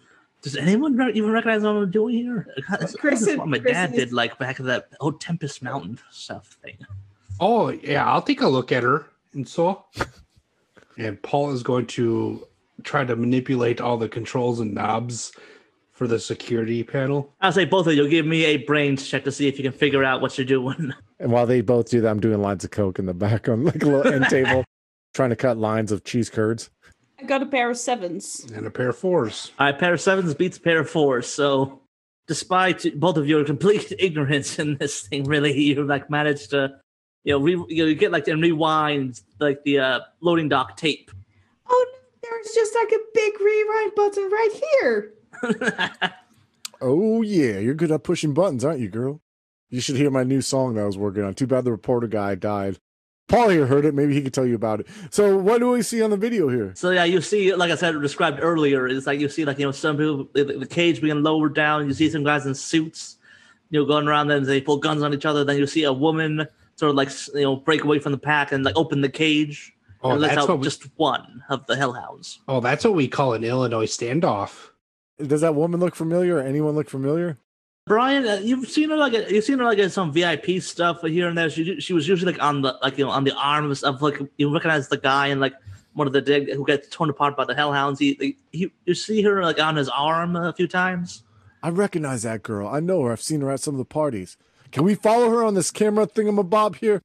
does 0.43 0.57
anyone 0.57 0.97
re- 0.97 1.13
even 1.15 1.31
recognize 1.31 1.63
what 1.63 1.71
I'm 1.71 1.91
doing 1.91 2.15
here? 2.17 2.47
God, 2.69 2.81
This, 2.81 2.97
this 3.03 3.23
is 3.27 3.37
what 3.37 3.49
my 3.49 3.59
Kristen 3.59 3.75
dad 3.75 3.91
is- 3.93 3.97
did 3.97 4.13
like 4.13 4.39
back 4.39 4.61
in 4.61 4.67
that 4.67 4.89
old 5.01 5.21
Tempest 5.21 5.63
Mountain 5.63 5.99
stuff 6.11 6.57
thing. 6.63 6.77
Oh 7.41 7.69
yeah, 7.71 8.05
I'll 8.11 8.23
take 8.23 8.41
a 8.41 8.49
look 8.49 8.73
at 8.73 8.83
her 8.83 9.07
and 9.35 9.47
so. 9.49 9.85
And 10.97 11.21
Paul 11.23 11.53
is 11.53 11.63
going 11.63 11.87
to 11.89 12.47
try 12.83 13.05
to 13.05 13.15
manipulate 13.17 13.81
all 13.81 13.97
the 13.97 14.09
controls 14.09 14.59
and 14.61 14.75
knobs 14.75 15.33
for 15.93 16.07
the 16.07 16.19
security 16.19 16.83
panel. 16.85 17.33
I'll 17.41 17.53
say 17.53 17.65
both 17.65 17.87
of 17.89 17.95
you 17.95 18.09
give 18.09 18.27
me 18.27 18.45
a 18.45 18.57
brains 18.59 19.07
check 19.09 19.25
to 19.25 19.33
see 19.33 19.49
if 19.49 19.59
you 19.59 19.65
can 19.65 19.73
figure 19.73 20.05
out 20.05 20.21
what 20.21 20.37
you're 20.39 20.47
doing. 20.47 20.93
And 21.21 21.33
while 21.33 21.47
they 21.47 21.63
both 21.63 21.91
do 21.91 22.01
that, 22.01 22.09
I'm 22.09 22.21
doing 22.21 22.41
lines 22.41 22.63
of 22.63 22.71
coke 22.71 23.01
in 23.01 23.07
the 23.07 23.13
back 23.13 23.49
on 23.49 23.65
like 23.65 23.83
a 23.83 23.87
little 23.87 24.13
end 24.13 24.27
table, 24.27 24.63
trying 25.15 25.31
to 25.31 25.35
cut 25.37 25.59
lines 25.59 25.91
of 25.91 26.05
cheese 26.05 26.31
curds. 26.31 26.71
I 27.19 27.25
got 27.25 27.43
a 27.43 27.47
pair 27.47 27.71
of 27.71 27.77
sevens. 27.77 28.47
And 28.55 28.67
a 28.67 28.71
pair 28.71 28.91
of 28.91 28.97
fours. 28.97 29.53
All 29.59 29.67
right, 29.67 29.79
pair 29.79 29.95
of 29.95 30.01
sevens 30.01 30.35
beats 30.35 30.57
a 30.57 30.61
pair 30.61 30.81
of 30.81 30.89
fours. 30.91 31.27
So, 31.27 31.81
despite 32.27 32.99
both 32.99 33.17
of 33.17 33.27
your 33.27 33.45
complete 33.45 33.93
ignorance 33.99 34.59
in 34.59 34.77
this 34.79 35.03
thing, 35.03 35.25
really, 35.25 35.53
you 35.61 35.85
like 35.85 36.11
managed 36.11 36.51
to, 36.51 36.75
you 37.25 37.33
know, 37.33 37.41
re, 37.41 37.53
you, 37.69 37.85
know, 37.85 37.89
you 37.89 37.95
get 37.95 38.13
like 38.13 38.29
and 38.29 38.43
rewind 38.43 39.21
like 39.41 39.65
the 39.65 39.81
uh, 39.81 40.01
loading 40.21 40.49
dock 40.49 40.77
tape. 40.77 41.11
Oh, 41.69 41.87
no, 41.93 41.99
there's 42.23 42.55
just 42.55 42.75
like 42.75 42.93
a 42.93 43.03
big 43.15 43.41
rewind 43.41 43.95
button 43.95 44.31
right 44.31 44.63
here. 44.81 45.15
Oh 46.81 47.23
yeah, 47.23 47.59
you're 47.59 47.75
good 47.75 47.91
at 47.91 48.05
pushing 48.05 48.35
buttons, 48.35 48.65
aren't 48.65 48.81
you, 48.81 48.89
girl? 48.89 49.21
You 49.69 49.81
should 49.81 49.97
hear 49.97 50.11
my 50.11 50.23
new 50.23 50.41
song 50.41 50.75
that 50.75 50.83
I 50.83 50.87
was 50.87 50.97
working 50.97 51.25
on. 51.25 51.35
Too 51.35 51.47
bad 51.47 51.65
the 51.65 51.73
reporter 51.73 52.07
guy 52.07 52.35
died. 52.35 52.79
Paul 53.29 53.51
here 53.51 53.67
heard 53.67 53.85
it. 53.85 53.95
Maybe 53.95 54.15
he 54.15 54.23
could 54.23 54.35
tell 54.35 54.47
you 54.47 54.55
about 54.55 54.81
it. 54.81 54.87
So, 55.11 55.37
what 55.37 55.59
do 55.59 55.71
we 55.71 55.83
see 55.83 56.03
on 56.03 56.11
the 56.11 56.17
video 56.17 56.49
here? 56.49 56.73
So 56.75 56.91
yeah, 56.91 57.05
you 57.05 57.21
see, 57.21 57.55
like 57.55 57.71
I 57.71 57.77
said, 57.77 58.01
described 58.01 58.39
earlier, 58.41 58.89
it's 58.89 59.07
like 59.07 59.21
you 59.21 59.29
see, 59.29 59.45
like 59.45 59.59
you 59.59 59.67
know, 59.67 59.73
some 59.73 59.97
people 59.97 60.29
the, 60.33 60.45
the 60.45 60.67
cage 60.67 61.01
being 61.01 61.23
lowered 61.23 61.55
down. 61.55 61.87
You 61.87 61.95
see 61.95 62.09
some 62.11 62.25
guys 62.25 62.47
in 62.47 62.55
suits, 62.55 63.19
you 63.71 63.79
know, 63.81 63.87
going 63.87 64.09
around 64.09 64.29
them. 64.29 64.45
They 64.45 64.61
pull 64.61 64.79
guns 64.79 65.03
on 65.03 65.13
each 65.15 65.27
other. 65.27 65.45
Then 65.45 65.59
you 65.59 65.67
see 65.67 65.85
a 65.85 65.93
woman 65.93 66.49
sort 66.77 66.91
of 66.91 66.97
like 66.97 67.11
you 67.35 67.43
know 67.43 67.57
break 67.57 67.85
away 67.85 67.99
from 67.99 68.13
the 68.13 68.19
pack 68.19 68.53
and 68.53 68.65
like 68.65 68.77
open 68.77 69.01
the 69.03 69.09
cage 69.09 69.75
Oh, 70.01 70.13
and 70.13 70.21
let 70.21 70.29
that's 70.29 70.43
out 70.43 70.49
what 70.49 70.59
we, 70.61 70.65
just 70.65 70.85
one 70.97 71.43
of 71.49 71.67
the 71.67 71.75
hellhounds. 71.75 72.39
oh, 72.47 72.61
that's 72.61 72.85
what 72.85 72.95
we 72.95 73.09
call 73.09 73.35
an 73.35 73.43
Illinois 73.43 73.87
standoff. 73.87 74.69
Does 75.19 75.41
that 75.41 75.57
woman 75.57 75.81
look 75.81 75.97
familiar? 75.97 76.37
Or 76.37 76.41
anyone 76.41 76.77
look 76.77 76.89
familiar? 76.89 77.39
Brian, 77.89 78.27
uh, 78.27 78.41
you've 78.43 78.69
seen 78.69 78.91
her 78.91 78.97
like 78.97 79.15
a, 79.15 79.33
you've 79.33 79.45
seen 79.45 79.59
her 79.59 79.65
like 79.65 79.79
in 79.79 79.91
some 79.91 80.13
VIP 80.13 80.61
stuff 80.63 81.01
here 81.03 81.29
and 81.29 81.37
there. 81.37 81.49
She 81.49 81.81
she 81.81 81.95
was 81.95 82.07
usually 82.07 82.33
like 82.33 82.43
on 82.43 82.63
the 82.63 82.79
like 82.83 82.99
you 82.99 83.05
know 83.05 83.11
on 83.11 83.25
the 83.25 83.35
arms 83.35 83.83
of 83.83 84.03
like 84.03 84.21
you 84.37 84.53
recognize 84.53 84.89
the 84.89 84.99
guy 84.99 85.29
and 85.29 85.41
like 85.41 85.55
one 85.95 86.07
of 86.07 86.13
the 86.13 86.21
dig 86.21 86.53
who 86.53 86.65
gets 86.65 86.89
torn 86.89 87.11
apart 87.11 87.37
by 87.37 87.45
the 87.45 87.55
hellhounds. 87.55 87.99
He, 87.99 88.37
he 88.53 88.71
you 88.85 88.95
see 88.95 89.23
her 89.23 89.43
like 89.43 89.59
on 89.59 89.77
his 89.77 89.89
arm 89.89 90.37
a 90.37 90.53
few 90.53 90.69
times. 90.69 91.25
I 91.63 91.71
recognize 91.71 92.23
that 92.23 92.43
girl. 92.43 92.69
I 92.69 92.81
know 92.81 93.03
her. 93.03 93.13
I've 93.13 93.23
seen 93.23 93.41
her 93.41 93.51
at 93.51 93.61
some 93.61 93.75
of 93.75 93.79
the 93.79 93.85
parties. 93.85 94.37
Can 94.71 94.85
we 94.85 94.95
follow 94.95 95.31
her 95.31 95.43
on 95.43 95.55
this 95.55 95.71
camera 95.71 96.07
thingamabob 96.07 96.77
here? 96.77 97.03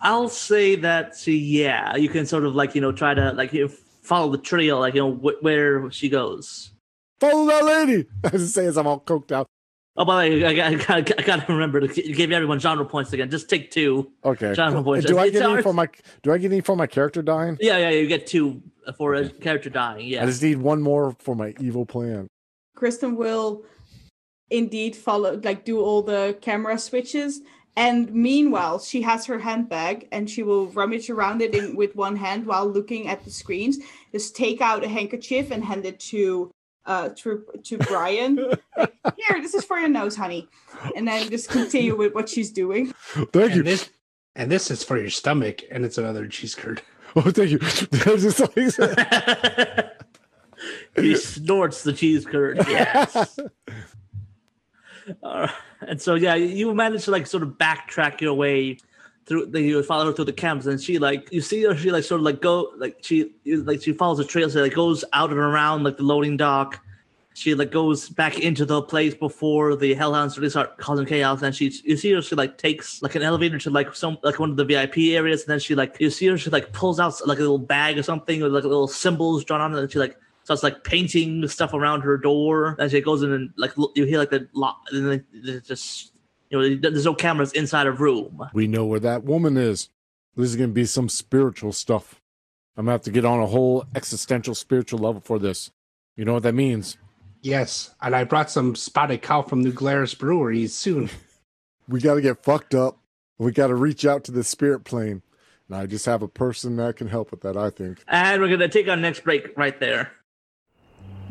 I'll 0.00 0.28
say 0.28 0.74
that 0.76 1.26
yeah, 1.26 1.96
you 1.96 2.08
can 2.08 2.26
sort 2.26 2.44
of 2.44 2.54
like 2.54 2.74
you 2.74 2.80
know 2.80 2.92
try 2.92 3.14
to 3.14 3.32
like 3.32 3.52
you 3.52 3.68
know, 3.68 3.74
follow 4.02 4.30
the 4.30 4.38
trail 4.38 4.80
like 4.80 4.94
you 4.94 5.00
know 5.00 5.14
wh- 5.14 5.42
where 5.42 5.90
she 5.90 6.08
goes. 6.08 6.72
Follow 7.20 7.46
that 7.46 7.64
lady. 7.64 8.06
I 8.24 8.30
just 8.30 8.52
say 8.52 8.66
as 8.66 8.76
I'm 8.76 8.86
all 8.86 9.00
coked 9.00 9.32
out. 9.32 9.46
Oh, 9.96 10.04
by 10.04 10.28
the 10.28 10.34
way, 10.42 10.44
I, 10.44 10.54
got- 10.54 10.90
I, 10.90 11.00
got- 11.02 11.20
I 11.20 11.22
gotta 11.22 11.52
remember 11.52 11.80
to 11.80 11.88
gi- 11.88 12.12
give 12.14 12.32
everyone 12.32 12.58
genre 12.58 12.84
points 12.84 13.12
again. 13.12 13.30
Just 13.30 13.48
take 13.48 13.70
two. 13.70 14.10
Okay. 14.24 14.52
Jonathan 14.54 14.82
cool. 14.82 14.94
Boyd 14.94 15.06
Do 15.06 15.18
I 15.18 15.26
get 15.26 15.36
"It's 15.36 15.44
any 15.44 15.54
ours." 15.54 15.62
for 15.62 15.72
my? 15.72 15.88
Do 16.22 16.32
I 16.32 16.38
get 16.38 16.50
any 16.50 16.60
for 16.62 16.74
my 16.76 16.86
character 16.86 17.22
dying? 17.22 17.56
Yeah, 17.60 17.78
yeah, 17.78 17.90
you 17.90 18.06
get 18.08 18.26
two 18.26 18.60
uh, 18.86 18.92
for 18.92 19.14
a 19.14 19.28
character 19.28 19.70
dying. 19.70 20.08
Yeah. 20.08 20.22
I 20.22 20.26
just 20.26 20.42
need 20.42 20.58
one 20.58 20.82
more 20.82 21.14
for 21.20 21.36
my 21.36 21.54
evil 21.60 21.86
plan. 21.86 22.26
Kristen 22.74 23.14
will 23.16 23.64
indeed 24.50 24.96
follow, 24.96 25.40
like, 25.42 25.64
do 25.64 25.80
all 25.80 26.02
the 26.02 26.36
camera 26.40 26.78
switches. 26.78 27.40
And 27.76 28.12
meanwhile, 28.12 28.78
she 28.78 29.02
has 29.02 29.26
her 29.26 29.38
handbag 29.40 30.06
and 30.12 30.28
she 30.30 30.42
will 30.44 30.66
rummage 30.68 31.10
around 31.10 31.42
it 31.42 31.54
in, 31.54 31.74
with 31.74 31.96
one 31.96 32.16
hand 32.16 32.46
while 32.46 32.66
looking 32.66 33.08
at 33.08 33.24
the 33.24 33.30
screens. 33.30 33.78
Just 34.12 34.36
take 34.36 34.60
out 34.60 34.84
a 34.84 34.88
handkerchief 34.88 35.50
and 35.50 35.64
hand 35.64 35.84
it 35.84 35.98
to 36.00 36.50
uh 36.86 37.08
to, 37.16 37.44
to 37.62 37.78
Brian. 37.78 38.36
Like, 38.76 38.92
Here, 39.16 39.40
this 39.40 39.54
is 39.54 39.64
for 39.64 39.78
your 39.78 39.88
nose, 39.88 40.16
honey. 40.16 40.48
And 40.96 41.08
then 41.08 41.30
just 41.30 41.48
continue 41.48 41.96
with 41.96 42.14
what 42.14 42.28
she's 42.28 42.50
doing. 42.50 42.92
Thank 43.32 43.54
you. 43.54 43.60
And 43.60 43.66
this 43.66 43.88
and 44.36 44.50
this 44.50 44.70
is 44.70 44.82
for 44.82 44.98
your 44.98 45.10
stomach, 45.10 45.60
and 45.70 45.84
it's 45.84 45.98
another 45.98 46.26
cheese 46.26 46.54
curd. 46.54 46.82
Oh, 47.16 47.30
thank 47.30 47.50
you. 47.50 47.58
That's 47.58 48.24
just 48.24 48.40
he 50.96 51.14
snorts 51.14 51.84
the 51.84 51.92
cheese 51.92 52.26
curd. 52.26 52.58
Yes. 52.68 53.38
Uh, 55.22 55.46
and 55.80 56.02
so 56.02 56.16
yeah, 56.16 56.34
you 56.34 56.74
manage 56.74 57.04
to 57.04 57.12
like 57.12 57.28
sort 57.28 57.44
of 57.44 57.50
backtrack 57.50 58.20
your 58.20 58.34
way 58.34 58.78
through. 59.26 59.46
The, 59.46 59.60
you 59.60 59.82
follow 59.82 60.06
her 60.06 60.12
through 60.12 60.26
the 60.26 60.32
camps, 60.32 60.66
and 60.66 60.80
she 60.80 60.98
like 60.98 61.32
you 61.32 61.40
see 61.40 61.62
her. 61.64 61.76
She 61.76 61.90
like 61.90 62.04
sort 62.04 62.20
of 62.20 62.24
like 62.24 62.40
go 62.40 62.72
like 62.76 62.98
she 63.02 63.32
like 63.46 63.82
she 63.82 63.92
follows 63.92 64.18
the 64.18 64.24
trail. 64.24 64.48
So 64.50 64.60
like 64.60 64.74
goes 64.74 65.04
out 65.12 65.30
and 65.30 65.38
around 65.38 65.84
like 65.84 65.96
the 65.96 66.02
loading 66.02 66.36
dock. 66.36 66.80
She 67.36 67.54
like 67.56 67.72
goes 67.72 68.08
back 68.08 68.38
into 68.38 68.64
the 68.64 68.80
place 68.80 69.12
before 69.12 69.74
the 69.74 69.92
hellhounds 69.94 70.38
really 70.38 70.50
start 70.50 70.78
causing 70.78 71.04
chaos. 71.04 71.42
And 71.42 71.54
she 71.54 71.72
you 71.84 71.96
see 71.96 72.12
her 72.12 72.22
she 72.22 72.36
like 72.36 72.58
takes 72.58 73.02
like 73.02 73.16
an 73.16 73.22
elevator 73.22 73.58
to 73.58 73.70
like 73.70 73.94
some 73.94 74.18
like 74.22 74.38
one 74.38 74.50
of 74.50 74.56
the 74.56 74.64
VIP 74.64 74.98
areas. 74.98 75.42
And 75.42 75.50
then 75.50 75.58
she 75.58 75.74
like 75.74 75.96
you 75.98 76.10
see 76.10 76.26
her 76.28 76.38
she 76.38 76.50
like 76.50 76.72
pulls 76.72 77.00
out 77.00 77.14
like 77.26 77.38
a 77.38 77.40
little 77.40 77.58
bag 77.58 77.98
or 77.98 78.04
something 78.04 78.40
with 78.40 78.52
like 78.52 78.62
little 78.62 78.86
symbols 78.86 79.44
drawn 79.44 79.60
on 79.60 79.74
it. 79.74 79.80
And 79.80 79.90
she 79.90 79.98
like 79.98 80.16
starts 80.44 80.62
like 80.62 80.84
painting 80.84 81.46
stuff 81.48 81.74
around 81.74 82.02
her 82.02 82.16
door. 82.16 82.76
And 82.78 82.90
she 82.90 83.00
goes 83.00 83.22
in 83.22 83.32
and 83.32 83.52
like 83.56 83.72
you 83.96 84.04
hear 84.04 84.18
like 84.18 84.30
the 84.30 84.48
lock, 84.52 84.82
and 84.92 85.10
then 85.10 85.24
it's 85.32 85.66
just 85.66 86.12
you 86.50 86.58
know 86.58 86.90
there's 86.90 87.04
no 87.04 87.14
cameras 87.14 87.52
inside 87.52 87.86
a 87.86 87.92
room. 87.92 88.48
we 88.52 88.66
know 88.66 88.84
where 88.84 89.00
that 89.00 89.24
woman 89.24 89.56
is. 89.56 89.88
This 90.36 90.50
is 90.50 90.56
gonna 90.56 90.68
be 90.68 90.84
some 90.84 91.08
spiritual 91.08 91.72
stuff. 91.72 92.20
I'm 92.76 92.84
gonna 92.86 92.92
have 92.92 93.02
to 93.02 93.10
get 93.10 93.24
on 93.24 93.40
a 93.40 93.46
whole 93.46 93.84
existential 93.94 94.54
spiritual 94.54 94.98
level 94.98 95.20
for 95.20 95.38
this. 95.38 95.70
You 96.16 96.24
know 96.24 96.34
what 96.34 96.42
that 96.44 96.54
means? 96.54 96.96
Yes, 97.40 97.94
and 98.00 98.16
I 98.16 98.24
brought 98.24 98.50
some 98.50 98.74
spotted 98.74 99.22
cow 99.22 99.42
from 99.42 99.62
New 99.62 99.72
Glarus 99.72 100.14
Brewery 100.14 100.66
soon. 100.66 101.10
We 101.86 102.00
gotta 102.00 102.22
get 102.22 102.42
fucked 102.42 102.74
up. 102.74 102.96
We 103.36 103.52
gotta 103.52 103.74
reach 103.74 104.06
out 104.06 104.24
to 104.24 104.32
the 104.32 104.42
spirit 104.42 104.84
plane. 104.84 105.20
And 105.68 105.76
I 105.76 105.84
just 105.84 106.06
have 106.06 106.22
a 106.22 106.28
person 106.28 106.76
that 106.76 106.96
can 106.96 107.08
help 107.08 107.30
with 107.30 107.42
that, 107.42 107.58
I 107.58 107.68
think. 107.68 108.02
And 108.08 108.40
we're 108.40 108.48
gonna 108.48 108.68
take 108.68 108.88
our 108.88 108.96
next 108.96 109.22
break 109.22 109.54
right 109.58 109.78
there. 109.78 110.12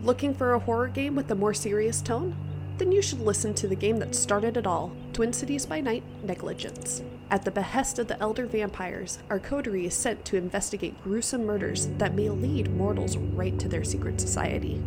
Looking 0.04 0.36
for 0.36 0.54
a 0.54 0.60
horror 0.60 0.90
game 0.90 1.16
with 1.16 1.32
a 1.32 1.36
more 1.36 1.56
serious 1.56 2.02
tone? 2.04 2.36
Then 2.78 2.92
you 2.92 3.02
should 3.02 3.20
listen 3.20 3.54
to 3.56 3.68
the 3.68 3.76
game 3.76 3.98
that 3.98 4.16
started 4.16 4.58
it 4.58 4.66
all 4.66 4.92
Twin 5.14 5.32
Cities 5.32 5.66
by 5.66 5.80
Night 5.80 6.04
Negligence. 6.24 7.04
At 7.30 7.46
the 7.46 7.52
behest 7.52 8.00
of 8.00 8.08
the 8.08 8.20
elder 8.20 8.46
vampires, 8.48 9.20
our 9.30 9.40
coterie 9.40 9.86
is 9.86 9.94
sent 9.94 10.26
to 10.26 10.38
investigate 10.38 11.02
gruesome 11.04 11.46
murders 11.46 11.88
that 11.98 12.16
may 12.16 12.30
lead 12.30 12.76
mortals 12.76 13.18
right 13.18 13.58
to 13.60 13.68
their 13.68 13.84
secret 13.84 14.20
society. 14.20 14.82